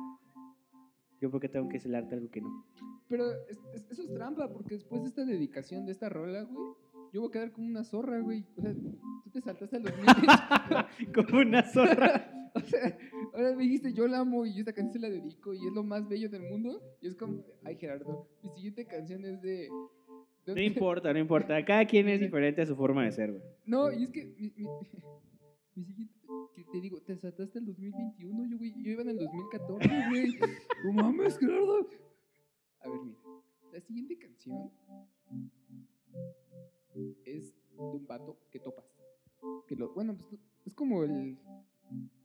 Yo 1.21 1.31
porque 1.31 1.51
tengo 1.51 1.69
que 1.69 1.79
celarte 1.79 2.15
algo 2.15 2.31
que 2.31 2.41
no. 2.41 2.65
Pero 3.09 3.31
es- 3.51 3.61
es- 3.75 3.87
eso 3.91 4.03
es 4.03 4.15
trampa, 4.15 4.51
porque 4.51 4.75
después 4.77 5.03
de 5.03 5.09
esta 5.09 5.25
dedicación 5.27 5.85
de 5.85 5.93
esta 5.93 6.09
rola, 6.09 6.43
güey, 6.45 6.75
yo 7.13 7.21
voy 7.21 7.29
a 7.29 7.33
quedar 7.33 7.53
como 7.53 7.67
una 7.69 7.85
zorra, 7.85 8.19
güey. 8.21 8.47
O 8.57 8.63
sea, 8.63 8.73
tú 8.73 9.31
te 9.31 9.41
saltaste 9.43 9.77
al 9.77 9.83
2020. 9.83 10.27
Como 11.15 11.41
una 11.41 11.63
zorra. 11.63 12.31
o 12.55 12.61
sea, 12.61 12.97
ahora 13.35 13.55
me 13.57 13.63
dijiste, 13.65 13.93
yo 13.93 14.07
la 14.09 14.21
amo 14.21 14.47
y 14.47 14.59
esta 14.59 14.73
canción 14.73 14.93
se 14.93 14.99
la 15.01 15.11
dedico 15.11 15.53
y 15.55 15.67
es 15.67 15.73
lo 15.73 15.83
más 15.83 16.09
bello 16.09 16.29
del 16.29 16.43
mundo. 16.43 16.81
Y 17.01 17.09
es 17.09 17.15
como, 17.17 17.45
ay, 17.65 17.77
Gerardo, 17.77 18.29
mi 18.43 18.51
siguiente 18.51 18.87
canción 18.87 19.25
es 19.25 19.41
de... 19.43 19.69
de- 20.47 20.55
No 20.55 20.61
importa, 20.61 21.13
no 21.13 21.19
importa. 21.19 21.63
Cada 21.65 21.85
quien 21.87 22.09
es 22.09 22.21
diferente 22.21 22.63
a 22.63 22.67
su 22.67 22.75
forma 22.77 23.05
de 23.05 23.13
ser, 23.13 23.33
güey. 23.33 23.43
No, 23.67 23.93
y 23.93 24.05
es 24.05 24.11
que 24.11 24.25
mi, 24.27 24.53
mi, 24.57 24.65
mi 25.75 25.85
siguiente, 25.85 26.15
que 26.55 26.65
te 26.65 26.81
digo, 26.81 27.01
te 27.03 27.17
saltaste 27.17 27.59
el 27.59 27.67
2021, 27.67 28.47
yo, 28.51 28.59
güey, 28.59 28.73
yo 28.83 28.91
iba 28.93 29.03
en 29.03 29.09
el 29.11 29.19
2014, 29.19 29.89
güey. 30.11 30.27
No 30.85 30.93
mames, 30.93 31.39
Gerardo. 31.39 31.89
A 32.81 32.89
ver, 32.91 33.01
mira, 33.01 33.19
la 33.73 33.81
siguiente 33.81 34.19
canción 34.19 34.71
es 37.25 37.55
de 37.71 37.79
un 37.79 38.07
vato 38.07 38.39
que 38.51 38.61
topas. 38.61 38.85
Que 39.67 39.75
lo, 39.77 39.93
bueno, 39.95 40.17
pues 40.17 40.41
es 40.67 40.73
como 40.75 41.03
el, 41.05 41.39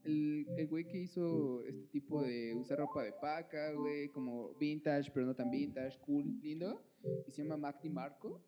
el, 0.04 0.46
el 0.56 0.68
güey 0.68 0.86
que 0.86 0.98
hizo 0.98 1.64
este 1.64 1.86
tipo 1.88 2.22
de 2.22 2.54
usar 2.54 2.78
ropa 2.78 3.02
de 3.02 3.12
paca, 3.12 3.72
güey, 3.72 4.08
como 4.10 4.54
vintage, 4.54 5.10
pero 5.12 5.26
no 5.26 5.34
tan 5.34 5.50
vintage, 5.50 5.98
cool, 6.00 6.40
lindo. 6.42 6.82
Y 7.26 7.30
se 7.30 7.42
llama 7.42 7.56
Mac 7.56 7.84
Marco. 7.90 8.42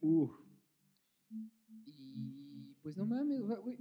Uf. 0.00 0.30
Y 1.84 2.74
pues 2.82 2.96
no 2.96 3.06
mames, 3.06 3.40
güey, 3.40 3.78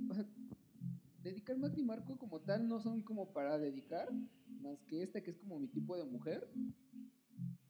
dedicar 1.27 1.57
Mac 1.57 1.77
Marco 1.77 2.17
como 2.17 2.41
tal 2.41 2.67
no 2.67 2.79
son 2.79 3.01
como 3.01 3.33
para 3.33 3.57
dedicar, 3.57 4.11
más 4.61 4.81
que 4.83 5.03
esta 5.03 5.21
que 5.21 5.31
es 5.31 5.37
como 5.37 5.59
mi 5.59 5.67
tipo 5.67 5.97
de 5.97 6.05
mujer. 6.05 6.47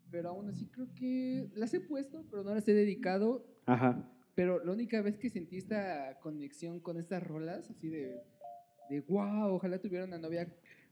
Pero 0.10 0.30
aún 0.30 0.48
así 0.50 0.68
creo 0.68 0.94
que 0.94 1.50
las 1.56 1.74
he 1.74 1.82
puesto, 1.82 2.26
pero 2.30 2.44
no 2.44 2.54
las 2.54 2.68
he 2.68 2.74
dedicado. 2.74 3.46
Ajá. 3.66 4.10
Pero 4.36 4.64
la 4.64 4.72
única 4.72 5.02
vez 5.02 5.18
que 5.18 5.30
sentí 5.30 5.58
esta 5.58 6.20
conexión 6.20 6.80
con 6.80 6.98
estas 6.98 7.24
rolas, 7.24 7.70
así 7.70 7.90
de, 7.90 8.22
de 8.90 9.02
wow, 9.02 9.54
ojalá 9.54 9.80
tuviera 9.80 10.06
una 10.06 10.18
novia. 10.18 10.48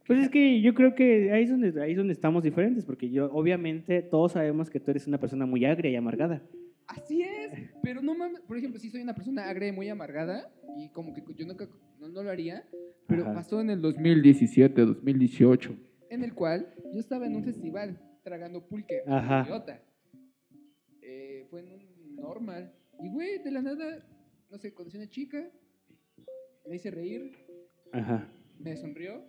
Pues 0.07 0.19
es 0.19 0.29
que 0.29 0.61
yo 0.61 0.73
creo 0.73 0.93
que 0.93 1.31
ahí 1.31 1.43
es 1.43 1.49
donde, 1.49 1.81
ahí 1.81 1.91
es 1.91 1.97
donde 1.97 2.13
estamos 2.13 2.43
diferentes, 2.43 2.85
porque 2.85 3.09
yo, 3.09 3.31
obviamente, 3.31 4.03
todos 4.03 4.33
sabemos 4.33 4.69
que 4.69 4.79
tú 4.79 4.91
eres 4.91 5.07
una 5.07 5.19
persona 5.19 5.45
muy 5.45 5.65
agria 5.65 5.89
y 5.89 5.95
amargada. 5.95 6.43
Así 6.87 7.23
es, 7.23 7.71
pero 7.81 8.03
no 8.03 8.13
mames, 8.15 8.41
por 8.41 8.57
ejemplo, 8.57 8.79
si 8.79 8.91
soy 8.91 9.01
una 9.01 9.15
persona 9.15 9.49
agria 9.49 9.69
y 9.69 9.71
muy 9.71 9.89
amargada, 9.89 10.53
y 10.77 10.89
como 10.89 11.13
que 11.13 11.23
yo 11.35 11.47
nunca, 11.47 11.67
no, 11.99 12.07
no 12.07 12.21
lo 12.21 12.29
haría, 12.29 12.63
pero 13.07 13.23
Ajá. 13.23 13.33
pasó 13.33 13.61
en 13.61 13.71
el 13.71 13.81
2017, 13.81 14.81
2018, 14.81 15.75
en 16.11 16.23
el 16.23 16.35
cual 16.35 16.71
yo 16.93 16.99
estaba 16.99 17.25
en 17.25 17.35
un 17.35 17.43
festival 17.43 17.99
tragando 18.23 18.67
pulque, 18.67 19.01
Ajá. 19.07 19.43
idiota. 19.47 19.81
Eh, 21.01 21.47
fue 21.49 21.61
en 21.61 21.71
un 21.71 22.15
normal, 22.17 22.71
y 23.01 23.09
güey, 23.09 23.39
de 23.43 23.49
la 23.49 23.63
nada, 23.63 24.05
no 24.51 24.57
sé, 24.59 24.71
conocí 24.71 24.97
a 24.97 24.99
una 24.99 25.09
chica, 25.09 25.49
le 26.67 26.75
hice 26.75 26.91
reír, 26.91 27.31
Ajá. 27.99 28.27
me 28.59 28.75
sonrió, 28.77 29.23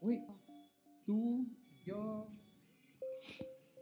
güey, 0.00 0.20
tú, 1.04 1.46
yo... 1.84 2.28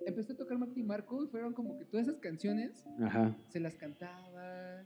Empecé 0.07 0.33
a 0.33 0.37
tocar 0.37 0.57
Marty 0.57 0.83
Marco 0.83 1.23
y 1.25 1.27
fueron 1.27 1.53
como 1.53 1.77
que 1.77 1.85
todas 1.85 2.09
esas 2.09 2.19
canciones 2.21 2.87
Ajá. 3.01 3.37
se 3.49 3.61
las 3.61 3.75
cantaba, 3.75 4.85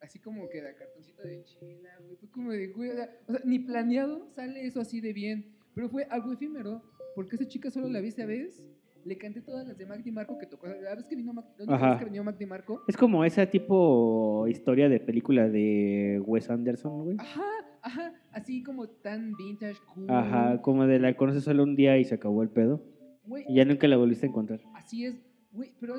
así 0.00 0.18
como 0.18 0.48
que 0.48 0.62
de 0.62 0.74
cartoncito 0.74 1.22
de 1.22 1.44
chela, 1.44 1.90
güey. 2.02 2.16
Fue 2.16 2.28
como 2.30 2.50
de, 2.50 2.68
güey, 2.68 2.90
o 2.90 2.94
sea, 2.94 3.10
o 3.28 3.32
sea, 3.32 3.42
ni 3.44 3.58
planeado 3.60 4.26
sale 4.30 4.66
eso 4.66 4.80
así 4.80 5.00
de 5.00 5.12
bien, 5.12 5.54
pero 5.74 5.88
fue 5.88 6.04
algo 6.10 6.32
efímero, 6.32 6.82
porque 7.14 7.36
esa 7.36 7.46
chica 7.46 7.70
solo 7.70 7.88
la 7.88 8.00
vi 8.00 8.08
esa 8.08 8.26
vez, 8.26 8.64
le 9.04 9.18
canté 9.18 9.42
todas 9.42 9.66
las 9.66 9.76
de 9.76 9.86
Mac 9.86 10.04
Marco 10.06 10.38
que 10.38 10.46
tocó, 10.46 10.66
la 10.66 10.94
vez 10.94 11.04
que 11.04 11.14
vino 11.14 11.32
Mac, 11.32 11.46
que 11.56 12.04
vino 12.06 12.24
Mac 12.24 12.40
Marco, 12.46 12.82
Es 12.88 12.96
como 12.96 13.24
esa 13.24 13.46
tipo 13.48 14.46
historia 14.48 14.88
de 14.88 14.98
película 14.98 15.48
de 15.48 16.20
Wes 16.24 16.50
Anderson, 16.50 17.04
güey. 17.04 17.16
ajá, 17.18 17.42
ajá, 17.84 18.12
así 18.32 18.62
como 18.62 18.88
tan 18.88 19.34
vintage, 19.36 19.78
cool, 19.94 20.10
Ajá, 20.10 20.60
como 20.62 20.86
de 20.86 20.98
la 20.98 21.16
conoces 21.16 21.44
solo 21.44 21.62
un 21.62 21.76
día 21.76 21.96
y 21.98 22.04
se 22.04 22.14
acabó 22.16 22.42
el 22.42 22.48
pedo. 22.50 22.82
güey, 23.26 23.44
Y 23.48 23.54
ya 23.56 23.64
nunca 23.64 23.86
la 23.88 23.96
volviste 23.96 24.26
a 24.26 24.30
encontrar. 24.30 24.60
así 24.74 25.04
es, 25.04 25.14
güey, 25.52 25.72
pero 25.80 25.94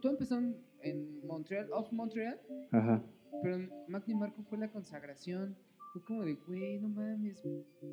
todo 0.00 0.12
empezó 0.12 0.38
en, 0.38 0.56
en 0.82 1.26
Montreal, 1.26 1.68
off 1.72 1.90
Montreal, 1.92 2.38
Ajá. 2.72 3.02
Pero 3.42 3.58
Mac 3.88 4.06
Marco 4.08 4.42
fue 4.44 4.58
la 4.58 4.68
consagración. 4.68 5.56
Fue 5.92 6.02
como 6.02 6.24
de, 6.24 6.34
güey, 6.46 6.78
no 6.80 6.88
mames, 6.88 7.40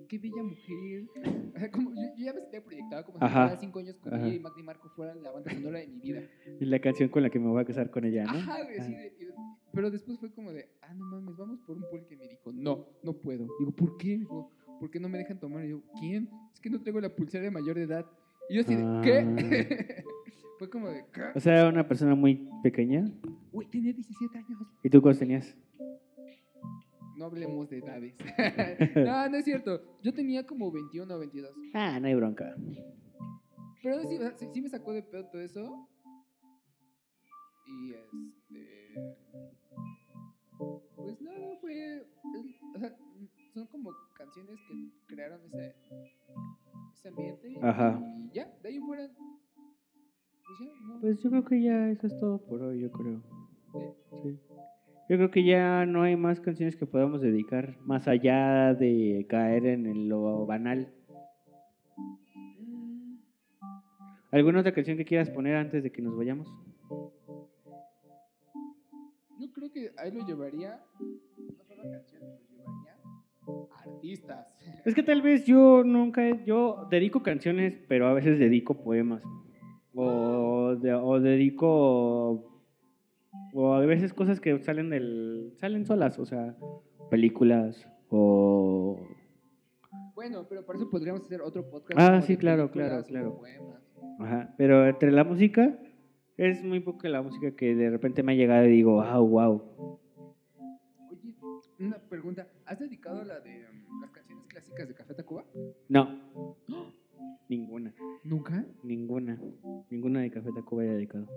qué 0.07 0.17
bella 0.17 0.43
mujer. 0.43 1.03
O 1.55 1.59
sea, 1.59 1.69
como, 1.72 1.91
yo, 1.93 2.01
yo 2.17 2.26
ya 2.26 2.34
me 2.34 2.41
sentía 2.41 2.63
proyectado 2.63 3.05
como 3.05 3.19
si 3.19 3.26
Ajá. 3.26 3.45
cada 3.47 3.57
cinco 3.57 3.80
años 3.80 3.95
con 3.97 4.13
Ajá. 4.13 4.26
ella 4.26 4.36
y 4.36 4.39
Mac 4.39 4.53
Marco 4.63 4.89
fueran 4.95 5.22
la 5.22 5.32
banda 5.32 5.51
sonora 5.51 5.80
de 5.80 5.88
mi 5.88 5.99
vida. 5.99 6.22
Es 6.59 6.67
la 6.67 6.80
canción 6.80 7.09
con 7.09 7.22
la 7.24 7.30
que 7.30 7.39
me 7.39 7.47
voy 7.47 7.61
a 7.61 7.65
casar 7.65 7.89
con 7.91 8.05
ella, 8.05 8.24
¿no? 8.24 8.32
Ajá, 8.32 8.63
güey, 8.63 8.78
y 8.78 8.93
de- 8.93 9.34
pero 9.74 9.89
después 9.89 10.19
fue 10.19 10.32
como 10.32 10.51
de, 10.51 10.69
ah, 10.82 10.93
no 10.93 11.05
mames, 11.05 11.38
vamos 11.38 11.59
por 11.61 11.78
un 11.78 11.84
pulque. 11.89 12.15
Me 12.15 12.28
dijo, 12.28 12.51
no, 12.51 12.86
no 13.03 13.13
puedo. 13.13 13.47
Digo, 13.59 13.72
¿por 13.72 13.97
qué? 13.97 14.09
Me 14.09 14.19
dijo, 14.19 14.51
¿por 14.80 14.89
qué 14.91 14.99
no 14.99 15.09
me 15.09 15.17
dejan 15.17 15.39
tomar? 15.39 15.65
Y 15.65 15.69
yo, 15.69 15.82
¿quién? 15.99 16.30
Es 16.53 16.59
que 16.59 16.69
no 16.69 16.82
traigo 16.82 16.99
la 16.99 17.15
pulsera 17.15 17.43
de 17.43 17.51
mayor 17.51 17.76
de 17.76 17.84
edad. 17.84 18.05
Y 18.49 18.55
yo 18.55 18.61
así 18.61 18.76
de, 18.76 19.01
¿qué? 19.03 20.03
fue 20.59 20.69
como 20.69 20.89
de, 20.89 21.05
¿qué? 21.13 21.22
O 21.36 21.39
sea, 21.39 21.59
era 21.59 21.69
una 21.69 21.88
persona 21.88 22.15
muy 22.15 22.47
pequeña. 22.63 23.09
Güey, 23.51 23.67
tenía 23.67 23.93
17 23.93 24.38
años. 24.38 24.59
¿Y 24.84 24.89
tú 24.89 25.01
cuántos 25.01 25.19
tenías? 25.19 25.55
No 27.15 27.26
hablemos 27.26 27.69
de 27.69 27.78
edades. 27.78 28.15
no, 28.95 29.30
no 29.30 29.38
es 29.38 29.45
cierto. 29.45 29.82
Yo 30.01 30.13
tenía 30.13 30.45
como 30.45 30.72
21 30.72 31.13
o 31.13 31.19
22. 31.19 31.51
Ah, 31.74 31.99
no 31.99 32.07
hay 32.07 32.15
bronca. 32.15 32.55
Pero 33.84 34.01
sí, 34.07 34.15
o 34.17 34.19
sea, 34.19 34.38
sí, 34.38 34.47
sí 34.53 34.61
me 34.61 34.69
sacó 34.69 34.91
de 34.91 35.03
pedo 35.03 35.26
todo 35.26 35.41
eso. 35.41 35.88
Y 37.67 37.93
este. 37.93 39.15
Pues 40.95 41.22
nada, 41.22 41.57
fue. 41.59 41.74
es- 41.97 42.05
o 42.76 42.80
sea, 42.80 42.95
son 43.53 43.68
como 43.68 43.91
canciones 44.18 44.57
que 44.68 44.89
crearon 45.07 45.41
ese, 45.45 45.76
ese 46.93 47.07
ambiente. 47.09 47.53
Ajá. 47.62 47.99
Y 48.32 48.36
ya, 48.36 48.47
de 48.62 48.70
ahí 48.70 48.76
en 48.78 48.86
fuera. 48.86 49.07
Pues 49.07 50.59
ya, 50.59 50.88
no. 50.88 50.99
Pues 51.01 51.22
yo 51.24 51.30
creo 51.30 51.45
que 51.45 51.62
ya 51.62 51.89
eso 51.89 52.07
es 52.07 52.18
todo 52.20 52.39
por 52.45 52.62
hoy, 52.62 52.82
yo 52.82 52.91
creo. 52.91 53.22
¿sí? 53.72 53.80
Sí. 54.24 54.39
Yo 55.09 55.18
creo 55.18 55.32
que 55.32 55.43
ya 55.43 55.86
no 55.86 56.03
hay 56.03 56.16
más 56.16 56.39
canciones 56.39 56.78
que 56.78 56.86
podamos 56.86 57.20
dedicar 57.22 57.78
más 57.82 58.07
allá 58.07 58.74
de 58.74 59.26
caer 59.28 59.66
en 59.66 60.07
lo 60.07 60.45
banal. 60.45 60.93
Mm, 62.59 63.16
¿Alguna 64.32 64.59
otra 64.62 64.74
canción 64.74 64.95
que 64.95 65.03
quieras 65.05 65.30
poner 65.30 65.55
antes 65.57 65.84
de 65.84 65.91
que 65.91 66.01
nos 66.01 66.16
vayamos? 66.16 66.47
Yo 69.42 69.52
creo 69.52 69.72
que 69.72 69.92
ahí 69.98 70.12
lo 70.12 70.26
llevaría. 70.26 70.80
No 71.00 71.64
solo 71.66 71.82
canciones, 71.92 72.30
lo 72.52 72.58
llevaría. 72.58 72.98
Artistas. 73.86 74.56
Es 74.86 74.94
que 74.96 75.04
tal 75.04 75.22
vez 75.22 75.46
yo 75.46 75.84
nunca, 75.84 76.44
yo 76.44 76.88
dedico 76.89 77.22
canciones, 77.24 77.78
pero 77.88 78.08
a 78.08 78.14
veces 78.14 78.38
dedico 78.39 78.84
poemas. 78.84 79.24
O 79.96 80.76
de- 80.76 80.94
o 80.94 81.20
dedico 81.20 82.48
o 83.54 83.74
a 83.74 83.80
veces 83.86 84.14
cosas 84.14 84.39
que 84.39 84.58
salen 84.60 84.89
del 84.89 85.54
salen 85.58 85.86
solas, 85.86 86.18
o 86.20 86.26
sea, 86.26 86.56
películas 87.10 87.88
o 88.10 88.98
Bueno, 90.16 90.46
pero 90.48 90.66
por 90.66 90.76
eso 90.76 90.89
podríamos 90.89 91.24
hacer 91.24 91.42
otro 91.42 91.70
podcast. 91.70 92.00
Ah, 92.00 92.22
sí, 92.22 92.38
claro, 92.38 92.72
claro, 92.72 93.04
claro. 93.04 93.38
poemas. 93.38 93.82
Ajá, 94.20 94.54
pero 94.58 94.86
entre 94.88 95.12
la 95.12 95.24
música 95.24 95.78
es 96.38 96.64
muy 96.64 96.80
poca 96.80 97.10
la 97.10 97.22
música 97.22 97.52
que 97.56 97.76
de 97.76 97.90
repente 97.90 98.24
me 98.24 98.34
ha 98.34 98.36
llegado 98.36 98.66
y 98.66 98.72
digo, 98.72 99.04
wow, 99.04 99.28
wow. 99.28 100.00
Oye, 101.10 101.36
una 101.80 101.98
pregunta. 101.98 102.48
¿Has 102.66 102.80
dedicado 102.80 103.24
la 103.24 103.40
de 103.40 103.66
um, 103.70 104.02
las 104.02 104.12
canciones 104.12 104.46
clásicas 104.48 104.88
de 104.88 104.94
Café 104.94 105.14
Tacuba? 105.14 105.46
No. 105.90 106.22
Ninguna, 107.50 107.94
¿Nunca? 108.24 108.66
ninguna, 108.82 109.38
ninguna 109.90 110.22
de 110.22 110.32
Café 110.32 110.52
Tacuba 110.56 110.86
he 110.86 110.88
dedicado. 110.88 111.28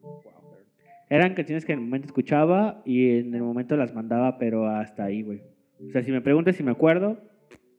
Wow. 0.00 0.22
Eran 1.10 1.34
canciones 1.34 1.64
que 1.64 1.72
en 1.72 1.80
el 1.80 1.84
momento 1.84 2.06
escuchaba 2.06 2.80
y 2.86 3.18
en 3.18 3.34
el 3.34 3.42
momento 3.42 3.76
las 3.76 3.92
mandaba, 3.92 4.38
pero 4.38 4.68
hasta 4.68 5.04
ahí, 5.04 5.22
güey. 5.22 5.42
O 5.86 5.90
sea, 5.90 6.02
si 6.02 6.12
me 6.12 6.20
preguntas 6.20 6.54
si 6.54 6.62
me 6.62 6.70
acuerdo, 6.70 7.18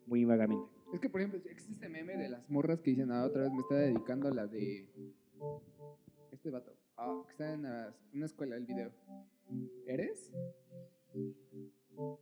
muy 0.07 0.25
vagamente. 0.25 0.65
Es 0.93 0.99
que, 0.99 1.09
por 1.09 1.21
ejemplo, 1.21 1.39
existe 1.49 1.73
este 1.73 1.89
meme 1.89 2.15
de 2.15 2.29
las 2.29 2.47
morras 2.49 2.81
que 2.81 2.91
dicen, 2.91 3.11
ah, 3.11 3.23
otra 3.23 3.43
vez 3.43 3.51
me 3.51 3.61
está 3.61 3.75
dedicando 3.75 4.29
la 4.29 4.45
de 4.45 4.85
este 6.43 6.49
vato. 6.51 6.73
Ah, 6.97 7.21
que 7.25 7.31
está 7.31 7.53
en 7.53 7.65
una 8.13 8.25
escuela 8.25 8.57
el 8.57 8.65
video. 8.65 8.91
¿Eres? 9.87 10.29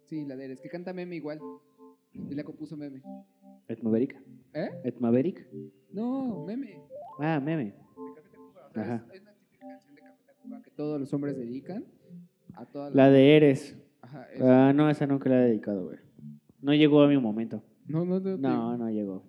Sí, 0.05 0.26
la 0.26 0.36
de 0.36 0.45
Eres, 0.45 0.61
que 0.61 0.69
canta 0.69 0.93
meme 0.93 1.15
igual. 1.15 1.39
Y 2.13 2.36
la 2.36 2.43
compuso 2.43 2.78
meme. 2.78 3.01
¿Et 3.67 3.82
Maverick? 3.82 4.15
¿Eh? 4.53 4.69
¿Et 4.84 4.99
Maverick? 4.99 5.47
No, 5.91 6.45
meme. 6.45 6.80
Ah, 7.19 7.39
meme. 7.43 7.65
De 7.65 7.74
Café 8.13 8.30
Tacuba. 8.30 8.67
O 8.67 8.72
sea, 8.74 8.84
Ajá. 8.84 9.05
es, 9.09 9.15
es 9.15 9.22
una 9.24 9.34
típica 9.34 9.67
canción 9.67 9.95
de 9.95 10.01
Café 10.01 10.24
Tacuba 10.28 10.61
que 10.61 10.69
todos 10.72 10.99
los 10.99 11.11
hombres 11.13 11.36
dedican 11.36 11.84
a 12.53 12.65
todas 12.67 12.93
La 12.93 13.09
de 13.09 13.38
Eres. 13.38 13.76
Ajá. 14.01 14.28
Ah, 14.39 14.72
no, 14.76 14.88
esa 14.88 15.07
nunca 15.07 15.30
la 15.30 15.38
he 15.43 15.47
dedicado, 15.49 15.86
güey. 15.86 15.97
No 16.61 16.76
llegó 16.76 17.01
a 17.01 17.07
mi 17.07 17.17
momento. 17.17 17.63
No, 17.88 18.05
no, 18.05 18.19
no. 18.19 18.38
No, 18.38 18.78
no 18.78 18.89
llegó. 18.91 19.24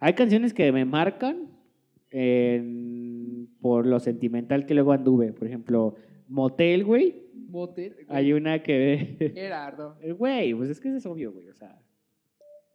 Hay 0.00 0.14
canciones 0.14 0.54
que 0.54 0.72
me 0.72 0.86
marcan 0.86 1.50
en- 2.10 2.93
por 3.64 3.86
lo 3.86 3.98
sentimental 3.98 4.66
que 4.66 4.74
luego 4.74 4.92
anduve. 4.92 5.32
Por 5.32 5.46
ejemplo, 5.46 5.94
Motel, 6.28 6.84
güey. 6.84 7.22
Motel. 7.48 7.96
Hay 8.08 8.34
una 8.34 8.62
que... 8.62 9.32
Gerardo. 9.34 9.96
Güey, 10.18 10.52
pues 10.52 10.68
es 10.68 10.78
que 10.78 10.88
eso 10.88 10.98
es 10.98 11.06
obvio, 11.06 11.32
güey. 11.32 11.48
O 11.48 11.54
sea, 11.54 11.80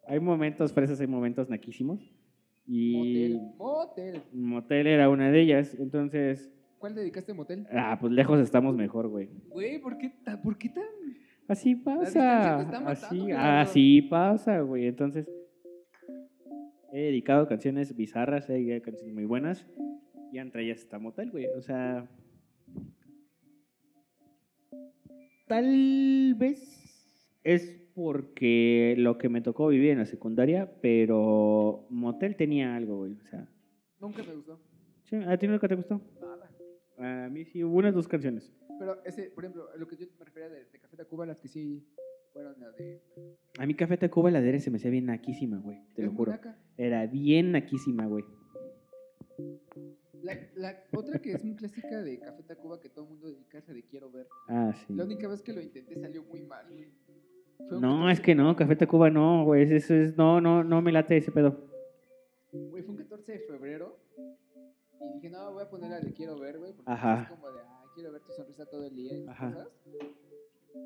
hay 0.08 0.20
momentos 0.20 0.74
fresas, 0.74 1.00
hay 1.00 1.06
momentos 1.06 1.48
naquísimos. 1.48 2.12
Y 2.66 2.96
Motel. 2.96 3.42
Motel. 3.60 4.22
Motel 4.34 4.88
era 4.88 5.10
una 5.12 5.30
de 5.30 5.42
ellas. 5.42 5.76
Entonces, 5.80 6.52
¿Cuál 6.80 6.96
dedicaste 6.96 7.34
a 7.34 7.36
Motel? 7.36 7.68
ah, 7.72 7.96
pues 8.02 8.12
lejos 8.12 8.40
estamos 8.40 8.76
mejor, 8.76 9.10
güey. 9.10 9.30
Güey, 9.50 9.80
¿por 9.80 9.96
qué, 10.00 10.10
ta- 10.26 10.42
¿por 10.42 10.58
qué 10.58 10.70
tan...? 10.70 10.84
Así 11.48 11.76
pasa. 11.76 12.64
matando, 12.66 12.90
Así, 12.90 13.32
así 13.32 14.02
pasa, 14.02 14.62
güey. 14.62 14.88
Entonces, 14.88 15.30
he 16.92 17.00
dedicado 17.02 17.48
canciones 17.48 17.96
bizarras, 17.96 18.50
he 18.50 18.54
dedicado 18.54 18.82
canciones 18.82 19.14
muy 19.14 19.26
buenas. 19.26 19.68
Y 20.32 20.38
entre 20.38 20.64
ellas 20.64 20.80
está 20.80 21.00
Motel, 21.00 21.32
güey. 21.32 21.48
O 21.58 21.62
sea, 21.62 22.08
tal 25.48 26.36
vez 26.36 27.36
es 27.44 27.76
porque 27.96 28.96
lo 28.98 29.18
que 29.18 29.30
me 29.30 29.42
tocó 29.42 29.68
vivir 29.68 29.92
en 29.92 29.98
la 30.00 30.06
secundaria, 30.06 30.72
pero 30.82 31.88
Motel 31.90 32.36
tenía 32.36 32.76
algo, 32.76 32.98
güey. 33.00 33.14
O 33.14 33.26
sea, 33.28 33.48
Nunca 34.00 34.24
me 34.24 34.34
gustó. 34.36 34.60
sí, 35.04 35.16
¿a 35.18 35.38
ti 35.38 35.48
nunca 35.48 35.68
te 35.68 35.76
gustó? 35.76 36.02
Nada. 36.22 37.26
A 37.26 37.30
mí 37.30 37.46
sí, 37.46 37.64
hubo 37.64 37.78
unas 37.78 37.94
dos 37.94 38.08
canciones. 38.08 38.54
Pero 38.78 39.04
ese, 39.04 39.24
por 39.32 39.44
ejemplo, 39.44 39.68
lo 39.78 39.88
que 39.88 39.98
yo 39.98 40.06
me 40.18 40.26
refería 40.26 40.50
de, 40.50 40.66
de 40.66 40.80
Café 40.80 40.96
Tacuba, 40.96 41.26
las 41.26 41.42
que 41.42 41.50
sí 41.50 41.86
fueron 42.32 42.58
la 42.60 42.72
de... 42.72 43.02
A 43.58 43.66
mí 43.66 43.74
Café 43.74 43.98
Tacuba 43.98 44.32
la 44.32 44.40
de 44.42 44.60
se 44.60 44.72
me 44.72 44.78
hacía 44.78 44.92
bien 44.92 45.08
naquísima, 45.08 45.58
güey. 45.58 45.82
Te 45.96 46.04
lo 46.04 46.12
juro. 46.12 46.32
Munaca. 46.32 46.58
Era 46.78 47.06
bien 47.08 47.52
naquísima, 47.52 48.06
güey. 48.06 48.24
La, 50.56 50.72
la 50.72 50.84
otra 51.00 51.20
que 51.20 51.32
es 51.34 51.44
muy 51.44 51.56
clásica 51.56 52.02
de 52.02 52.20
Café 52.20 52.44
Tacuba 52.44 52.80
que 52.80 52.90
todo 52.90 53.06
el 53.06 53.12
mundo 53.12 53.28
dedica 53.28 53.58
es 53.58 53.68
la 53.68 53.74
de 53.74 53.84
Quiero 53.84 54.12
Ver. 54.12 54.28
Ah, 54.48 54.74
sí. 54.74 54.94
La 54.94 55.04
única 55.04 55.28
vez 55.28 55.42
que 55.42 55.54
lo 55.54 55.62
intenté 55.62 56.00
salió 56.00 56.24
muy 56.24 56.42
mal, 56.42 56.66
güey. 56.70 56.88
No, 57.60 57.80
14 58.06 58.12
es 58.14 58.22
que 58.22 58.36
no, 58.36 58.56
Café 58.56 58.76
Tacuba 58.76 59.10
no, 59.10 59.44
güey. 59.44 59.64
Eso 59.74 59.94
es, 59.94 60.16
no, 60.18 60.40
no, 60.40 60.64
no 60.64 60.82
me 60.82 60.92
late 60.92 61.18
ese 61.18 61.32
pedo. 61.32 61.70
Güey, 62.52 62.84
fue 62.84 62.96
un 62.96 62.98
14 62.98 63.32
de 63.32 63.40
febrero. 63.40 64.00
Y 65.02 65.14
dije, 65.16 65.30
no, 65.30 65.54
voy 65.54 65.64
a 65.64 65.70
poner 65.70 65.90
la 65.90 66.00
de 66.00 66.14
Quiero 66.14 66.38
Ver, 66.40 66.58
güey. 66.60 66.74
Porque 66.74 66.92
Ajá. 66.92 67.24
es 67.24 67.30
como 67.30 67.52
de, 67.52 67.60
ah, 67.62 67.84
quiero 67.96 68.12
ver 68.12 68.22
tu 68.22 68.32
sonrisa 68.32 68.66
todo 68.66 68.88
el 68.88 68.96
día 68.96 69.14
y 69.14 69.22
esas 69.22 69.36
Ajá. 69.36 69.54
cosas. 69.54 69.68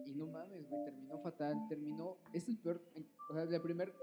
Y 0.06 0.14
no 0.16 0.28
mames, 0.28 0.68
güey, 0.70 0.84
terminó 0.86 1.20
fatal. 1.20 1.56
Terminó. 1.70 2.18
Es 2.34 2.48
el 2.48 2.58
peor. 2.58 2.82
O 3.30 3.34
sea, 3.34 3.46
la 3.46 3.62
primer. 3.62 3.94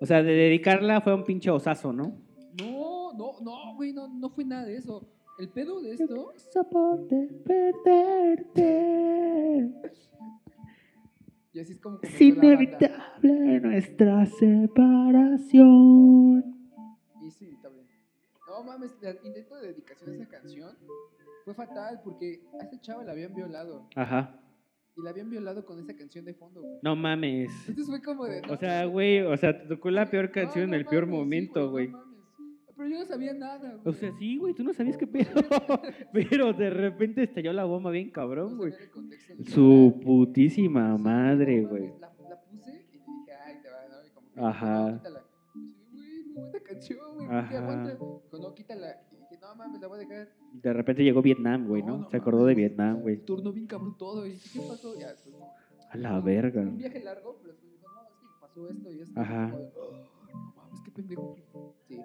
O 0.00 0.06
sea, 0.06 0.22
de 0.22 0.32
dedicarla 0.32 1.00
fue 1.00 1.14
un 1.14 1.24
pinche 1.24 1.50
osazo, 1.50 1.92
¿no? 1.92 2.16
No, 2.58 3.12
no, 3.14 3.40
no, 3.40 3.74
güey, 3.74 3.92
no, 3.92 4.08
no 4.08 4.30
fue 4.30 4.44
nada 4.44 4.64
de 4.64 4.76
eso. 4.76 5.08
El 5.38 5.48
pedo 5.48 5.80
de 5.80 5.94
esto. 5.94 6.32
Soporte 6.52 7.28
perderte. 7.44 8.84
Y 11.52 11.60
así 11.60 11.72
es 11.72 11.80
como. 11.80 11.98
Es 12.02 12.10
comenzó 12.10 12.24
la 12.24 12.34
banda. 12.34 12.46
inevitable 12.46 13.60
nuestra 13.60 14.26
separación. 14.26 15.64
Y 17.22 17.26
es 17.26 17.42
inevitable. 17.42 17.82
No 18.48 18.62
mames, 18.62 18.96
el 19.02 19.18
intento 19.24 19.56
de 19.56 19.68
dedicación 19.68 20.10
a 20.10 20.14
esa 20.14 20.28
canción 20.28 20.76
fue 21.44 21.54
fatal 21.54 22.00
porque 22.04 22.44
a 22.60 22.64
esta 22.64 22.80
chava 22.80 23.02
la 23.04 23.12
habían 23.12 23.34
violado. 23.34 23.88
Ajá. 23.96 24.40
Y 24.96 25.02
la 25.02 25.10
habían 25.10 25.28
violado 25.28 25.66
con 25.66 25.80
esa 25.80 25.96
canción 25.96 26.24
de 26.24 26.34
fondo, 26.34 26.60
güey. 26.62 26.78
No 26.82 26.94
mames. 26.94 27.50
Entonces 27.68 27.88
fue 27.88 28.00
como 28.00 28.26
de. 28.26 28.40
no 28.42 28.52
O 28.52 28.56
sea, 28.56 28.84
güey, 28.86 29.22
o 29.22 29.36
sea, 29.36 29.58
te 29.58 29.66
tocó 29.66 29.90
la 29.90 30.08
peor 30.08 30.30
canción 30.30 30.70
no 30.70 30.76
en 30.76 30.80
el 30.80 30.86
peor 30.86 31.06
sí, 31.06 31.10
momento, 31.10 31.70
güey. 31.70 31.88
no 31.88 31.98
mames. 31.98 32.13
Pero 32.84 32.96
yo 32.96 32.98
no 33.00 33.06
sabía 33.06 33.32
nada, 33.32 33.70
güey. 33.70 33.80
O 33.84 33.92
sea, 33.94 34.12
sí, 34.18 34.36
güey, 34.36 34.52
tú 34.52 34.62
no 34.62 34.74
sabías 34.74 34.98
qué 34.98 35.06
pedo. 35.06 35.30
Pero 36.12 36.52
de 36.52 36.68
repente 36.68 37.22
estalló 37.22 37.52
la 37.54 37.64
bomba 37.64 37.90
bien 37.90 38.10
cabrón, 38.10 38.58
güey. 38.58 38.74
Su 39.46 39.98
putísima 40.04 40.98
madre, 40.98 41.62
güey. 41.64 41.88
La, 41.98 42.12
la 42.28 42.40
puse 42.42 42.70
y 42.70 42.74
le 42.74 42.82
dije, 42.82 43.32
ay, 43.42 43.54
te 43.62 43.70
va, 43.70 43.76
¿no? 43.88 44.06
Y 44.06 44.10
como 44.10 44.32
que, 44.34 44.40
Ajá. 44.40 44.92
Quítala. 44.98 45.22
Güey, 45.92 46.24
muy 46.26 46.32
buena 46.34 46.60
canción, 46.60 46.98
güey. 47.16 47.28
no, 48.42 48.54
quítala. 48.54 49.00
Y 49.12 49.16
dije, 49.16 49.38
no 49.40 49.54
mames, 49.56 49.80
la 49.80 49.86
voy 49.88 49.96
a 49.96 50.00
dejar. 50.00 50.28
De 50.52 50.72
repente 50.74 51.02
llegó 51.02 51.22
Vietnam, 51.22 51.66
güey, 51.66 51.82
No, 51.82 51.88
¿no? 51.88 51.98
no 52.02 52.10
Se 52.10 52.16
acordó 52.18 52.44
de 52.44 52.54
Vietnam, 52.54 53.00
güey. 53.00 53.16
Turnó 53.24 53.50
bien 53.50 53.66
cabrón 53.66 53.96
todo. 53.96 54.26
Y 54.26 54.32
dije, 54.32 54.50
¿qué 54.60 54.66
pasó? 54.68 54.94
Ya, 54.98 55.14
no. 55.30 55.46
A 55.90 55.96
la 55.96 56.20
verga. 56.20 56.60
Un 56.60 56.76
viaje 56.76 57.02
largo, 57.02 57.38
pero 57.40 57.54
después 57.54 57.72
dijo, 57.72 57.88
no, 57.88 58.02
es 58.02 58.14
que 58.18 58.26
pasó 58.42 58.68
esto 58.68 58.92
y 58.92 59.00
esto. 59.00 59.18
Ajá. 59.18 59.54
"Oh, 59.54 59.92
no 60.32 60.52
mames, 60.56 60.80
qué 60.84 60.90
pendejo. 60.90 61.36
Sí, 61.88 61.98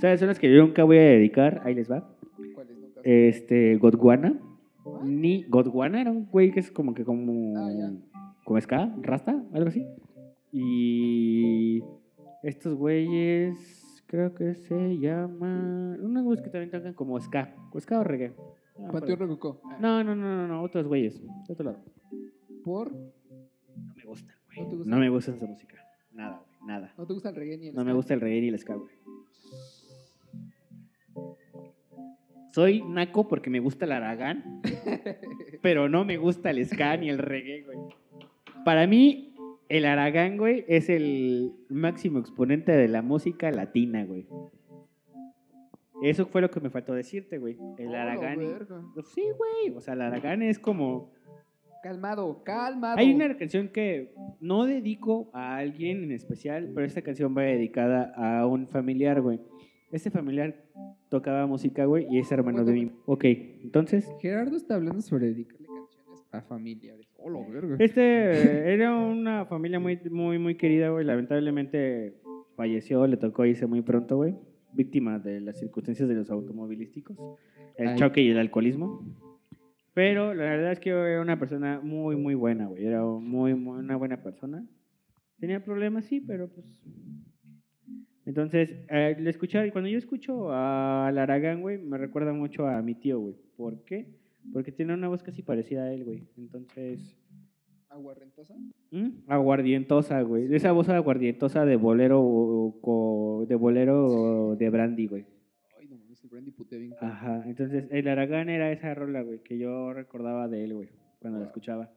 ¿Sabes? 0.00 0.20
Son 0.20 0.28
las 0.28 0.38
que 0.38 0.52
yo 0.52 0.60
nunca 0.60 0.84
voy 0.84 0.98
a 0.98 1.02
dedicar. 1.02 1.62
Ahí 1.64 1.74
les 1.74 1.90
va. 1.90 2.08
¿cuáles 2.54 2.78
nunca? 2.78 3.00
Este, 3.04 3.76
Godwana. 3.76 4.38
Ni. 5.04 5.44
Godwana 5.44 6.00
era 6.00 6.10
un 6.10 6.26
güey 6.26 6.52
que 6.52 6.60
es 6.60 6.70
como 6.70 6.94
que 6.94 7.04
como. 7.04 7.56
Ah, 7.56 7.70
ya. 7.72 7.92
Como 8.44 8.60
ska, 8.60 8.94
rasta, 9.02 9.42
algo 9.52 9.68
así. 9.68 9.86
Y. 10.52 11.82
Estos 12.42 12.74
güeyes. 12.74 14.04
Creo 14.06 14.34
que 14.34 14.54
se 14.54 14.98
llaman. 14.98 15.98
Unos 16.00 16.24
güeyes 16.24 16.42
que 16.42 16.50
también 16.50 16.70
tocan 16.70 16.94
como 16.94 17.18
ska. 17.20 17.54
Ska 17.78 18.00
o 18.00 18.04
reggae. 18.04 18.34
No, 18.78 18.92
Panteón. 18.92 19.38
Ah, 19.64 19.78
no, 19.80 20.04
no, 20.04 20.14
no, 20.14 20.36
no, 20.36 20.48
no, 20.48 20.62
otros 20.62 20.86
güeyes. 20.86 21.20
De 21.22 21.52
otro 21.52 21.64
lado. 21.64 21.82
¿Por? 22.62 22.92
No 22.92 23.94
me 23.96 24.04
gusta, 24.04 24.34
güey. 24.46 24.60
¿No 24.60 24.68
te 24.68 24.76
gusta? 24.76 24.90
No 24.90 24.98
me 24.98 25.08
gusta 25.08 25.32
esa 25.32 25.46
música. 25.46 25.76
Nada, 26.12 26.42
güey, 26.46 26.66
nada. 26.66 26.94
¿No 26.96 27.06
te 27.06 27.12
gusta 27.14 27.30
el 27.30 27.36
reggae 27.36 27.58
ni 27.58 27.68
el 27.68 27.74
No 27.74 27.84
me 27.84 27.92
gusta 27.92 28.14
el 28.14 28.20
reggae 28.20 28.40
ni 28.40 28.48
el 28.48 28.58
ska, 28.58 28.74
güey. 28.74 28.94
Soy 32.56 32.82
naco 32.88 33.28
porque 33.28 33.50
me 33.50 33.60
gusta 33.60 33.84
el 33.84 33.92
aragán, 33.92 34.62
pero 35.60 35.90
no 35.90 36.06
me 36.06 36.16
gusta 36.16 36.48
el 36.48 36.64
ska 36.64 36.96
ni 36.96 37.10
el 37.10 37.18
reggae, 37.18 37.64
güey. 37.64 37.76
Para 38.64 38.86
mí, 38.86 39.34
el 39.68 39.84
aragán, 39.84 40.38
güey, 40.38 40.64
es 40.66 40.88
el 40.88 41.52
máximo 41.68 42.18
exponente 42.18 42.72
de 42.72 42.88
la 42.88 43.02
música 43.02 43.50
latina, 43.50 44.06
güey. 44.06 44.26
Eso 46.02 46.24
fue 46.24 46.40
lo 46.40 46.50
que 46.50 46.60
me 46.60 46.70
faltó 46.70 46.94
decirte, 46.94 47.36
güey. 47.36 47.58
El 47.76 47.88
Oh, 47.88 47.94
aragán. 47.94 48.38
Sí, 49.14 49.24
güey. 49.36 49.76
O 49.76 49.82
sea, 49.82 49.92
el 49.92 50.00
aragán 50.00 50.40
es 50.40 50.58
como 50.58 51.12
Calmado, 51.82 52.42
calmado. 52.42 52.96
hay 52.96 53.12
una 53.12 53.36
canción 53.36 53.68
que 53.68 54.14
no 54.40 54.64
dedico 54.64 55.28
a 55.34 55.56
alguien 55.58 56.04
en 56.04 56.12
especial, 56.12 56.70
pero 56.74 56.86
esta 56.86 57.02
canción 57.02 57.36
va 57.36 57.42
dedicada 57.42 58.14
a 58.16 58.46
un 58.46 58.66
familiar, 58.66 59.20
güey. 59.20 59.40
Este 59.92 60.10
familiar 60.10 60.56
tocaba 61.08 61.46
música, 61.46 61.84
güey, 61.84 62.06
y 62.10 62.18
es 62.18 62.30
hermano 62.32 62.64
de 62.64 62.72
mí. 62.72 62.90
Ok, 63.06 63.24
entonces, 63.62 64.08
Gerardo 64.20 64.56
está 64.56 64.74
hablando 64.74 65.00
sobre 65.00 65.26
dedicarle 65.28 65.66
canciones 65.66 66.24
a 66.32 66.42
familiares. 66.42 67.06
Oh, 67.18 67.30
la 67.30 67.40
verga. 67.48 67.76
este 67.78 68.72
era 68.72 68.94
una 68.94 69.46
familia 69.46 69.78
muy, 69.80 69.98
muy, 70.10 70.38
muy 70.38 70.56
querida, 70.56 70.90
güey. 70.90 71.04
Lamentablemente 71.04 72.14
falleció, 72.56 73.06
le 73.06 73.16
tocó 73.16 73.44
irse 73.44 73.66
muy 73.66 73.82
pronto, 73.82 74.16
güey. 74.16 74.34
víctima 74.72 75.18
de 75.18 75.40
las 75.40 75.58
circunstancias 75.58 76.08
de 76.08 76.14
los 76.14 76.30
automovilísticos, 76.30 77.16
el 77.76 77.88
Ay. 77.88 77.96
choque 77.96 78.20
y 78.20 78.30
el 78.30 78.38
alcoholismo. 78.38 79.02
Pero 79.94 80.34
la 80.34 80.44
verdad 80.44 80.72
es 80.72 80.80
que 80.80 80.90
era 80.90 81.22
una 81.22 81.38
persona 81.38 81.80
muy, 81.82 82.16
muy 82.16 82.34
buena, 82.34 82.66
güey. 82.66 82.84
Era 82.84 83.02
muy, 83.02 83.54
muy 83.54 83.78
una 83.78 83.96
buena 83.96 84.22
persona. 84.22 84.66
Tenía 85.38 85.64
problemas, 85.64 86.04
sí, 86.04 86.20
pero 86.20 86.48
pues... 86.48 86.66
Entonces, 88.26 88.74
eh, 88.90 89.16
le 89.18 89.30
escuchar, 89.30 89.70
cuando 89.72 89.88
yo 89.88 89.96
escucho 89.98 90.50
a 90.52 91.06
Aragán, 91.08 91.62
güey, 91.62 91.78
me 91.78 91.96
recuerda 91.96 92.32
mucho 92.32 92.66
a 92.66 92.82
mi 92.82 92.94
tío, 92.94 93.20
güey. 93.20 93.36
¿Por 93.56 93.84
qué? 93.84 94.06
Porque 94.52 94.72
tiene 94.72 94.94
una 94.94 95.08
voz 95.08 95.22
casi 95.22 95.42
parecida 95.42 95.84
a 95.84 95.92
él, 95.92 96.04
güey. 96.04 96.24
Entonces... 96.36 97.16
¿Aguarrentosa? 97.88 98.54
¿Mm? 98.90 99.08
Aguardientosa, 99.26 100.20
güey. 100.22 100.52
Esa 100.54 100.72
voz 100.72 100.88
aguardientosa 100.88 101.64
de 101.64 101.76
bolero 101.76 102.20
o- 102.20 103.46
de 103.48 103.54
bolero 103.54 104.06
o 104.06 104.56
de 104.56 104.68
brandy, 104.70 105.06
güey. 105.06 105.24
Ay, 105.78 105.86
no 105.88 105.96
mames, 105.96 106.22
el 106.22 106.28
brandy 106.28 106.50
putea 106.50 106.78
bien. 106.78 106.94
Ajá. 107.00 107.42
Entonces, 107.46 107.86
el 107.90 108.08
Aragán 108.08 108.50
era 108.50 108.70
esa 108.72 108.92
rola, 108.94 109.22
güey, 109.22 109.38
que 109.38 109.56
yo 109.56 109.92
recordaba 109.94 110.46
de 110.48 110.64
él, 110.64 110.74
güey, 110.74 110.90
cuando 111.20 111.38
la 111.38 111.46
escuchaba. 111.46 111.90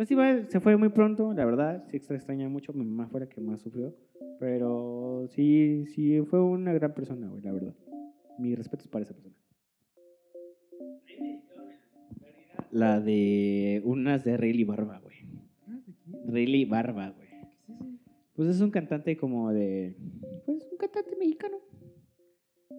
Pero 0.00 0.08
sí, 0.08 0.14
güey, 0.14 0.46
se 0.46 0.60
fue 0.60 0.78
muy 0.78 0.88
pronto, 0.88 1.34
la 1.34 1.44
verdad. 1.44 1.84
Sí 1.90 1.98
extra 1.98 2.16
extraña 2.16 2.48
mucho. 2.48 2.72
Mi 2.72 2.86
mamá 2.86 3.06
fue 3.08 3.20
la 3.20 3.28
que 3.28 3.38
más 3.42 3.60
sufrió. 3.60 3.94
Pero 4.38 5.26
sí, 5.28 5.84
sí, 5.88 6.22
fue 6.22 6.40
una 6.42 6.72
gran 6.72 6.94
persona, 6.94 7.28
güey, 7.28 7.42
la 7.42 7.52
verdad. 7.52 7.74
Mis 8.38 8.56
respetos 8.56 8.88
para 8.88 9.02
esa 9.02 9.12
persona. 9.12 9.34
La 12.70 12.98
de 12.98 13.82
unas 13.84 14.24
de 14.24 14.38
Rayleigh 14.38 14.64
Barba, 14.64 15.00
güey. 15.00 15.16
¿de 15.66 15.92
quién? 15.92 16.32
Rayleigh 16.32 16.64
Barba, 16.64 17.10
güey. 17.10 17.28
¿Qué 17.28 17.40
es? 17.42 18.00
Pues 18.34 18.48
es 18.48 18.60
un 18.62 18.70
cantante 18.70 19.18
como 19.18 19.52
de. 19.52 19.96
Pues 20.46 20.66
un 20.72 20.78
cantante 20.78 21.14
mexicano. 21.18 21.58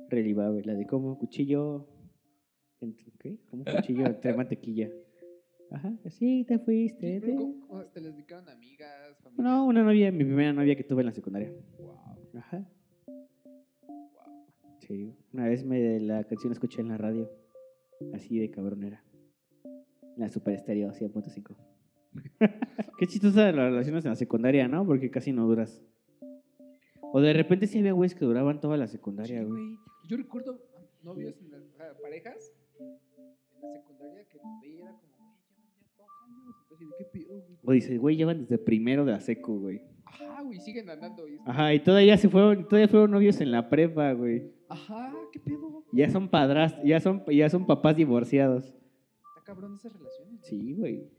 Reliva, 0.10 0.50
güey, 0.50 0.64
la 0.64 0.74
de 0.74 0.88
como 0.88 1.20
cuchillo. 1.20 1.86
entre- 2.80 3.12
¿Qué? 3.20 3.38
Como 3.52 3.64
cuchillo 3.64 4.08
entre 4.08 4.34
mantequilla. 4.36 4.90
Ajá, 5.72 5.94
así 6.06 6.44
te 6.46 6.60
fuiste. 6.60 7.20
Pero 7.22 7.38
¿cómo, 7.38 7.86
te 7.86 8.02
les 8.02 8.14
dedicaron 8.14 8.48
amigas, 8.50 9.18
familia? 9.24 9.44
No, 9.44 9.66
una 9.66 9.84
novia, 9.84 10.12
mi 10.12 10.26
primera 10.26 10.52
novia 10.52 10.76
que 10.76 10.84
tuve 10.84 11.02
en 11.02 11.06
la 11.08 11.14
secundaria. 11.14 11.52
Wow, 11.80 11.98
Ajá. 12.38 12.66
wow. 13.08 14.76
Sí, 14.80 15.16
una 15.32 15.48
vez 15.48 15.64
me 15.64 16.00
la 16.00 16.24
canción 16.26 16.52
escuché 16.52 16.82
en 16.82 16.90
la 16.90 16.98
radio. 16.98 17.32
Así 18.14 18.38
de 18.40 18.52
cabrón 18.52 18.84
era. 18.84 19.04
La 20.18 20.30
Super 20.30 20.56
Estéreo 20.56 20.92
100.5. 20.92 21.56
Qué 22.98 23.08
chistosa 23.08 23.52
las 23.52 23.72
relaciones 23.72 24.04
en 24.04 24.12
la 24.12 24.16
secundaria, 24.16 24.68
¿no? 24.68 24.86
Porque 24.86 25.10
casi 25.10 25.32
no 25.32 25.48
duras. 25.48 25.82
O 27.14 27.22
de 27.22 27.34
repente 27.34 27.68
sí 27.68 27.80
había 27.80 27.94
güeyes 27.94 28.16
que 28.16 28.26
duraban 28.26 28.60
toda 28.60 28.76
la 28.78 28.88
secundaria, 28.88 29.42
Sí, 29.42 29.46
güey. 29.46 29.78
Yo 30.08 30.18
recuerdo 30.18 30.60
novios, 31.04 31.36
en 31.42 31.52
la, 31.52 31.58
o 31.58 31.78
sea, 31.78 31.94
parejas 32.02 32.52
en 32.80 33.62
la 33.62 33.72
secundaria 33.72 34.26
que 34.26 34.38
los 34.38 34.62
veía 34.62 34.92
como, 35.00 35.11
años. 36.72 36.82
Entonces, 36.82 36.90
¿de 36.90 36.96
qué 36.98 37.06
pedo, 37.06 37.40
güey? 37.42 37.58
O 37.64 37.72
dices, 37.72 38.00
güey, 38.00 38.16
llevan 38.16 38.42
desde 38.42 38.58
primero 38.58 39.06
de 39.06 39.12
la 39.12 39.20
secu, 39.20 39.60
güey. 39.60 39.82
Ajá, 40.06 40.42
güey, 40.44 40.60
siguen 40.60 40.90
andando. 40.90 41.28
Y 41.28 41.40
Ajá, 41.46 41.74
y 41.74 41.80
todavía 41.80 42.18
se 42.18 42.30
fueron, 42.30 42.68
todavía 42.68 42.88
fueron 42.88 43.12
novios 43.12 43.40
en 43.42 43.52
la 43.52 43.70
prepa, 43.70 44.12
güey. 44.14 44.52
Ajá, 44.70 45.14
¿qué 45.32 45.40
pedo? 45.40 45.84
Ya 45.94 46.10
son 46.10 46.30
padras, 46.30 46.76
ya 46.84 47.00
son, 47.00 47.24
ya 47.28 47.50
son 47.50 47.66
papás 47.66 47.96
divorciados. 47.96 48.66
Está 48.66 49.44
cabrón 49.44 49.76
esas 49.76 49.94
relaciones. 49.94 50.40
Sí, 50.46 50.74
güey. 50.74 51.10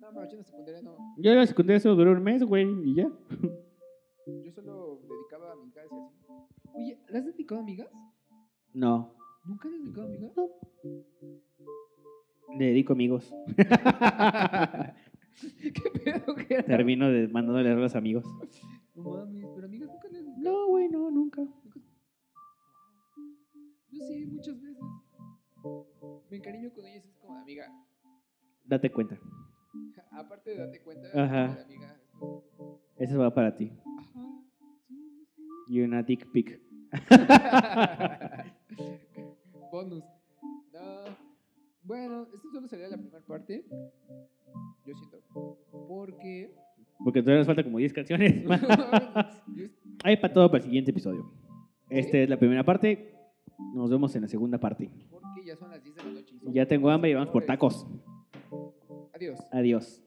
No, 0.00 0.12
macho, 0.12 0.32
en 0.32 0.38
la 0.38 0.44
secundaria 0.44 0.82
no. 0.82 0.96
Yo 1.18 1.30
en 1.30 1.38
la 1.38 1.46
secundaria 1.46 1.80
solo 1.80 1.96
duró 1.96 2.12
un 2.12 2.22
mes, 2.22 2.42
güey, 2.42 2.66
y 2.84 2.94
ya. 2.94 3.08
Yo 4.26 4.52
solo 4.52 5.00
dedicaba 5.08 5.50
a 5.50 5.52
amigas 5.52 5.86
y 5.90 5.94
así. 5.94 6.68
Oye, 6.74 6.98
¿le 7.08 7.18
has 7.18 7.24
dedicado 7.26 7.60
a 7.60 7.62
amigas? 7.62 7.88
No, 8.74 9.14
¿Nunca 9.44 9.68
has 9.68 9.74
dedicado 9.74 10.02
a 10.02 10.08
amigas? 10.08 10.32
Le 12.58 12.66
dedico 12.66 12.92
amigos. 12.92 13.32
¿Qué 15.60 15.90
pedo 16.04 16.34
que 16.34 16.54
era? 16.54 16.64
Termino 16.64 17.08
de 17.10 17.28
mandándole 17.28 17.70
a 17.70 17.74
los 17.74 17.94
amigos. 17.96 18.24
No 18.94 19.02
mames, 19.04 19.46
pero 19.54 19.66
amigas 19.66 19.88
nunca 19.90 20.08
le 20.08 20.18
has 20.18 20.24
dedicado. 20.24 20.42
No, 20.42 20.66
güey, 20.68 20.88
no, 20.88 21.10
nunca. 21.10 21.42
Yo 23.90 24.06
sí, 24.06 24.26
muchas 24.26 24.60
veces. 24.60 24.82
Me 26.30 26.36
encariño 26.36 26.70
con 26.72 26.86
ellas, 26.86 27.04
es 27.04 27.16
como 27.16 27.38
amiga. 27.38 27.70
Date 28.64 28.90
cuenta. 28.90 29.18
Aparte 30.12 30.50
de 30.50 30.56
darte 30.56 30.80
cuenta, 30.80 31.08
Ajá. 31.14 31.62
amiga. 31.62 32.00
Eso 32.96 33.18
va 33.18 33.34
para 33.34 33.56
ti. 33.56 33.72
Ajá, 33.98 34.28
sí, 34.88 35.26
sí. 35.34 35.42
Y 35.68 35.80
una 35.80 36.02
dick 36.02 36.30
pic. 36.30 36.60
Bonus. 39.72 40.04
No. 40.72 41.04
Bueno, 41.84 42.26
esto 42.34 42.48
solo 42.52 42.68
sería 42.68 42.88
la 42.88 42.96
primera 42.96 43.20
parte. 43.20 43.64
Yo 44.86 44.94
siento. 44.94 45.18
Porque. 45.88 46.54
Porque 47.02 47.20
todavía 47.20 47.38
nos 47.38 47.46
falta 47.46 47.64
como 47.64 47.78
10 47.78 47.92
canciones. 47.92 48.44
Hay 50.04 50.16
para 50.16 50.32
todo 50.32 50.48
para 50.50 50.58
el 50.58 50.64
siguiente 50.64 50.90
episodio. 50.92 51.32
Esta 51.90 52.12
¿Sí? 52.12 52.18
es 52.18 52.28
la 52.30 52.38
primera 52.38 52.64
parte. 52.64 53.12
Nos 53.74 53.90
vemos 53.90 54.14
en 54.14 54.22
la 54.22 54.28
segunda 54.28 54.58
parte. 54.58 54.90
porque 55.10 55.44
ya 55.44 55.56
son 55.56 55.70
las 55.70 55.82
10 55.82 55.96
de 55.96 56.04
la 56.04 56.10
noche. 56.12 56.34
Ya 56.52 56.66
tengo 56.66 56.90
hambre 56.90 57.10
y 57.10 57.14
vamos 57.14 57.30
por 57.30 57.44
tacos. 57.44 57.86
Adiós. 59.14 59.38
Adiós. 59.50 60.02